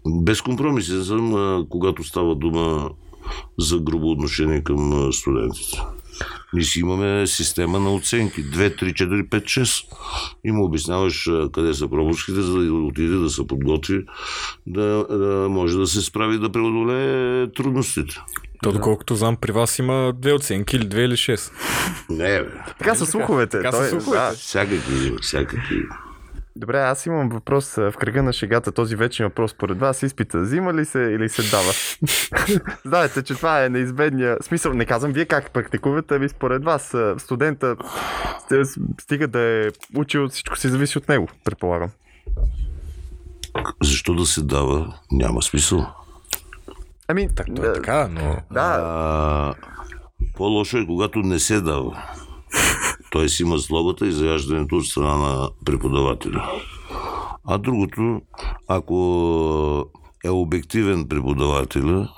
Безкомпромисен 0.08 1.04
съм, 1.04 1.66
когато 1.70 2.04
става 2.04 2.34
дума 2.34 2.90
за 3.58 3.78
грубо 3.78 4.10
отношение 4.10 4.62
към 4.64 5.12
студентите. 5.12 5.80
Ние 6.52 6.64
си 6.64 6.80
имаме 6.80 7.26
система 7.26 7.78
на 7.80 7.94
оценки. 7.94 8.44
2, 8.44 8.82
3, 8.82 8.92
4, 8.92 9.28
5, 9.28 9.44
6. 9.44 9.84
И 10.44 10.52
му 10.52 10.64
обясняваш 10.64 11.30
къде 11.52 11.74
са 11.74 11.88
пропуските, 11.88 12.40
за 12.40 12.58
да 12.58 12.72
отиде 12.72 13.16
да 13.16 13.30
се 13.30 13.46
подготви, 13.46 14.04
да, 14.66 15.06
да 15.10 15.48
може 15.50 15.78
да 15.78 15.86
се 15.86 16.02
справи 16.02 16.38
да 16.38 16.52
преодолее 16.52 17.50
трудностите. 17.52 18.20
То, 18.62 18.72
доколкото 18.72 19.14
знам, 19.14 19.36
при 19.36 19.52
вас 19.52 19.78
има 19.78 20.12
две 20.16 20.32
оценки 20.32 20.76
или 20.76 20.84
две 20.88 21.02
или 21.04 21.16
шест. 21.16 21.52
Не, 22.10 22.42
бе. 22.42 22.50
Така 22.78 22.94
са 22.94 23.06
слуховете. 23.06 23.56
Така 23.56 23.72
са 23.72 23.78
Той- 23.78 23.88
слуховете. 23.88 24.24
да. 24.24 24.32
Всякакви, 24.32 25.12
всякакви. 25.22 25.82
Добре, 26.56 26.78
аз 26.78 27.06
имам 27.06 27.28
въпрос 27.28 27.74
в 27.74 27.94
кръга 27.98 28.22
на 28.22 28.32
шегата. 28.32 28.72
Този 28.72 28.96
вечен 28.96 29.26
въпрос 29.26 29.50
според 29.50 29.78
вас 29.78 30.02
изпита 30.02 30.40
взима 30.40 30.74
ли 30.74 30.84
се 30.84 30.98
или 30.98 31.28
се 31.28 31.42
дава? 31.50 31.72
Знаете, 32.84 33.22
че 33.22 33.34
това 33.34 33.64
е 33.64 33.68
неизбедния 33.68 34.36
смисъл. 34.42 34.72
Не 34.72 34.84
казвам 34.84 35.12
вие 35.12 35.24
как 35.24 35.50
практикувате, 35.50 36.14
ами 36.14 36.28
според 36.28 36.64
вас 36.64 36.94
студента 37.18 37.76
стига 39.00 39.28
да 39.28 39.40
е 39.40 39.68
учил, 39.96 40.28
всичко 40.28 40.56
си 40.56 40.68
зависи 40.68 40.98
от 40.98 41.08
него, 41.08 41.28
предполагам. 41.44 41.90
Защо 43.82 44.14
да 44.14 44.26
се 44.26 44.42
дава? 44.42 44.94
Няма 45.12 45.42
смисъл. 45.42 45.86
Ами, 47.08 47.28
Так, 47.34 47.46
то 47.56 47.64
е 47.64 47.72
така, 47.72 48.08
но... 48.08 48.36
Да, 48.50 48.78
А, 48.80 49.54
по-лошо 50.36 50.78
е, 50.78 50.86
когато 50.86 51.18
не 51.18 51.38
се 51.38 51.60
дава. 51.60 52.02
Тоест 53.16 53.40
има 53.40 53.58
злобата 53.58 54.06
и 54.06 54.12
заяждането 54.12 54.76
от 54.76 54.86
страна 54.86 55.16
на 55.16 55.48
преподавателя. 55.64 56.50
А 57.44 57.58
другото, 57.58 58.20
ако 58.68 58.96
е 60.24 60.30
обективен 60.30 61.08
преподавателя, 61.08 62.08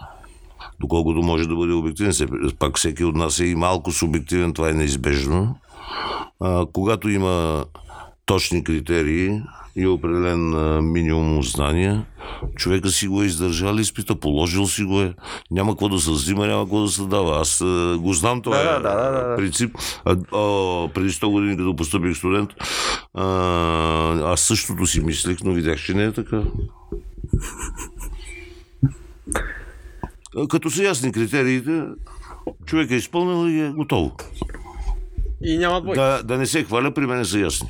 доколкото 0.80 1.22
може 1.22 1.48
да 1.48 1.56
бъде 1.56 1.72
обективен, 1.72 2.12
пак 2.58 2.76
всеки 2.76 3.04
от 3.04 3.16
нас 3.16 3.40
е 3.40 3.44
и 3.44 3.54
малко 3.54 3.92
субективен, 3.92 4.52
това 4.52 4.70
е 4.70 4.72
неизбежно. 4.72 5.56
А, 6.40 6.66
когато 6.72 7.08
има 7.08 7.64
точни 8.28 8.64
критерии 8.64 9.40
и 9.76 9.86
определен 9.86 10.50
минимум 10.92 11.42
знания, 11.42 12.06
човека 12.56 12.88
си 12.88 13.08
го 13.08 13.22
е 13.22 13.26
издържал 13.26 13.74
изпита, 13.74 14.14
положил 14.14 14.66
си 14.66 14.84
го 14.84 15.00
е. 15.00 15.14
Няма 15.50 15.72
какво 15.72 15.88
да 15.88 16.00
се 16.00 16.10
взима, 16.10 16.46
няма 16.46 16.64
какво 16.64 16.80
да 16.80 16.88
се 16.88 17.02
дава. 17.02 17.40
Аз 17.40 17.58
го 17.98 18.12
знам 18.12 18.42
това 18.42 18.56
Да, 18.56 18.62
е 18.62 18.64
да, 18.64 18.80
да, 18.80 19.10
да, 19.10 19.36
принцип. 19.36 19.76
А, 20.04 20.10
а, 20.10 20.16
преди 20.94 21.10
100 21.10 21.30
години, 21.30 21.56
като 21.56 21.76
постъпих 21.76 22.16
студент, 22.16 22.50
а, 23.14 24.32
аз 24.32 24.40
същото 24.40 24.86
си 24.86 25.00
мислех, 25.00 25.38
но 25.44 25.52
видях, 25.52 25.84
че 25.84 25.94
не 25.94 26.04
е 26.04 26.12
така. 26.12 26.42
Като 30.48 30.70
са 30.70 30.82
ясни 30.82 31.12
критериите, 31.12 31.82
човек 32.66 32.90
е 32.90 32.94
изпълнил 32.94 33.50
и 33.50 33.60
е 33.60 33.70
готово. 33.70 34.16
И 35.44 35.58
няма 35.58 35.82
двойка. 35.82 36.00
Да, 36.00 36.22
да 36.22 36.38
не 36.38 36.46
се 36.46 36.64
хваля, 36.64 36.94
при 36.94 37.06
мен 37.06 37.24
са 37.24 37.38
ясни. 37.38 37.68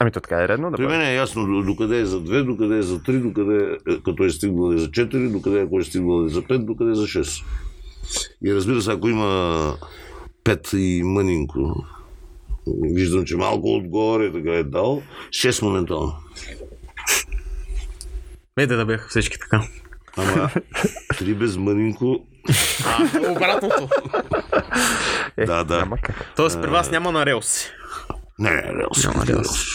Ами 0.00 0.10
то 0.10 0.20
така 0.20 0.36
е 0.36 0.48
редно 0.48 0.70
да 0.70 0.76
При 0.76 0.86
мен 0.86 1.00
е 1.00 1.14
ясно 1.14 1.46
до- 1.46 1.62
докъде 1.62 1.98
е 1.98 2.04
за 2.04 2.16
2, 2.18 2.44
докъде 2.44 2.78
е 2.78 2.82
за 2.82 2.98
3, 2.98 3.20
докъде 3.20 3.56
е, 3.88 4.00
като 4.00 4.24
е 4.24 4.30
стигнал 4.30 4.72
е 4.72 4.78
за 4.78 4.86
4, 4.86 5.30
докъде 5.30 5.60
ако 5.60 5.80
е 5.80 5.84
стигнал 5.84 6.24
е 6.24 6.28
за 6.28 6.42
5, 6.42 6.58
докъде 6.58 6.90
е 6.90 6.94
за 6.94 7.04
6. 7.04 7.44
И 8.44 8.54
разбира 8.54 8.82
се, 8.82 8.92
ако 8.92 9.08
има 9.08 9.24
5 10.44 10.76
и 10.76 11.02
мънинко, 11.02 11.84
виждам, 12.84 13.24
че 13.24 13.36
малко 13.36 13.68
отгоре 13.68 14.32
така 14.32 14.50
е 14.50 14.64
дал, 14.64 15.02
6 15.28 15.62
моментално. 15.62 16.12
Айде 18.56 18.76
да 18.76 18.86
бяха 18.86 19.08
всички 19.08 19.38
така. 19.38 19.62
Ама 20.16 20.50
3 21.12 21.34
без 21.34 21.56
мънинко, 21.56 22.26
А, 22.86 23.30
обратното. 23.30 23.88
Е, 25.36 25.44
да, 25.46 25.64
да. 25.64 25.86
Тоест 26.36 26.62
при 26.62 26.70
вас 26.70 26.90
няма 26.90 27.12
на 27.12 27.26
релси. 27.26 27.70
Не, 28.38 28.50
не, 28.50 28.62
релс. 28.62 29.04
Няма 29.04 29.26
релс. 29.26 29.74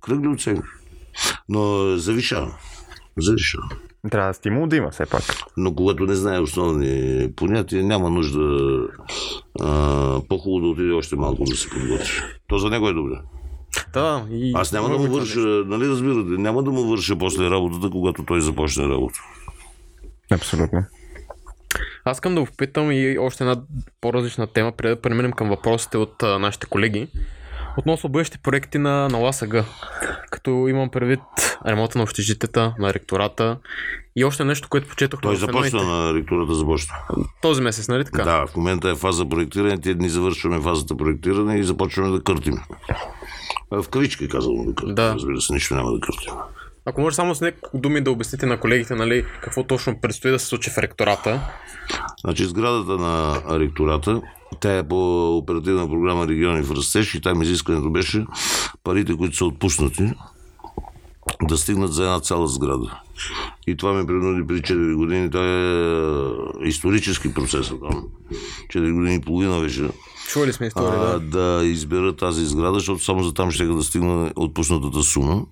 Кръгли 0.00 0.28
оценки. 0.28 0.68
Но 1.48 1.86
завишавам. 1.96 2.52
Завишавам. 3.18 3.68
Трябва 4.10 4.30
да 4.30 4.34
стимул 4.34 4.66
да 4.66 4.76
има 4.76 4.90
все 4.90 5.06
пак. 5.06 5.22
Но 5.56 5.74
когато 5.74 6.06
не 6.06 6.14
знае 6.14 6.40
основни 6.40 7.28
понятия, 7.36 7.84
няма 7.84 8.10
нужда 8.10 8.40
а, 9.60 10.20
по-хубаво 10.28 10.60
да 10.60 10.68
отиде 10.68 10.92
още 10.92 11.16
малко 11.16 11.44
да 11.44 11.56
се 11.56 11.70
подготви. 11.70 12.22
То 12.48 12.58
за 12.58 12.70
него 12.70 12.88
е 12.88 12.92
добре. 12.92 13.14
Да, 13.92 14.26
и... 14.30 14.52
Аз 14.54 14.72
няма 14.72 14.88
да 14.88 14.98
му 14.98 15.06
върша, 15.06 15.38
нали 15.66 15.88
разбирате, 15.88 16.30
няма 16.30 16.62
да 16.62 16.70
му 16.70 16.84
върша 16.84 17.18
после 17.18 17.50
работата, 17.50 17.90
когато 17.90 18.24
той 18.24 18.40
започне 18.40 18.88
работа. 18.88 19.18
Абсолютно. 20.32 20.84
Аз 22.04 22.16
искам 22.16 22.34
да 22.34 22.40
го 22.40 22.46
попитам 22.46 22.92
и 22.92 23.18
още 23.18 23.44
една 23.44 23.62
по-различна 24.00 24.46
тема, 24.46 24.72
преди 24.72 24.94
да 24.94 25.00
преминем 25.00 25.32
към 25.32 25.48
въпросите 25.48 25.98
от 25.98 26.22
а, 26.22 26.38
нашите 26.38 26.66
колеги. 26.66 27.08
Относно 27.76 28.08
бъдещи 28.08 28.38
проекти 28.38 28.78
на, 28.78 29.08
на 29.08 29.18
ЛАСАГ, 29.18 29.54
като 30.30 30.50
имам 30.68 30.90
предвид 30.90 31.20
ремонта 31.66 31.98
на 31.98 32.02
общежитията, 32.02 32.74
на 32.78 32.94
ректората 32.94 33.58
и 34.16 34.24
още 34.24 34.44
нещо, 34.44 34.68
което 34.68 34.88
почетох 34.88 35.20
Той 35.20 35.36
започна 35.36 35.82
на 35.82 36.14
ректората 36.14 36.54
започна. 36.54 36.94
този 37.42 37.62
месец, 37.62 37.88
нали 37.88 38.04
така? 38.04 38.24
Да, 38.24 38.46
в 38.46 38.56
момента 38.56 38.90
е 38.90 38.94
фаза 38.94 39.28
проектиране, 39.28 39.80
тези 39.80 39.94
дни 39.94 40.08
завършваме 40.08 40.60
фазата 40.60 40.96
проектиране 40.96 41.58
и 41.58 41.64
започваме 41.64 42.10
да 42.10 42.22
къртим. 42.22 42.58
В 43.70 43.88
кавички 43.88 44.28
казвам 44.28 44.66
да 44.66 44.74
къртим. 44.74 44.94
Да. 44.94 45.14
Разбира 45.14 45.40
се, 45.40 45.52
нищо 45.52 45.74
няма 45.74 45.92
да 45.92 46.00
къртим. 46.00 46.32
Ако 46.84 47.00
може 47.00 47.16
само 47.16 47.34
с 47.34 47.40
няколко 47.40 47.78
думи 47.78 48.00
да 48.00 48.10
обясните 48.10 48.46
на 48.46 48.60
колегите, 48.60 48.94
нали, 48.94 49.26
какво 49.42 49.64
точно 49.64 50.00
предстои 50.00 50.30
да 50.30 50.38
се 50.38 50.46
случи 50.46 50.70
в 50.70 50.78
ректората. 50.78 51.40
Значи 52.20 52.44
сградата 52.44 52.92
на 52.92 53.42
ректората, 53.58 54.22
тя 54.60 54.78
е 54.78 54.88
по 54.88 55.28
оперативна 55.36 55.88
програма 55.88 56.28
Региони 56.28 56.62
в 56.62 56.70
растеж 56.70 57.14
и 57.14 57.20
там 57.20 57.42
изискването 57.42 57.90
беше 57.90 58.24
парите, 58.84 59.16
които 59.16 59.36
са 59.36 59.44
отпуснати, 59.44 60.12
да 61.42 61.58
стигнат 61.58 61.92
за 61.92 62.02
една 62.02 62.20
цяла 62.20 62.48
сграда. 62.48 63.00
И 63.66 63.76
това 63.76 63.92
ме 63.92 64.06
принуди 64.06 64.46
преди 64.46 64.62
4 64.62 64.94
години. 64.94 65.30
Това 65.30 65.44
е 65.44 66.68
исторически 66.68 67.34
процес. 67.34 67.68
Там. 67.68 68.04
4 68.74 68.92
години 68.92 69.14
и 69.14 69.20
половина 69.20 69.60
беше 69.60 69.88
Чували 70.28 70.52
сме 70.52 70.66
история, 70.66 71.20
да. 71.20 71.20
да 71.20 71.66
избера 71.66 72.16
тази 72.16 72.46
сграда, 72.46 72.74
защото 72.74 73.04
само 73.04 73.22
за 73.22 73.34
там 73.34 73.50
ще 73.50 73.64
да 73.64 73.82
стигне 73.82 74.32
отпуснатата 74.36 75.02
сума. 75.02 75.46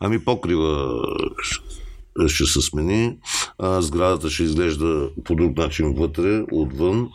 Ами 0.00 0.24
покрива 0.24 1.02
ще 2.26 2.44
се 2.44 2.60
смени. 2.60 3.16
А, 3.58 3.82
сградата 3.82 4.30
ще 4.30 4.42
изглежда 4.42 5.08
по 5.24 5.34
друг 5.34 5.56
начин 5.56 5.94
вътре, 5.94 6.44
отвън. 6.52 7.08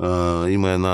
А, 0.00 0.08
има 0.48 0.70
една 0.70 0.88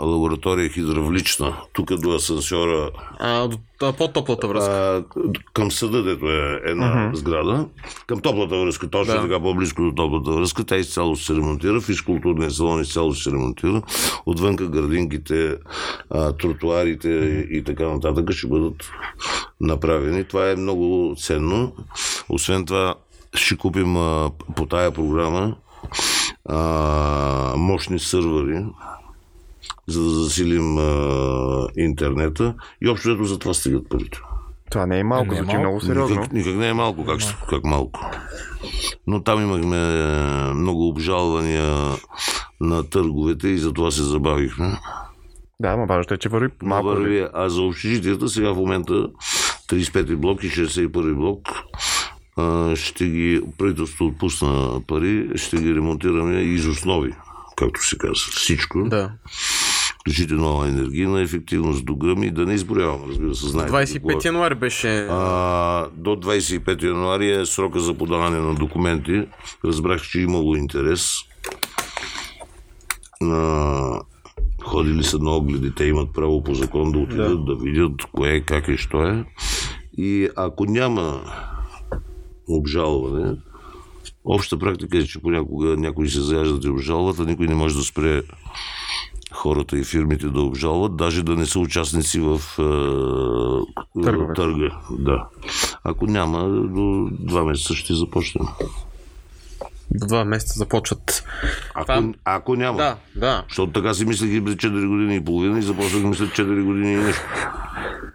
лаборатория 0.00 0.68
хидравлична, 0.68 1.56
тук 1.72 1.92
до 1.92 2.10
асансьора, 2.10 2.90
А, 3.18 3.48
до- 3.48 3.56
та- 3.78 3.92
по-топлата 3.92 4.48
връзка. 4.48 4.72
а, 4.72 5.04
към 5.52 5.70
съда, 5.70 6.02
дето 6.02 6.26
е 6.26 6.60
една 6.64 7.10
сграда, 7.14 7.66
към 8.06 8.20
топлата 8.20 8.56
връзка, 8.56 8.90
точно 8.90 9.14
Да. 9.14 9.20
така 9.20 9.40
по-близко 9.40 9.82
до 9.82 9.92
топлата 9.92 10.30
връзка, 10.30 10.64
тя 10.64 10.76
изцяло 10.76 11.16
се 11.16 11.34
ремонтира, 11.34 11.80
физкултурният 11.80 12.52
салон 12.52 12.80
изцяло 12.80 13.14
се 13.14 13.30
ремонтира, 13.30 13.82
отвънка 14.26 14.66
градинките, 14.66 15.56
а, 16.10 16.32
тротуарите 16.32 17.08
и 17.50 17.64
така 17.64 17.84
нататък 17.84 18.32
ще 18.32 18.46
бъдат 18.46 18.90
направени. 19.60 20.24
Това 20.24 20.50
е 20.50 20.56
много 20.56 21.14
ценно. 21.18 21.72
Освен 22.28 22.66
това, 22.66 22.94
ще 23.34 23.56
купим 23.56 23.96
а, 23.96 24.30
по 24.56 24.66
тая 24.66 24.90
програма 24.90 25.54
а, 26.48 27.54
мощни 27.56 27.98
сървъри, 27.98 28.64
за 29.86 30.02
да 30.02 30.10
засилим 30.10 30.78
а, 30.78 31.66
интернета 31.76 32.54
и 32.82 32.88
общо 32.88 33.10
ето 33.10 33.24
за 33.24 33.38
това 33.38 33.54
стигат 33.54 33.88
парите. 33.88 34.18
Това 34.70 34.86
не 34.86 34.98
е 34.98 35.04
малко, 35.04 35.26
Не 35.26 35.34
е 35.34 35.36
звучи 35.36 35.56
малко. 35.56 35.60
много 35.60 35.80
сериозно. 35.80 36.16
Никак, 36.16 36.32
никак 36.32 36.54
не 36.54 36.68
е 36.68 36.74
малко, 36.74 37.04
как, 37.06 37.20
как 37.48 37.64
малко. 37.64 38.10
Но 39.06 39.22
там 39.22 39.42
имахме 39.42 39.76
е, 39.78 40.06
много 40.54 40.88
обжалвания 40.88 41.96
на 42.60 42.90
търговете 42.90 43.48
и 43.48 43.58
затова 43.58 43.90
се 43.90 44.02
забавихме. 44.02 44.78
Да, 45.60 45.76
но 45.76 45.86
важното 45.86 46.14
е, 46.14 46.18
че 46.18 46.28
върви 46.28 46.52
малко. 46.62 46.88
Върви, 46.88 47.26
а 47.34 47.48
за 47.48 47.62
общежитията 47.62 48.28
сега 48.28 48.52
в 48.52 48.56
момента 48.56 48.92
35 48.92 50.16
блок 50.16 50.44
и 50.44 50.50
61 50.50 51.14
блок 51.14 51.48
ще 52.76 53.06
ги, 53.06 53.40
правителството 53.58 54.06
отпусна 54.06 54.80
пари, 54.86 55.28
ще 55.34 55.56
ги 55.56 55.74
ремонтираме 55.74 56.40
из 56.40 56.66
основи, 56.66 57.14
както 57.56 57.86
се 57.86 57.98
казва. 57.98 58.32
Всичко. 58.32 58.88
Да. 58.88 59.12
Включително 60.00 60.64
енергийна 60.64 61.20
ефективност 61.20 61.84
до 61.84 61.96
гръми, 61.96 62.30
да 62.30 62.46
не 62.46 62.54
изброявам, 62.54 63.00
разбира 63.08 63.34
се, 63.34 63.48
знаете. 63.48 63.72
25 63.72 63.92
какво 63.92 64.10
е. 64.10 64.20
януари 64.24 64.54
беше... 64.54 65.06
А, 65.10 65.86
до 65.96 66.10
25 66.10 66.82
януари 66.82 67.30
е 67.30 67.46
срока 67.46 67.80
за 67.80 67.94
подаване 67.94 68.38
на 68.38 68.54
документи. 68.54 69.26
Разбрах, 69.64 70.02
че 70.02 70.20
имало 70.20 70.56
интерес. 70.56 71.16
А, 73.22 74.00
ходили 74.64 75.02
са 75.02 75.18
на 75.18 75.30
огледи, 75.30 75.74
те 75.74 75.84
имат 75.84 76.12
право 76.14 76.44
по 76.44 76.54
закон 76.54 76.92
да 76.92 76.98
отидат, 76.98 77.44
да, 77.44 77.54
видят 77.54 77.92
кое 78.12 78.30
е, 78.30 78.40
как 78.40 78.68
е, 78.68 78.76
що 78.76 79.02
е. 79.02 79.24
И 79.98 80.28
ако 80.36 80.64
няма 80.64 81.22
обжалване, 82.50 83.36
обща 84.24 84.58
практика 84.58 84.98
е, 84.98 85.04
че 85.04 85.22
понякога 85.22 85.76
някои 85.76 86.08
се 86.08 86.20
заяждат 86.20 86.64
и 86.64 86.68
обжалват, 86.68 87.18
а 87.18 87.24
никой 87.24 87.46
не 87.46 87.54
може 87.54 87.74
да 87.76 87.82
спре 87.82 88.22
хората 89.32 89.78
и 89.78 89.84
фирмите 89.84 90.26
да 90.26 90.40
обжалват, 90.40 90.96
даже 90.96 91.22
да 91.22 91.36
не 91.36 91.46
са 91.46 91.58
участници 91.58 92.20
в 92.20 92.40
е, 93.98 94.02
търга. 94.34 94.80
Да. 94.90 95.26
Ако 95.84 96.06
няма, 96.06 96.48
до 96.48 97.08
два 97.10 97.44
месеца 97.44 97.74
ще 97.74 97.94
започнем. 97.94 98.46
До 99.90 100.06
два 100.06 100.24
месеца 100.24 100.58
започват. 100.58 101.24
Ако, 101.74 101.86
Това- 101.86 102.12
ако 102.24 102.56
няма. 102.56 102.78
Да, 102.78 102.96
да. 103.16 103.44
Защото 103.48 103.72
така 103.72 103.94
си 103.94 104.04
мислех 104.04 104.30
и 104.30 104.44
преди 104.44 104.56
4 104.56 104.88
години 104.88 105.16
и 105.16 105.24
половина 105.24 105.58
и 105.58 105.62
започнах 105.62 106.02
да 106.02 106.08
мисля 106.08 106.24
4 106.26 106.62
години 106.64 106.92
и 106.92 106.96
нещо. 106.96 107.22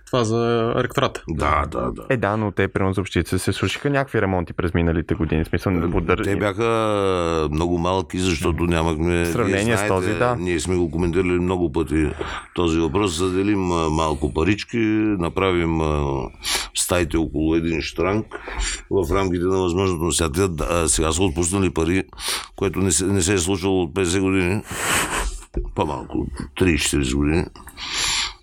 Това 0.05 0.23
за 0.23 0.73
ректората. 0.75 1.23
Да, 1.29 1.65
да, 1.71 1.91
да. 1.91 2.05
Е, 2.09 2.17
да, 2.17 2.37
но 2.37 2.51
те 2.51 2.67
прямо 2.67 2.93
за 2.93 3.01
общиците 3.01 3.39
се 3.39 3.53
слушаха 3.53 3.89
някакви 3.89 4.21
ремонти 4.21 4.53
през 4.53 4.73
миналите 4.73 5.15
години. 5.15 5.43
В 5.43 5.47
смисъл, 5.47 5.71
не 5.71 5.91
поддържа. 5.91 6.23
Те 6.23 6.35
бяха 6.35 7.49
много 7.51 7.77
малки, 7.77 8.19
защото 8.19 8.63
нямахме... 8.63 9.23
В 9.23 9.31
сравнение 9.31 9.65
вие 9.65 9.77
с 9.77 9.87
този, 9.87 10.13
да. 10.13 10.35
Ние 10.35 10.59
сме 10.59 10.75
го 10.75 10.91
коментирали 10.91 11.39
много 11.39 11.71
пъти 11.71 12.09
този 12.55 12.79
въпрос. 12.79 13.17
Заделим 13.17 13.59
малко 13.91 14.33
парички, 14.33 14.77
направим 15.19 15.81
стаите 16.75 17.17
около 17.17 17.55
един 17.55 17.81
штранг 17.81 18.25
в 18.89 19.15
рамките 19.15 19.45
на 19.45 19.57
възможното. 19.57 20.11
Сега, 20.11 20.87
сега 20.87 21.11
са 21.11 21.23
отпуснали 21.23 21.69
пари, 21.69 22.03
което 22.55 22.79
не 22.79 22.91
се, 22.91 23.05
не 23.05 23.21
се 23.21 23.33
е 23.33 23.37
случвало 23.37 23.81
от 23.81 23.93
50 23.93 24.21
години. 24.21 24.61
По-малко, 25.75 26.27
30-40 26.59 27.15
години. 27.15 27.45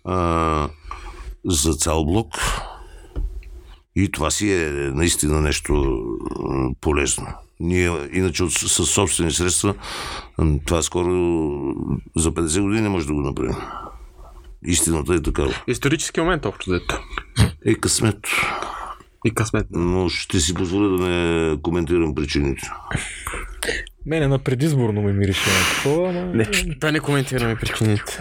А, 0.04 0.68
за 1.44 1.74
цял 1.74 2.04
блок. 2.04 2.26
И 3.96 4.10
това 4.10 4.30
си 4.30 4.52
е 4.52 4.70
наистина 4.70 5.40
нещо 5.40 6.02
полезно. 6.80 7.26
Ние, 7.60 7.90
иначе 8.12 8.44
от, 8.44 8.52
с 8.52 8.86
собствени 8.86 9.30
средства, 9.30 9.74
това 10.64 10.82
скоро 10.82 11.10
за 12.16 12.32
50 12.32 12.62
години 12.62 12.80
не 12.80 12.88
може 12.88 13.06
да 13.06 13.12
го 13.12 13.20
направим. 13.20 13.56
Истината 14.64 15.14
е 15.14 15.22
такава. 15.22 15.54
Исторически 15.66 16.20
момент, 16.20 16.44
общо 16.44 16.70
взето. 16.70 17.00
Е 17.64 17.74
късмет. 17.74 18.18
И 19.24 19.30
късмет. 19.34 19.66
Но 19.70 20.08
ще 20.08 20.40
си 20.40 20.54
позволя 20.54 20.96
да 20.96 21.08
не 21.08 21.56
коментирам 21.62 22.14
причините. 22.14 22.70
Мене 24.06 24.26
на 24.28 24.38
предизборно 24.38 25.02
ме 25.02 25.12
мирише 25.12 25.50
на 25.50 25.76
такова, 25.76 26.08
ама... 26.08 26.44
Да 26.76 26.92
не 26.92 27.00
коментираме 27.00 27.56
причините. 27.56 28.18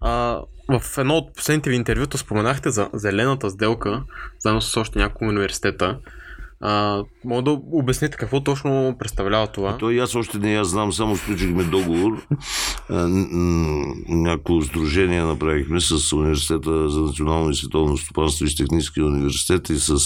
А, 0.00 0.40
в 0.68 0.98
едно 0.98 1.14
от 1.16 1.34
последните 1.36 1.70
ви 1.70 1.76
интервюта 1.76 2.18
споменахте 2.18 2.70
за 2.70 2.88
зелената 2.92 3.50
сделка, 3.50 4.02
заедно 4.38 4.60
с 4.60 4.76
още 4.76 4.98
няколко 4.98 5.24
университета. 5.24 5.98
А, 6.60 7.02
мога 7.24 7.42
да 7.42 7.58
обясните 7.72 8.16
какво 8.16 8.40
точно 8.44 8.96
представлява 8.98 9.46
това? 9.46 9.78
Той 9.78 10.00
аз 10.00 10.14
още 10.14 10.38
не 10.38 10.54
я 10.54 10.64
знам, 10.64 10.92
само 10.92 11.16
сключихме 11.16 11.64
договор. 11.64 12.26
А, 12.90 12.94
н- 12.94 13.26
н- 13.30 13.94
Някакво 14.08 14.60
сдружение 14.60 15.22
направихме 15.22 15.80
с 15.80 16.12
Университета 16.12 16.88
за 16.90 17.00
национално 17.00 17.50
и 17.50 17.54
световно 17.54 17.96
стопанство 17.96 18.44
и 18.44 18.48
с 18.48 18.56
Техническия 18.56 19.06
университет 19.06 19.68
и 19.70 19.78
с 19.78 19.98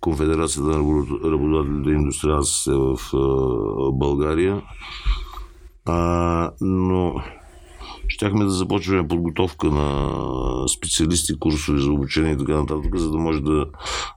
Конфедерацията 0.00 0.68
на 0.68 0.74
работ- 0.74 1.24
работодателите 1.32 1.90
и 1.90 1.94
индустриалците 1.94 2.70
в 2.70 2.98
България. 3.92 4.62
А, 5.86 6.50
но 6.60 7.14
щяхме 8.14 8.44
да 8.44 8.50
започваме 8.50 9.08
подготовка 9.08 9.66
на 9.66 10.68
специалисти, 10.68 11.38
курсове 11.38 11.78
за 11.78 11.90
обучение 11.90 12.32
и 12.32 12.38
така 12.38 12.52
нататък, 12.52 12.98
за 12.98 13.10
да 13.10 13.18
може 13.18 13.40
да 13.40 13.66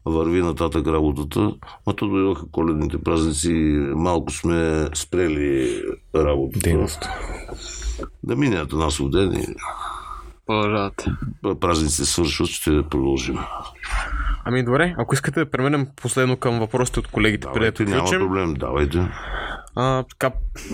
върви 0.05 0.41
нататък 0.41 0.87
работата. 0.87 1.39
Ма 1.87 1.93
то 1.95 2.07
дойдоха 2.07 2.45
коледните 2.51 2.97
празници 3.03 3.51
и 3.51 3.77
малко 3.95 4.31
сме 4.31 4.87
спрели 4.93 5.81
работата. 6.15 6.69
Дейност. 6.69 7.09
Да 8.23 8.35
мине 8.35 8.55
Атанасов 8.55 9.09
ден 9.09 9.33
и 9.33 9.45
Продължавате. 10.47 11.05
празниците 11.59 12.05
свършват, 12.05 12.49
ще 12.49 12.83
продължим. 12.89 13.37
Ами 14.45 14.63
добре, 14.63 14.95
ако 14.97 15.13
искате 15.13 15.39
да 15.39 15.51
преминем 15.51 15.87
последно 16.01 16.37
към 16.37 16.59
въпросите 16.59 16.99
от 16.99 17.07
колегите, 17.07 17.47
преди 17.53 17.85
да 17.85 17.95
няма 17.95 18.09
проблем, 18.09 18.53
давайте. 18.53 19.07
А, 19.79 20.03
така, 20.03 20.31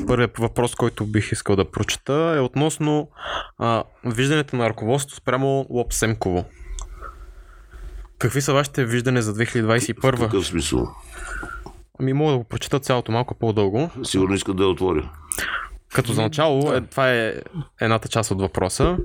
първият 0.07 0.37
въпрос, 0.37 0.75
който 0.75 1.05
бих 1.05 1.31
искал 1.31 1.55
да 1.55 1.71
прочета 1.71 2.33
е 2.37 2.39
относно 2.39 3.09
а, 3.57 3.83
виждането 4.05 4.55
на 4.55 4.69
ръководството 4.69 5.15
спрямо 5.15 5.65
Лоб 5.69 5.93
Семково. 5.93 6.45
Какви 8.17 8.41
са 8.41 8.53
вашите 8.53 8.85
виждания 8.85 9.21
за 9.21 9.33
В 9.33 9.37
2021? 9.37 10.19
какъв 10.19 10.45
смисъл? 10.45 10.87
Ами 11.99 12.13
мога 12.13 12.31
да 12.31 12.37
го 12.37 12.43
прочета 12.43 12.79
цялото 12.79 13.11
малко 13.11 13.35
по-дълго. 13.35 13.89
Сигурно 14.03 14.35
искат 14.35 14.57
да 14.57 14.63
я 14.63 14.69
отворя. 14.69 15.09
Като 15.93 16.13
за 16.13 16.21
начало, 16.21 16.73
е, 16.73 16.81
това 16.81 17.11
е 17.11 17.33
едната 17.81 18.07
част 18.07 18.31
от 18.31 18.41
въпроса. 18.41 18.97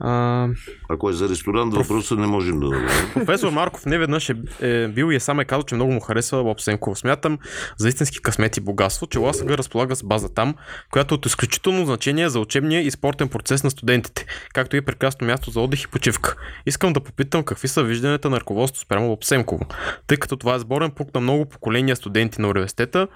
А, 0.00 0.48
Ако 0.88 1.10
е 1.10 1.12
за 1.12 1.28
ресторант, 1.28 1.74
въпроса 1.74 2.16
не 2.16 2.26
можем 2.26 2.60
да 2.60 2.66
направим. 2.66 3.12
професор 3.14 3.52
Марков 3.52 3.86
не 3.86 3.98
веднъж 3.98 4.30
е, 4.30 4.34
е 4.60 4.88
бил 4.88 5.12
и 5.12 5.14
е 5.14 5.20
сам 5.20 5.40
е 5.40 5.44
казал, 5.44 5.62
че 5.62 5.74
много 5.74 5.92
му 5.92 6.00
харесва 6.00 6.38
Лоб 6.38 6.60
Семково. 6.60 6.96
Смятам 6.96 7.38
за 7.76 7.88
истински 7.88 8.22
късмет 8.22 8.56
и 8.56 8.60
богатство, 8.60 9.06
че 9.06 9.18
ЛАСАГ 9.18 9.50
разполага 9.50 9.96
с 9.96 10.02
база 10.02 10.34
там, 10.34 10.54
която 10.90 11.14
е 11.14 11.16
от 11.16 11.26
изключително 11.26 11.86
значение 11.86 12.28
за 12.28 12.40
учебния 12.40 12.82
и 12.82 12.90
спортен 12.90 13.28
процес 13.28 13.64
на 13.64 13.70
студентите, 13.70 14.26
както 14.54 14.76
и 14.76 14.80
прекрасно 14.80 15.26
място 15.26 15.50
за 15.50 15.60
отдих 15.60 15.82
и 15.82 15.88
почивка. 15.88 16.36
Искам 16.66 16.92
да 16.92 17.00
попитам 17.00 17.42
какви 17.42 17.68
са 17.68 17.82
вижданията 17.82 18.30
на 18.30 18.40
ръководството 18.40 18.86
спрямо 18.86 19.08
Лоб 19.08 19.24
Семково, 19.24 19.66
тъй 20.06 20.16
като 20.16 20.36
това 20.36 20.54
е 20.54 20.58
сборен 20.58 20.90
пункт 20.90 21.14
на 21.14 21.20
много 21.20 21.46
поколения 21.46 21.96
студенти 21.96 22.40
на 22.40 22.48
университета, 22.48 23.08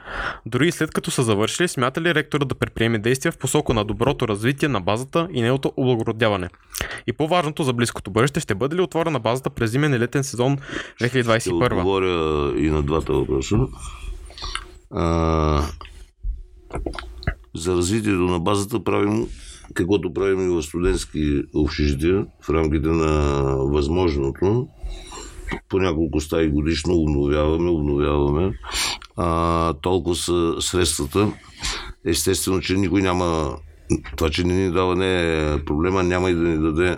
дори 0.46 0.68
и 0.68 0.72
след 0.72 0.90
като 0.90 1.10
са 1.10 1.22
завършили, 1.22 1.68
смята 1.68 2.00
ли 2.00 2.14
ректора 2.14 2.44
да 2.44 2.54
предприеме 2.54 2.98
действия 2.98 3.32
в 3.32 3.38
посока 3.38 3.74
на 3.74 3.84
доброто 3.84 4.28
развитие 4.28 4.68
на 4.68 4.80
базата 4.80 5.28
и 5.32 5.42
нейното 5.42 5.72
облагородяване? 5.76 6.48
И 7.06 7.12
по-важното 7.12 7.62
за 7.62 7.72
близкото 7.72 8.10
бъдеще 8.10 8.40
ще 8.40 8.54
бъде 8.54 8.76
ли 8.76 8.80
отворена 8.80 9.20
базата 9.20 9.50
през 9.50 9.70
зимен 9.70 9.94
и 9.94 9.98
летен 9.98 10.24
сезон 10.24 10.58
Ще 10.96 11.10
2021? 11.10 11.72
отговоря 11.72 12.52
и 12.58 12.70
на 12.70 12.82
двата 12.82 13.12
въпроса. 13.12 13.58
А, 14.90 15.62
за 17.54 17.76
развитието 17.76 18.20
на 18.20 18.40
базата 18.40 18.84
правим 18.84 19.26
каквото 19.74 20.14
правим 20.14 20.46
и 20.46 20.54
в 20.54 20.62
студентски 20.62 21.42
общежития 21.54 22.26
в 22.40 22.50
рамките 22.50 22.88
на 22.88 23.42
възможното. 23.56 24.68
По 25.68 25.78
няколко 25.78 26.20
стаи 26.20 26.48
годишно 26.48 26.94
обновяваме, 26.94 27.70
обновяваме. 27.70 28.58
А, 29.16 29.72
толкова 29.72 30.16
са 30.16 30.54
средствата. 30.60 31.32
естествено, 32.06 32.60
че 32.60 32.74
никой 32.74 33.02
няма 33.02 33.56
това, 34.16 34.30
че 34.30 34.44
не 34.44 34.54
ни 34.54 34.70
дава 34.70 34.96
не 34.96 35.42
е 35.54 35.64
проблема, 35.64 36.02
няма 36.02 36.30
и 36.30 36.34
да 36.34 36.40
ни 36.40 36.58
даде 36.58 36.96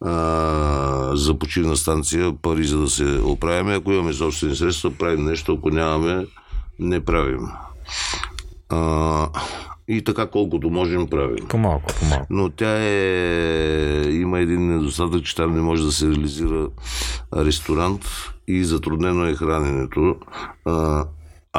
а, 0.00 1.16
за 1.16 1.38
почивна 1.38 1.76
станция 1.76 2.32
пари, 2.42 2.64
за 2.64 2.78
да 2.78 2.88
се 2.88 3.20
оправяме. 3.24 3.74
Ако 3.74 3.92
имаме 3.92 4.12
собствени 4.12 4.56
средства, 4.56 4.90
правим 4.90 5.24
нещо, 5.24 5.52
ако 5.58 5.70
нямаме, 5.70 6.26
не 6.78 7.04
правим. 7.04 7.48
А, 8.68 9.28
и 9.88 10.04
така 10.04 10.26
колкото 10.26 10.70
можем 10.70 11.06
правим. 11.06 11.48
По-малко, 11.48 11.92
по-малко. 12.00 12.26
Но 12.30 12.50
тя 12.50 12.76
е... 12.78 14.02
има 14.10 14.38
един 14.38 14.68
недостатък, 14.68 15.24
че 15.24 15.36
там 15.36 15.54
не 15.54 15.60
може 15.60 15.84
да 15.84 15.92
се 15.92 16.06
реализира 16.06 16.68
ресторант 17.36 18.04
и 18.48 18.64
затруднено 18.64 19.26
е 19.26 19.34
храненето. 19.34 20.16
А, 20.64 21.04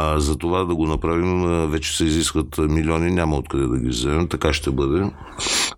а 0.02 0.20
за 0.20 0.38
това 0.38 0.64
да 0.64 0.76
го 0.76 0.88
направим 0.88 1.68
вече 1.70 1.97
се 1.97 2.06
изискват 2.06 2.58
милиони, 2.58 3.12
няма 3.12 3.36
откъде 3.38 3.68
да 3.68 3.80
ги 3.80 3.89
вземем, 3.89 4.28
така 4.28 4.54
ще 4.54 4.72
бъде. 4.72 5.12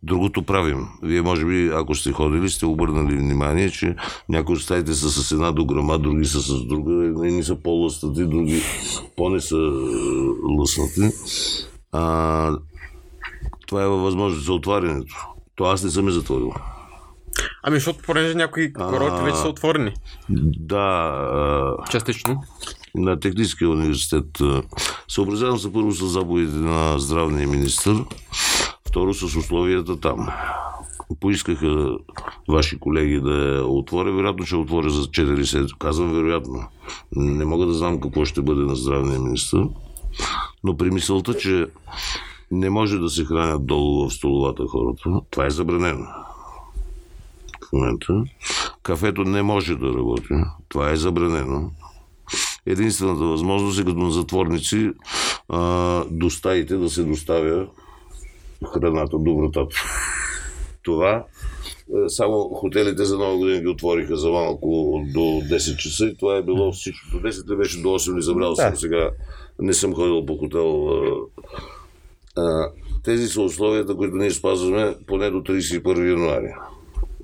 Другото 0.03 0.43
правим. 0.43 0.88
Вие 1.03 1.22
може 1.22 1.45
би, 1.45 1.72
ако 1.74 1.95
сте 1.95 2.11
ходили, 2.11 2.49
сте 2.49 2.65
обърнали 2.65 3.15
внимание, 3.15 3.69
че 3.69 3.95
някои 4.30 4.55
от 4.55 4.61
стаите 4.61 4.93
са 4.93 5.09
с 5.11 5.32
една 5.32 5.51
дограма, 5.51 5.99
други 5.99 6.26
са 6.26 6.41
с 6.41 6.65
друга, 6.65 7.05
едни 7.28 7.43
са 7.43 7.55
по-лъснати, 7.55 8.26
други 8.26 8.61
по-не 9.17 9.41
са 9.41 9.72
лъснати. 10.57 11.15
А, 11.91 12.57
това 13.67 13.84
е 13.84 13.88
във 13.88 14.01
възможност 14.01 14.45
за 14.45 14.53
отварянето. 14.53 15.28
То 15.55 15.63
аз 15.63 15.84
не 15.84 15.89
съм 15.89 16.07
е 16.07 16.11
затворил. 16.11 16.53
Ами, 17.63 17.76
защото 17.76 17.99
понеже 18.05 18.36
някои 18.36 18.74
курорти 18.74 19.24
вече 19.24 19.38
са 19.38 19.47
отворени. 19.47 19.93
Да, 20.59 20.78
а, 20.78 21.76
Частично. 21.91 22.41
На 22.95 23.19
Техническия 23.19 23.69
университет. 23.69 24.25
Съобразявам 25.07 25.59
се 25.59 25.73
първо 25.73 25.91
с 25.91 26.05
заповедите 26.05 26.57
на 26.57 26.99
здравния 26.99 27.47
министр, 27.47 28.05
второ 28.87 29.13
с 29.13 29.23
условията 29.23 29.99
там. 29.99 30.27
Поискаха 31.19 31.97
ваши 32.47 32.79
колеги 32.79 33.19
да 33.19 33.31
я 33.31 33.65
отворя, 33.65 34.11
вероятно 34.11 34.45
ще 34.45 34.55
отворя 34.55 34.89
за 34.89 35.01
4 35.01 35.43
седмици. 35.43 35.73
Казвам 35.79 36.13
вероятно. 36.13 36.67
Не 37.15 37.45
мога 37.45 37.65
да 37.65 37.73
знам 37.73 38.01
какво 38.01 38.25
ще 38.25 38.41
бъде 38.41 38.61
на 38.61 38.75
здравния 38.75 39.19
министр. 39.19 39.69
Но 40.63 40.77
при 40.77 40.91
мисълта, 40.91 41.37
че 41.37 41.67
не 42.51 42.69
може 42.69 42.97
да 42.97 43.09
се 43.09 43.25
хранят 43.25 43.65
долу 43.65 44.09
в 44.09 44.13
столовата 44.13 44.63
хората, 44.67 45.09
това 45.29 45.45
е 45.45 45.49
забранено 45.49 46.05
в 47.61 47.73
момента. 47.73 48.23
Кафето 48.83 49.23
не 49.23 49.41
може 49.41 49.75
да 49.75 49.93
работи. 49.93 50.33
Това 50.69 50.91
е 50.91 50.95
забранено. 50.95 51.71
Единствената 52.66 53.26
възможност 53.26 53.80
е 53.80 53.86
като 53.86 53.97
на 53.97 54.12
затворници 54.12 54.91
а, 55.49 56.03
до 56.12 56.30
стаите 56.30 56.76
да 56.76 56.89
се 56.89 57.03
доставя 57.03 57.68
храната 58.74 59.18
до 59.20 59.36
вратата. 59.36 59.76
Това 60.84 61.16
е, 61.16 62.09
само 62.09 62.43
хотелите 62.43 63.05
за 63.05 63.18
нова 63.18 63.38
година 63.38 63.59
ги 63.59 63.68
отвориха 63.68 64.18
за 64.18 64.30
малко 64.30 64.68
до 65.14 65.20
10 65.20 65.78
часа 65.78 66.05
и 66.05 66.18
това 66.18 66.38
е 66.38 66.43
било 66.43 66.72
всичко. 66.72 67.07
До 67.12 67.20
10 67.20 67.51
ли 67.51 67.55
беше 67.55 67.82
до 67.82 67.88
8 67.88 68.18
ли 68.18 68.22
забрал 68.22 68.55
съм 68.55 68.76
сега. 68.76 69.09
Не 69.59 69.74
съм 69.74 69.93
ходил 69.93 70.26
по 70.26 70.38
хотел. 70.38 70.89
а, 72.38 72.72
тези 73.03 73.28
са 73.28 73.41
условията, 73.41 73.95
които 73.95 74.16
ние 74.16 74.32
спазваме 74.32 74.95
поне 75.07 75.30
до 75.30 75.38
31 75.38 76.09
януари. 76.09 76.53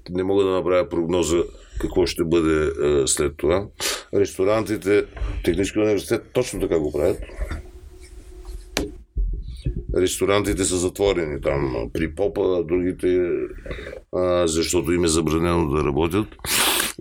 Не 0.10 0.24
мога 0.24 0.44
да 0.44 0.52
направя 0.52 0.90
прогноза 0.90 1.44
какво 1.80 2.06
ще 2.06 2.24
бъде 2.24 2.72
е, 2.84 3.08
след 3.08 3.38
това. 3.38 3.68
Ресторантите, 4.14 5.06
Технически 5.44 5.80
университет 5.80 6.24
точно 6.34 6.60
така 6.60 6.80
го 6.80 6.92
правят. 6.92 7.20
Ресторантите 9.96 10.66
са 10.66 10.78
затворени 10.78 11.42
там 11.42 11.76
а, 11.76 11.90
при 11.94 12.16
попа, 12.16 12.42
а 12.60 12.64
другите, 12.64 13.30
а, 14.16 14.48
защото 14.48 14.92
им 14.92 15.04
е 15.04 15.08
забранено 15.08 15.70
да 15.70 15.84
работят. 15.84 16.28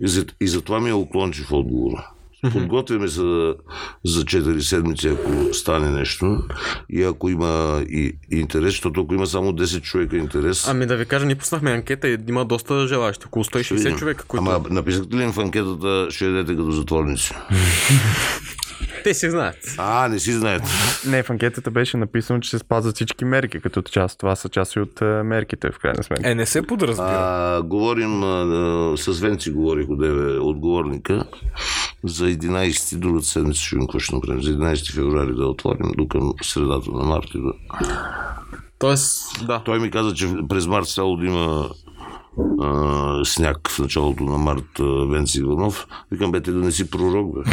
И, 0.01 0.07
за, 0.07 0.25
и 0.41 0.47
затова 0.47 0.79
ми 0.79 0.89
е 0.89 0.93
уклончив 0.93 1.51
отговор. 1.51 1.93
Подготвяме 2.51 3.07
се 3.07 3.13
за, 3.15 3.55
за 4.05 4.23
4 4.23 4.59
седмици, 4.59 5.07
ако 5.07 5.53
стане 5.53 5.89
нещо. 5.89 6.43
И 6.89 7.03
ако 7.03 7.29
има 7.29 7.83
и, 7.89 8.17
и 8.31 8.39
интерес, 8.39 8.69
защото 8.69 9.01
ако 9.01 9.13
има 9.13 9.27
само 9.27 9.51
10 9.51 9.81
човека 9.81 10.17
интерес, 10.17 10.67
Ами 10.67 10.85
да 10.85 10.97
ви 10.97 11.05
кажа, 11.05 11.25
ние 11.25 11.35
пуснахме 11.35 11.71
анкета 11.71 12.07
и 12.09 12.17
има 12.29 12.45
доста 12.45 12.87
желащи. 12.87 13.25
Около 13.25 13.45
160 13.45 13.97
човека, 13.97 14.23
които... 14.27 14.45
Ама 14.45 14.61
написахте 14.69 15.17
ли 15.17 15.23
им 15.23 15.31
в 15.31 15.39
анкетата, 15.39 16.07
ще 16.09 16.25
ядете 16.25 16.55
като 16.55 16.71
затворници? 16.71 17.33
Те 19.03 19.13
си 19.13 19.29
знаят. 19.29 19.75
А, 19.77 20.07
не 20.07 20.19
си 20.19 20.31
знаете. 20.31 20.65
Не, 21.07 21.23
в 21.23 21.29
анкетата 21.29 21.71
беше 21.71 21.97
написано, 21.97 22.39
че 22.39 22.49
се 22.49 22.59
спазват 22.59 22.95
всички 22.95 23.25
мерки, 23.25 23.59
като 23.59 23.81
част. 23.81 24.19
Това 24.19 24.35
са 24.35 24.49
част 24.49 24.75
и 24.75 24.79
от 24.79 25.01
а, 25.01 25.23
мерките, 25.23 25.71
в 25.71 25.79
крайна 25.79 26.03
сметка. 26.03 26.29
Е, 26.29 26.35
не 26.35 26.45
се 26.45 26.61
подразбира. 26.61 27.07
А, 27.07 27.61
говорим, 27.61 28.23
а, 28.23 28.93
с 28.97 29.19
Венци 29.19 29.51
говорих 29.51 29.89
от 29.89 29.99
отговорника, 30.41 31.23
за 32.07 32.25
11 32.25 32.97
другата 32.97 33.25
седмица 33.25 33.61
ще 33.61 33.75
видим 33.75 33.87
какво 33.87 33.99
ще 33.99 34.15
направим. 34.15 34.43
За 34.43 34.51
11 34.51 34.93
февруари 34.93 35.35
да 35.35 35.47
отворим 35.47 35.91
до 35.97 36.07
към 36.07 36.33
средата 36.41 36.91
на 36.91 37.03
март. 37.03 37.27
и 37.35 37.37
Да. 37.37 37.53
Тоест, 38.79 39.45
да. 39.47 39.61
Той 39.65 39.79
ми 39.79 39.91
каза, 39.91 40.13
че 40.13 40.27
през 40.49 40.67
март 40.67 40.87
стало 40.87 41.17
да 41.17 41.25
има 41.25 41.69
а, 42.61 43.25
сняг 43.25 43.69
в 43.69 43.79
началото 43.79 44.23
на 44.23 44.37
март 44.37 44.79
Венци 45.09 45.39
Иванов. 45.39 45.87
Викам, 46.11 46.31
бе, 46.31 46.39
да 46.39 46.51
не 46.51 46.71
си 46.71 46.89
пророк, 46.89 47.35
бе. 47.35 47.51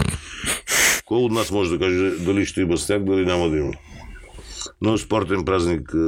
Кой 1.06 1.18
от 1.18 1.32
нас 1.32 1.50
може 1.50 1.70
да 1.70 1.78
каже 1.78 2.10
дали 2.10 2.46
ще 2.46 2.60
има 2.60 2.78
сняг, 2.78 3.04
дали 3.04 3.26
няма 3.26 3.48
да 3.48 3.56
има? 3.56 3.72
Но 4.80 4.98
спортен 4.98 5.44
празник 5.44 5.94
а, 5.94 5.98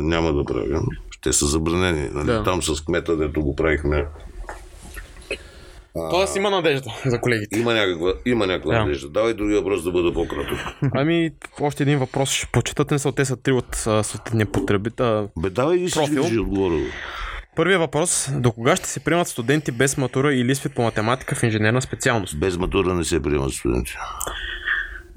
няма 0.00 0.32
да 0.32 0.44
правим. 0.44 0.82
Те 1.22 1.32
са 1.32 1.46
забранени. 1.46 2.08
Нали? 2.12 2.26
Да. 2.26 2.42
Там 2.42 2.62
с 2.62 2.84
кмета, 2.84 3.16
дето 3.16 3.42
го 3.42 3.56
правихме. 3.56 4.06
Тоест 6.10 6.36
има 6.36 6.50
надежда 6.50 6.90
за 7.06 7.20
колегите. 7.20 7.58
Има 7.58 7.74
някаква, 7.74 8.12
има 8.26 8.46
някаква 8.46 8.74
Да. 8.74 8.80
надежда. 8.80 9.08
Давай 9.08 9.34
други 9.34 9.54
въпрос 9.54 9.84
да 9.84 9.92
бъда 9.92 10.12
по-кратък. 10.14 10.58
Ами, 10.94 11.30
още 11.60 11.82
един 11.82 11.98
въпрос 11.98 12.30
ще 12.30 12.46
почитат. 12.52 12.90
Не 12.90 12.98
са, 12.98 13.12
те 13.12 13.24
са 13.24 13.36
три 13.36 13.52
от 13.52 13.84
а, 13.86 14.02
съответния 14.02 14.46
потребител. 14.46 15.28
Бе, 15.38 15.50
давай 15.50 15.78
ги 15.78 15.84
да 15.84 15.90
ще 15.90 16.20
отговоря. 16.20 16.80
Първият 17.56 17.80
въпрос. 17.80 18.28
До 18.32 18.52
кога 18.52 18.76
ще 18.76 18.88
се 18.88 19.00
приемат 19.00 19.28
студенти 19.28 19.72
без 19.72 19.96
матура 19.96 20.34
или 20.34 20.52
изпит 20.52 20.74
по 20.74 20.82
математика 20.82 21.34
в 21.34 21.42
инженерна 21.42 21.82
специалност? 21.82 22.40
Без 22.40 22.56
матура 22.56 22.94
не 22.94 23.04
се 23.04 23.22
приемат 23.22 23.52
студенти. 23.52 23.92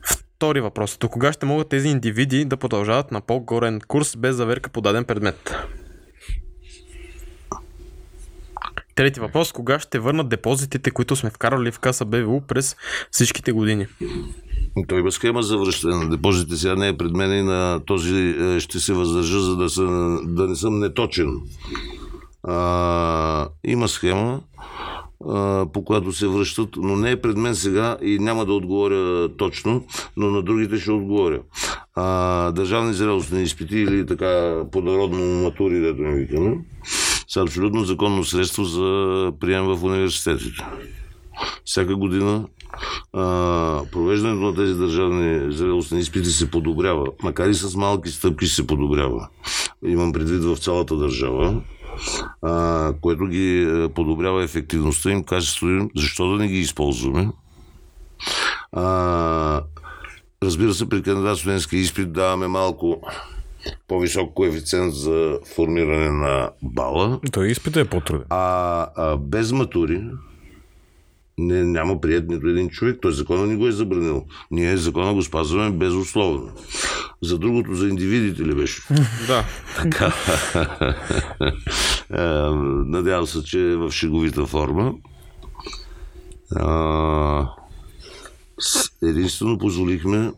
Втори 0.05 0.61
въпрос. 0.61 0.97
До 0.97 1.09
кога 1.09 1.33
ще 1.33 1.45
могат 1.45 1.69
тези 1.69 1.87
индивиди 1.87 2.45
да 2.45 2.57
продължават 2.57 3.11
на 3.11 3.21
по-горен 3.21 3.81
курс 3.87 4.15
без 4.17 4.35
заверка 4.35 4.69
по 4.69 4.81
даден 4.81 5.05
предмет? 5.05 5.55
Трети 8.97 9.19
въпрос. 9.19 9.51
Кога 9.51 9.79
ще 9.79 9.99
върнат 9.99 10.29
депозитите, 10.29 10.91
които 10.91 11.15
сме 11.15 11.29
вкарали 11.29 11.71
в 11.71 11.79
каса 11.79 12.05
БВУ 12.05 12.41
през 12.41 12.75
всичките 13.11 13.51
години? 13.51 13.85
Той 14.87 14.99
има 14.99 15.11
схема 15.11 15.43
за 15.43 15.57
връщане 15.57 15.95
на 15.95 16.09
депозитите. 16.09 16.55
Сега 16.55 16.75
не 16.75 16.87
е 16.87 16.97
пред 16.97 17.11
мен 17.11 17.39
и 17.39 17.43
на 17.43 17.79
този 17.85 18.15
е, 18.15 18.59
ще 18.59 18.79
се 18.79 18.93
въздържа, 18.93 19.39
за 19.39 19.55
да, 19.55 19.69
са, 19.69 19.83
да 20.23 20.47
не 20.47 20.55
съм 20.55 20.79
неточен. 20.79 21.41
А, 22.43 23.47
има 23.63 23.87
схема, 23.87 24.41
по 25.73 25.83
която 25.85 26.11
се 26.11 26.27
връщат, 26.27 26.69
но 26.77 26.95
не 26.95 27.11
е 27.11 27.21
пред 27.21 27.37
мен 27.37 27.55
сега 27.55 27.97
и 28.01 28.19
няма 28.19 28.45
да 28.45 28.53
отговоря 28.53 29.29
точно, 29.37 29.85
но 30.17 30.31
на 30.31 30.41
другите 30.41 30.77
ще 30.77 30.91
отговоря. 30.91 31.39
А, 31.95 32.51
държавни 32.51 32.93
зрелостни 32.93 33.43
изпити 33.43 33.77
или 33.77 34.05
така 34.05 34.61
по-народно 34.71 35.43
матури, 35.43 35.79
дето 35.79 36.01
ми 36.01 36.19
викаме, 36.19 36.57
са 37.27 37.41
абсолютно 37.41 37.83
законно 37.83 38.23
средство 38.23 38.63
за 38.63 39.31
прием 39.39 39.65
в 39.65 39.83
университетите 39.83 40.65
всяка 41.65 41.95
година 41.95 42.47
а, 43.13 43.21
провеждането 43.91 44.41
на 44.41 44.55
тези 44.55 44.73
държавни 44.73 45.51
зрелостни 45.51 45.99
изпити 45.99 46.29
се 46.29 46.51
подобрява. 46.51 47.05
Макар 47.23 47.47
и 47.47 47.53
с 47.53 47.75
малки 47.75 48.09
стъпки 48.09 48.45
се 48.45 48.67
подобрява. 48.67 49.27
Имам 49.85 50.13
предвид 50.13 50.43
в 50.43 50.57
цялата 50.57 50.95
държава, 50.95 51.61
а, 52.41 52.93
което 53.01 53.25
ги 53.25 53.61
е, 53.61 53.89
подобрява 53.89 54.43
ефективността 54.43 55.11
им, 55.11 55.23
качеството 55.23 55.71
им. 55.71 55.89
Защо 55.95 56.31
да 56.31 56.37
не 56.37 56.47
ги 56.47 56.59
използваме? 56.59 57.29
А, 58.71 59.61
разбира 60.43 60.73
се, 60.73 60.89
при 60.89 61.03
кандидат 61.03 61.37
студентски 61.37 61.77
изпит 61.77 62.13
даваме 62.13 62.47
малко 62.47 63.01
по-висок 63.87 64.33
коефициент 64.33 64.93
за 64.93 65.39
формиране 65.55 66.11
на 66.11 66.49
бала. 66.61 67.19
Той 67.31 67.47
изпитът 67.47 67.87
е 67.87 67.89
по-труден. 67.89 68.25
А, 68.29 68.87
а 68.95 69.17
без 69.17 69.51
матури 69.51 70.03
не, 71.37 71.63
няма 71.63 72.01
прият 72.01 72.29
нито 72.29 72.47
един 72.47 72.69
човек. 72.69 72.99
Той 73.01 73.11
закона 73.11 73.47
ни 73.47 73.55
го 73.55 73.67
е 73.67 73.71
забранил. 73.71 74.25
Ние 74.51 74.77
закона 74.77 75.13
го 75.13 75.21
спазваме 75.21 75.71
безусловно. 75.71 76.51
За 77.21 77.37
другото, 77.37 77.75
за 77.75 77.87
индивидите 77.87 78.41
ли 78.41 78.55
беше? 78.55 78.81
Да. 79.27 79.45
Така. 79.75 80.13
Надявам 82.85 83.27
се, 83.27 83.43
че 83.43 83.59
е 83.59 83.75
в 83.75 83.91
шеговита 83.91 84.45
форма. 84.45 84.93
Единствено 89.03 89.57
позволихме 89.57 90.31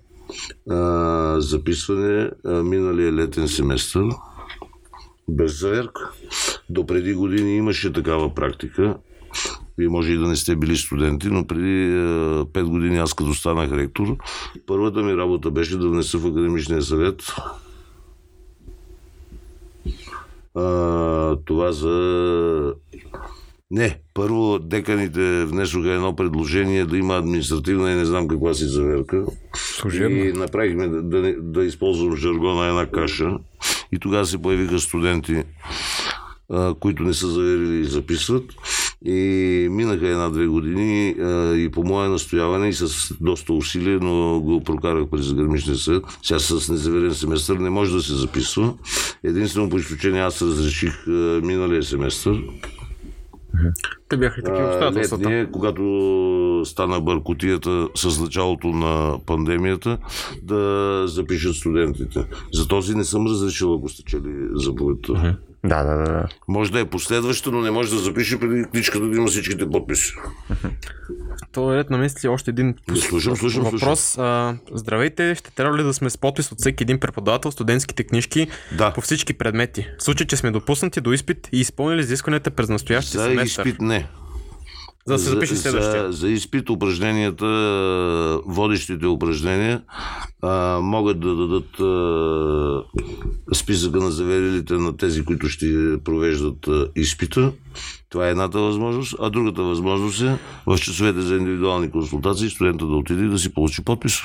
записване 1.40 2.32
а, 2.46 2.64
миналия 2.64 3.14
летен 3.14 3.48
семестър 3.48 4.04
без 5.28 5.60
заверка. 5.60 6.12
До 6.70 6.86
преди 6.86 7.14
години 7.14 7.56
имаше 7.56 7.94
такава 7.94 8.36
практика. 8.36 8.98
Вие 9.78 9.90
може 9.90 10.12
и 10.12 10.18
да 10.18 10.28
не 10.28 10.36
сте 10.36 10.56
били 10.56 10.78
студенти, 10.78 11.28
но 11.28 11.48
преди 11.48 11.92
а, 11.92 12.46
5 12.46 12.64
години 12.64 12.98
аз 12.98 13.14
като 13.14 13.34
станах 13.34 13.72
ректор, 13.72 14.18
първата 14.66 15.04
ми 15.04 15.18
работа 15.18 15.52
беше 15.52 15.78
да 15.78 15.90
внеса 15.90 16.18
в 16.18 16.26
академичния 16.26 16.82
съвет 16.82 17.24
а, 20.56 21.38
това 21.46 21.72
за... 21.72 22.74
Не, 23.72 24.00
първо 24.14 24.60
деканите 24.60 25.46
внесоха 25.46 25.92
едно 25.92 26.16
предложение 26.16 26.86
да 26.86 26.98
има 26.98 27.18
административна 27.18 27.92
и 27.92 27.96
не 27.96 28.06
знам 28.06 28.28
каква 28.28 28.54
си 28.54 28.66
заверка. 28.66 29.26
Служебно. 29.56 30.18
И 30.18 30.34
направихме 30.34 30.88
да, 30.88 31.02
да, 31.02 31.36
да 31.42 31.66
използвам 31.66 32.16
жаргона 32.16 32.68
една 32.68 32.86
каша. 32.86 33.38
И 33.92 34.00
тогава 34.00 34.26
се 34.26 34.42
появиха 34.42 34.80
студенти, 34.80 35.44
а, 36.50 36.74
които 36.80 37.04
не 37.04 37.14
са 37.14 37.28
заверили 37.28 37.80
и 37.80 37.86
записват. 37.86 38.44
И 39.06 39.68
минаха 39.72 40.08
една-две 40.08 40.48
години 40.48 41.16
а, 41.20 41.56
и 41.56 41.72
по 41.72 41.84
мое 41.84 42.08
настояване 42.08 42.70
и 42.70 42.74
с 42.74 43.14
доста 43.22 43.54
усилие, 43.54 44.00
но 44.02 44.40
го 44.40 44.64
прокарах 44.64 45.10
през 45.10 45.34
граничния 45.34 45.78
съд. 45.78 46.04
Сега 46.24 46.40
с 46.40 46.70
незаверен 46.70 47.14
семестър 47.14 47.58
не 47.58 47.70
може 47.70 47.92
да 47.92 48.02
се 48.02 48.14
записва. 48.14 48.74
Единствено 49.24 49.70
по 49.70 49.78
изключение 49.78 50.22
аз 50.22 50.42
разреших 50.42 51.08
а, 51.08 51.12
миналия 51.44 51.84
семестър. 51.84 52.44
Те 54.10 54.18
бяха 54.18 54.42
и 54.42 54.44
такива 54.44 54.68
А, 54.68 54.72
обстоятелствата. 54.72 55.24
летния, 55.24 55.52
когато 55.52 56.62
стана 56.66 57.02
бъркотията 57.02 57.88
с 57.96 58.20
началото 58.20 58.68
на 58.68 59.20
пандемията, 59.26 59.98
да 60.44 61.04
запишат 61.08 61.56
студентите. 61.56 62.26
За 62.54 62.68
този 62.68 62.96
не 62.96 63.04
съм 63.04 63.28
разрешил, 63.28 63.76
ако 63.76 63.90
сте 63.90 64.04
чели 64.04 64.48
заповедта. 64.54 65.38
Да, 65.64 65.84
да, 65.84 65.98
да. 65.98 66.28
Може 66.48 66.72
да 66.72 66.80
е 66.80 66.86
последваща, 66.86 67.52
но 67.52 67.62
не 67.62 67.72
може 67.72 67.90
да 67.90 67.98
запише 67.98 68.40
преди 68.40 68.64
книжката 68.64 69.06
да 69.06 69.18
има 69.18 69.28
всичките 69.28 69.70
подписи. 69.70 70.14
То 71.52 71.74
е 71.74 71.78
ред 71.78 71.90
на 71.90 71.98
мисли 71.98 72.28
още 72.28 72.52
един 72.52 72.76
Слушам, 73.00 73.36
слушам, 73.38 73.64
въпрос. 73.64 74.18
А, 74.18 74.58
здравейте, 74.74 75.36
ще 75.36 75.52
трябва 75.52 75.78
ли 75.78 75.84
да 75.84 75.94
сме 75.94 76.10
с 76.10 76.18
подпис 76.18 76.52
от 76.52 76.60
всеки 76.60 76.84
един 76.84 77.00
преподавател, 77.00 77.52
студентските 77.52 78.04
книжки 78.04 78.48
Да. 78.78 78.94
по 78.94 79.02
всички 79.02 79.34
предмети? 79.34 79.88
В 80.00 80.04
случай, 80.04 80.28
че 80.28 80.38
сме 80.38 80.52
допуснати 80.52 81.02
до 81.02 81.12
изпит 81.12 81.50
и 81.52 81.60
изпълнили 81.60 82.00
изискванията 82.00 82.52
през 82.52 82.70
настоящия 82.70 83.22
За 83.22 83.26
семестър. 83.26 83.66
изпит 83.66 83.82
не. 83.82 84.08
За 85.06 85.14
да 85.14 85.20
се 85.20 85.30
запише 85.30 85.56
следващия. 85.56 86.06
За, 86.06 86.18
за 86.18 86.30
изпит 86.30 86.70
упражненията, 86.70 87.46
водещите 88.46 89.06
упражнения 89.06 89.82
а, 90.42 90.80
могат 90.82 91.20
да 91.20 91.36
дадат 91.36 91.80
а, 91.80 91.86
списъка 93.54 93.98
на 93.98 94.12
заверилите 94.12 94.74
на 94.74 94.98
тези, 94.98 95.26
които 95.26 95.50
ще 95.50 95.98
провеждат 96.04 96.68
изпита. 96.96 97.52
Това 98.10 98.28
е 98.28 98.32
едната 98.32 98.60
възможност. 98.60 99.16
А 99.20 99.30
другата 99.30 99.64
възможност 99.64 100.22
е 100.22 100.38
в 100.68 100.78
часовете 100.78 101.22
за 101.22 101.36
индивидуални 101.36 101.92
консултации 101.92 102.50
студента 102.50 102.86
да 102.86 102.96
отиде 102.96 103.26
и 103.26 103.30
да 103.30 103.40
си 103.40 103.54
получи 103.54 103.84
подпис. 103.84 104.22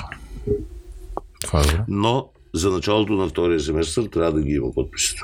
Това 1.41 1.61
е. 1.61 1.85
Но 1.87 2.29
за 2.53 2.71
началото 2.71 3.13
на 3.13 3.27
втория 3.27 3.59
семестър 3.59 4.03
трябва 4.03 4.31
да 4.31 4.41
ги 4.41 4.53
има 4.53 4.73
подписите. 4.73 5.21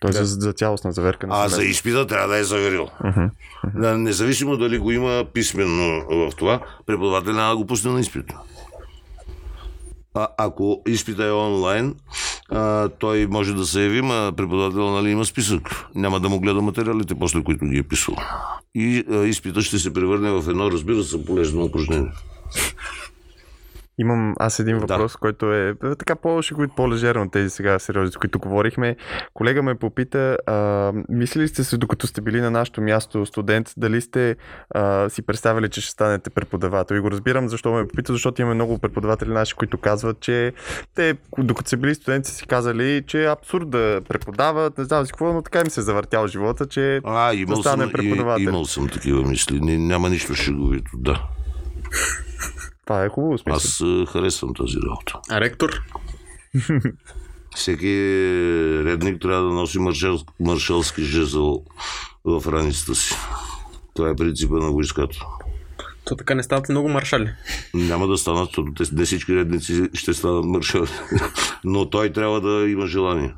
Тоест 0.00 0.18
за, 0.18 0.24
за 0.24 0.52
цялостна 0.52 0.92
заверка 0.92 1.26
на 1.26 1.44
А 1.44 1.48
за 1.48 1.64
изпита 1.64 2.06
трябва 2.06 2.28
да 2.28 2.36
е 2.36 2.44
заверил. 2.44 2.88
Да, 3.74 3.98
Независимо 3.98 4.56
дали 4.56 4.78
го 4.78 4.90
има 4.90 5.24
писменно 5.32 6.04
в 6.10 6.32
това, 6.36 6.60
преподавател 6.86 7.32
няма 7.32 7.50
да 7.50 7.56
го 7.56 7.66
пусне 7.66 7.92
на 7.92 8.00
изпит. 8.00 8.24
А, 10.14 10.28
ако 10.38 10.82
изпита 10.86 11.24
е 11.24 11.32
онлайн, 11.32 11.94
а, 12.50 12.88
той 12.88 13.26
може 13.26 13.54
да 13.54 13.66
се 13.66 13.82
яви, 13.82 14.02
ма 14.02 14.32
преподавател 14.36 14.90
нали, 14.90 15.10
има 15.10 15.24
списък. 15.24 15.86
Няма 15.94 16.20
да 16.20 16.28
му 16.28 16.40
гледа 16.40 16.60
материалите, 16.62 17.14
после 17.14 17.42
които 17.42 17.64
ги 17.64 17.78
е 17.78 17.82
писал. 17.82 18.16
И 18.74 19.04
а, 19.10 19.26
изпита 19.26 19.62
ще 19.62 19.78
се 19.78 19.92
превърне 19.92 20.30
в 20.30 20.50
едно, 20.50 20.70
разбира 20.70 21.02
се, 21.02 21.24
полезно 21.24 21.64
упражнение. 21.64 22.12
Имам 24.00 24.34
аз 24.38 24.58
един 24.58 24.78
въпрос, 24.78 25.16
който 25.16 25.52
е 25.52 25.60
е, 25.60 25.74
така 25.98 26.16
по-шеговит, 26.16 26.70
по-лежерен 26.76 27.22
от 27.22 27.32
тези 27.32 27.50
сега 27.50 27.78
сериозни, 27.78 28.12
за 28.12 28.18
които 28.18 28.38
говорихме. 28.38 28.96
Колега 29.34 29.62
ме 29.62 29.74
попита, 29.74 30.38
а, 30.46 30.92
мислили 31.08 31.48
сте 31.48 31.64
се, 31.64 31.76
докато 31.76 32.06
сте 32.06 32.20
били 32.20 32.40
на 32.40 32.50
нашото 32.50 32.80
място 32.80 33.26
студент, 33.26 33.72
дали 33.76 34.00
сте 34.00 34.36
а, 34.74 35.08
си 35.08 35.22
представили, 35.22 35.68
че 35.68 35.80
ще 35.80 35.90
станете 35.90 36.30
преподавател? 36.30 36.94
И 36.94 37.00
го 37.00 37.10
разбирам 37.10 37.48
защо 37.48 37.72
ме 37.72 37.88
попита, 37.88 38.12
защото 38.12 38.42
имаме 38.42 38.54
много 38.54 38.78
преподаватели 38.78 39.30
наши, 39.30 39.54
които 39.54 39.78
казват, 39.78 40.20
че 40.20 40.52
те, 40.94 41.16
докато 41.38 41.70
са 41.70 41.76
били 41.76 41.94
студенти, 41.94 42.30
си 42.30 42.46
казали, 42.46 43.02
че 43.06 43.24
е 43.24 43.30
абсурд 43.30 43.70
да 43.70 44.00
преподават, 44.08 44.78
не 44.78 44.84
знам 44.84 45.06
си 45.06 45.12
какво, 45.12 45.32
но 45.32 45.42
така 45.42 45.60
им 45.60 45.70
се 45.70 45.80
е 45.80 45.82
завъртял 45.82 46.26
живота, 46.26 46.66
че 46.66 47.00
А, 47.04 47.46
да 47.46 47.56
стане 47.56 47.82
съм, 47.82 47.90
и, 47.90 47.92
преподавател. 47.92 48.42
имал 48.42 48.64
съм 48.64 48.88
такива 48.88 49.22
мисли. 49.22 49.60
Няма 49.60 50.08
нищо 50.08 50.34
шеговито, 50.34 50.90
да. 50.94 51.22
Това 52.90 53.04
е 53.04 53.08
хубаво 53.08 53.38
смисъл. 53.38 53.56
Аз 53.56 53.80
а, 53.80 54.06
харесвам 54.06 54.54
тази 54.54 54.76
работа. 54.76 55.18
А 55.30 55.40
ректор? 55.40 55.82
Всеки 57.54 57.86
редник 58.84 59.20
трябва 59.20 59.42
да 59.42 59.54
носи 59.54 59.78
маршал, 59.78 60.18
маршалски 60.40 61.02
жезъл 61.02 61.64
в 62.24 62.52
раницата 62.52 62.94
си. 62.94 63.14
Това 63.94 64.10
е 64.10 64.16
принципа 64.16 64.54
на 64.54 64.70
войската. 64.70 65.18
То 66.04 66.16
така 66.16 66.34
не 66.34 66.42
стават 66.42 66.68
много 66.68 66.88
маршали? 66.88 67.30
Няма 67.74 68.06
да 68.06 68.18
станат, 68.18 68.48
защото 68.48 68.94
не 68.94 69.04
всички 69.04 69.36
редници 69.36 69.88
ще 69.94 70.14
станат 70.14 70.44
маршали. 70.44 70.90
Но 71.64 71.90
той 71.90 72.12
трябва 72.12 72.40
да 72.40 72.70
има 72.70 72.86
желание. 72.86 73.34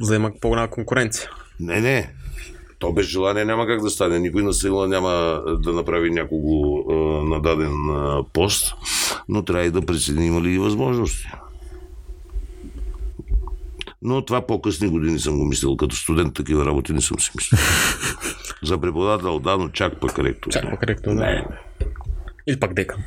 За 0.00 0.08
да 0.08 0.16
има 0.16 0.32
по-голяма 0.40 0.70
конкуренция. 0.70 1.30
Не, 1.60 1.80
не. 1.80 2.14
То 2.80 2.92
без 2.92 3.06
желание 3.06 3.44
няма 3.44 3.66
как 3.66 3.82
да 3.82 3.90
стане. 3.90 4.18
Никой 4.18 4.42
на 4.42 4.52
сила 4.52 4.88
няма 4.88 5.42
да 5.58 5.72
направи 5.72 6.10
някого 6.10 6.84
а, 6.90 6.94
на 7.24 7.40
даден 7.42 7.90
а, 7.90 8.24
пост, 8.32 8.74
но 9.28 9.42
трябва 9.42 9.64
и 9.64 9.70
да 9.70 9.86
прецени 9.86 10.26
има 10.26 10.40
ли 10.40 10.52
и 10.52 10.58
възможности. 10.58 11.28
Но 14.02 14.24
това 14.24 14.46
по-късни 14.46 14.88
години 14.88 15.18
съм 15.18 15.38
го 15.38 15.44
мислил. 15.44 15.76
Като 15.76 15.96
студент 15.96 16.34
такива 16.34 16.66
работи 16.66 16.92
не 16.92 17.00
съм 17.00 17.20
си 17.20 17.30
мислил. 17.36 17.58
За 18.62 18.78
преподавател, 18.78 19.38
да, 19.38 19.56
но 19.56 19.68
чак 19.68 20.00
пък 20.00 20.18
ректор. 20.18 20.50
Чак 20.50 20.70
пък 20.70 20.82
ректор, 20.82 21.14
да. 21.14 21.20
Не, 21.20 21.46
Или 22.46 22.60
пак 22.60 22.74
декан. 22.74 22.98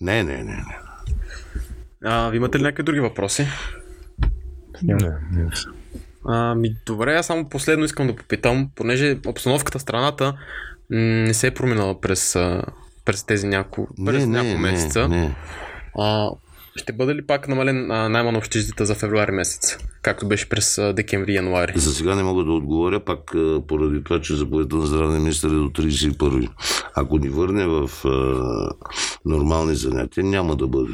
не, 0.00 0.24
не, 0.24 0.36
не. 0.36 0.42
не. 0.42 0.76
А, 2.04 2.28
ви 2.28 2.36
имате 2.36 2.58
ли 2.58 2.62
някакви 2.62 2.82
други 2.82 3.00
въпроси? 3.00 3.46
Не, 4.82 4.94
не. 4.94 5.50
Ами, 6.28 6.76
добре, 6.86 7.14
аз 7.14 7.26
само 7.26 7.48
последно 7.48 7.84
искам 7.84 8.06
да 8.06 8.16
попитам, 8.16 8.70
понеже 8.74 9.18
обстановката 9.26 9.78
в 9.78 9.82
страната 9.82 10.34
не 10.90 11.34
се 11.34 11.46
е 11.46 11.54
променила 11.54 12.00
през, 12.00 12.36
през 13.04 13.24
тези 13.24 13.46
няко, 13.46 13.88
през 14.06 14.26
не, 14.26 14.26
няколко 14.26 14.58
месеца. 14.58 15.08
Не, 15.08 15.20
не. 15.20 15.36
А, 15.98 16.30
ще 16.76 16.92
бъде 16.92 17.14
ли 17.14 17.26
пак 17.26 17.48
намален 17.48 17.86
найма 17.86 18.32
на 18.32 18.38
общежитията 18.38 18.86
за 18.86 18.94
февруари 18.94 19.32
месец, 19.32 19.78
както 20.02 20.28
беше 20.28 20.48
през 20.48 20.78
а, 20.78 20.92
декември 20.92 21.32
и 21.32 21.36
януари? 21.36 21.72
За 21.76 21.94
сега 21.94 22.14
не 22.14 22.22
мога 22.22 22.44
да 22.44 22.52
отговоря, 22.52 23.00
пак 23.00 23.34
поради 23.68 24.04
това, 24.04 24.20
че 24.20 24.34
заповедта 24.34 24.76
на 24.76 24.86
здравния 24.86 25.20
министър 25.20 25.48
е 25.48 25.52
до 25.52 25.70
31. 25.70 26.48
Ако 26.94 27.18
ни 27.18 27.28
върне 27.28 27.66
в 27.66 27.90
а, 28.04 28.10
нормални 29.24 29.74
занятия, 29.74 30.24
няма 30.24 30.56
да 30.56 30.66
бъде. 30.66 30.92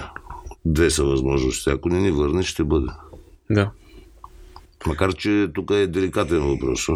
Две 0.65 0.91
са 0.91 1.05
възможности. 1.05 1.71
Ако 1.71 1.89
не 1.89 2.01
ни 2.01 2.11
върне, 2.11 2.43
ще 2.43 2.65
бъде. 2.65 2.87
Да. 3.51 3.71
Макар, 4.87 5.15
че 5.15 5.49
тук 5.55 5.71
е 5.71 5.87
деликатен 5.87 6.41
въпрос. 6.41 6.89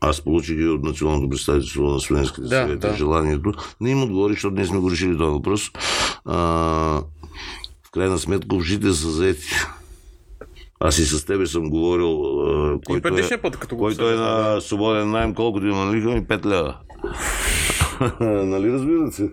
Аз 0.00 0.20
получих 0.20 0.58
и 0.58 0.68
от 0.68 0.82
Националното 0.82 1.28
представителство 1.28 1.82
на 1.82 2.00
студентските 2.00 2.42
Да, 2.42 2.48
съвети 2.48 2.86
да. 2.86 2.96
желанието. 2.96 3.52
Не 3.80 3.90
им 3.90 4.02
отговори, 4.02 4.32
защото 4.32 4.54
ние 4.54 4.66
сме 4.66 4.78
го 4.78 4.90
решили 4.90 5.18
този 5.18 5.30
въпрос. 5.32 5.70
А, 6.24 6.36
в 7.86 7.90
крайна 7.92 8.18
сметка 8.18 8.56
общите 8.56 8.92
са 8.92 9.10
заети. 9.10 9.48
Аз 10.80 10.98
и 10.98 11.04
с 11.06 11.24
тебе 11.24 11.46
съм 11.46 11.70
говорил, 11.70 12.40
а, 12.40 12.80
който 12.86 13.08
е, 13.08 13.38
път, 13.42 13.56
като 13.56 13.76
който 13.76 14.08
е 14.10 14.14
на 14.14 14.60
свободен 14.60 15.10
найем, 15.10 15.34
колкото 15.34 15.66
има 15.66 15.84
на 15.84 15.94
лиха 15.94 16.08
ми 16.08 16.24
5 16.24 16.46
лева. 16.46 16.76
нали 18.46 18.72
разбирате? 18.72 19.30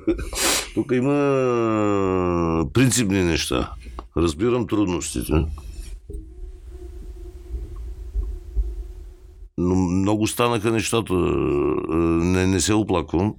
Тук 0.73 0.91
има 0.91 2.65
принципни 2.73 3.23
неща. 3.23 3.71
Разбирам 4.17 4.67
трудностите. 4.67 5.33
Но 9.57 9.75
много 9.75 10.27
станаха 10.27 10.71
нещата. 10.71 11.13
Не, 11.13 12.47
не 12.47 12.59
се 12.59 12.73
оплаквам. 12.73 13.35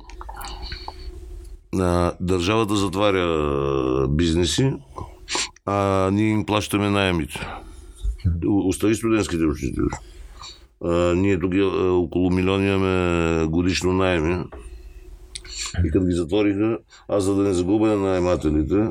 Държавата 2.21 2.77
затваря 2.77 4.09
бизнеси, 4.09 4.73
а 5.67 6.11
ние 6.13 6.29
им 6.29 6.47
плащаме 6.47 6.91
найемите. 6.91 7.47
Остави 8.47 8.95
студентските 8.95 9.45
учители. 9.45 9.87
Ние 11.15 11.41
тук 11.41 11.53
около 11.81 12.31
милион 12.31 12.67
имаме 12.67 13.47
годишно 13.47 13.93
найеми. 13.93 14.45
И 15.85 15.91
като 15.91 16.05
ги 16.05 16.13
затвориха, 16.13 16.79
аз 17.09 17.25
за 17.25 17.35
да 17.35 17.43
не 17.43 17.53
загубя 17.53 17.87
на 17.87 17.97
наемателите, 17.97 18.75
е, 18.75 18.91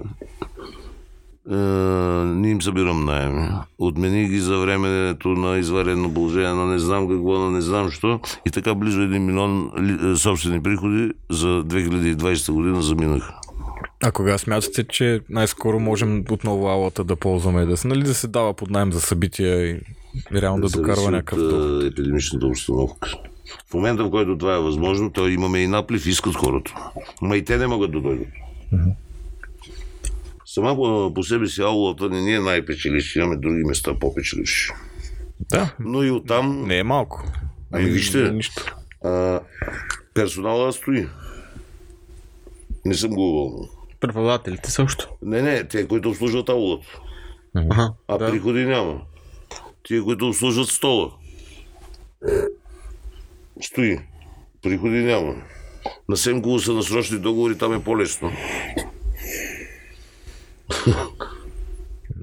не 1.47 2.49
им 2.49 2.61
събирам 2.61 3.05
найеми. 3.05 3.47
Отмени 3.79 4.25
ги 4.25 4.39
за 4.39 4.57
времето 4.57 5.29
на 5.29 5.57
изварено 5.57 6.13
положение 6.13 6.49
на 6.49 6.65
не 6.65 6.79
знам 6.79 7.09
какво, 7.09 7.33
на 7.33 7.51
не 7.51 7.61
знам 7.61 7.91
що. 7.91 8.19
И 8.45 8.51
така 8.51 8.75
близо 8.75 8.99
1 8.99 9.17
милион 9.19 9.71
ли- 9.79 10.11
е, 10.11 10.15
собствени 10.15 10.63
приходи 10.63 11.11
за 11.29 11.47
2020 11.47 12.51
година 12.51 12.81
заминаха. 12.81 13.33
А 14.03 14.11
кога 14.11 14.37
смятате, 14.37 14.83
че 14.83 15.19
най-скоро 15.29 15.79
можем 15.79 16.23
отново 16.31 16.67
алата 16.67 17.03
да 17.03 17.15
ползваме? 17.15 17.65
Да, 17.65 17.77
се- 17.77 17.87
нали, 17.87 18.01
да 18.01 18.13
се 18.13 18.27
дава 18.27 18.53
под 18.53 18.69
найем 18.69 18.93
за 18.93 19.01
събития 19.01 19.67
и 19.67 19.79
реално 20.33 20.61
да 20.61 20.67
Зависи 20.67 20.81
докарва 20.83 21.11
някакъв 21.11 21.39
доход? 21.39 21.83
е, 21.83 21.87
епидемичната 21.87 22.45
обстановка. 22.47 23.09
В 23.67 23.73
момента, 23.73 24.03
в 24.03 24.11
който 24.11 24.37
това 24.37 24.55
е 24.55 24.59
възможно, 24.59 25.11
то 25.11 25.27
имаме 25.27 25.59
и 25.59 25.67
наплив, 25.67 26.05
искат 26.05 26.35
хората. 26.35 26.73
Ма 27.21 27.37
и 27.37 27.43
те 27.43 27.57
не 27.57 27.67
могат 27.67 27.91
да 27.91 28.01
дойдат. 28.01 28.27
Сама 30.55 30.75
по, 30.75 31.13
по 31.13 31.23
себе 31.23 31.47
си 31.47 31.61
аулата 31.61 32.09
не 32.09 32.21
ни 32.21 32.33
е 32.33 32.39
най-печеливша, 32.39 33.19
имаме 33.19 33.35
други 33.37 33.63
места 33.63 33.99
по-печеливши. 33.99 34.71
Да, 35.49 35.75
Но 35.79 36.03
и 36.03 36.11
оттам 36.11 36.67
не 36.67 36.77
е 36.77 36.83
малко. 36.83 37.23
Ами, 37.71 37.85
вижте. 37.85 38.17
не 38.17 38.27
е 38.27 38.31
нищо. 38.31 38.75
а, 39.03 39.39
персонала 40.13 40.73
стои. 40.73 41.07
Не 42.85 42.93
съм 42.93 43.11
го 43.11 43.29
уволнил. 43.29 43.69
Преподавателите 43.99 44.71
също. 44.71 45.09
Не, 45.21 45.41
не, 45.41 45.63
те, 45.63 45.87
които 45.87 46.09
обслужват 46.09 46.49
аулата. 46.49 46.87
Ага, 47.55 47.93
А 48.07 48.17
да. 48.17 48.31
приходи 48.31 48.65
няма. 48.65 49.01
Тия, 49.83 50.03
които 50.03 50.27
обслужват 50.27 50.67
стола. 50.67 51.11
Стои. 53.61 53.99
Приходи 54.61 54.97
няма. 54.97 55.35
На 56.09 56.17
Семково 56.17 56.59
са 56.59 56.73
насрочни 56.73 57.19
договори, 57.19 57.57
там 57.57 57.73
е 57.73 57.83
по-лесно. 57.83 58.31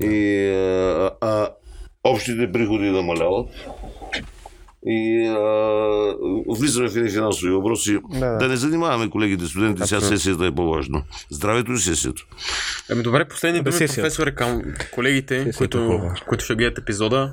И 0.01 0.47
а, 0.49 1.11
а, 1.21 1.49
общите 2.05 2.53
приходи 2.53 2.91
намаляват. 2.91 3.49
И 4.87 5.27
а, 5.27 6.15
влизаме 6.59 6.89
в 6.89 6.97
едни 6.97 7.11
финансови 7.11 7.53
въпроси. 7.53 7.99
Да, 8.11 8.37
Да, 8.39 8.49
не 8.49 8.57
занимаваме 8.57 9.11
колегите 9.11 9.47
студенти, 9.47 9.83
сега 9.87 10.01
сесията 10.01 10.47
е 10.47 10.51
по-важно. 10.51 11.03
Здравето 11.31 11.73
и 11.73 11.79
сесията. 11.79 12.23
Ами 12.91 13.03
добре, 13.03 13.25
последни 13.25 13.63
думи, 13.63 13.79
професоре, 13.79 14.35
към 14.35 14.63
колегите, 14.95 15.37
е 15.43 15.53
които, 15.53 16.01
които 16.29 16.45
ще 16.45 16.55
гледат 16.55 16.79
епизода. 16.79 17.33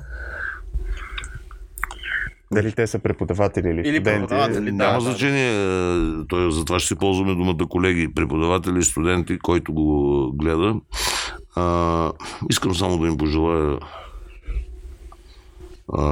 Дали 2.52 2.72
те 2.72 2.86
са 2.86 2.98
преподаватели 2.98 3.68
или, 3.68 3.80
Или 3.80 3.96
студенти. 3.96 4.04
преподаватели. 4.20 4.70
Да, 4.70 4.72
Няма 4.72 4.94
да, 4.94 5.00
значение, 5.00 6.24
той, 6.28 6.52
затова 6.52 6.78
ще 6.78 6.88
си 6.88 6.94
ползваме 6.94 7.34
думата 7.34 7.68
колеги, 7.68 8.14
преподаватели, 8.14 8.82
студенти, 8.82 9.38
който 9.38 9.72
го 9.72 10.32
гледа. 10.34 10.74
А, 11.56 12.12
искам 12.50 12.74
само 12.74 12.98
да 12.98 13.06
им 13.06 13.16
пожелая 13.16 13.78
а, 15.92 16.02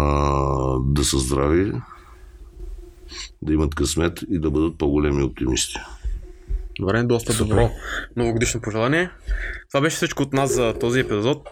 да 0.80 1.04
са 1.04 1.18
здрави, 1.18 1.72
да 3.42 3.52
имат 3.52 3.74
късмет 3.74 4.20
и 4.30 4.38
да 4.38 4.50
бъдат 4.50 4.78
по-големи 4.78 5.22
оптимисти. 5.22 5.74
Добре, 6.80 7.02
доста 7.02 7.44
добро 7.44 7.70
новогодишно 8.16 8.60
пожелание. 8.60 9.10
Това 9.68 9.80
беше 9.80 9.96
всичко 9.96 10.22
от 10.22 10.32
нас 10.32 10.54
за 10.54 10.74
този 10.74 11.00
епизод. 11.00 11.48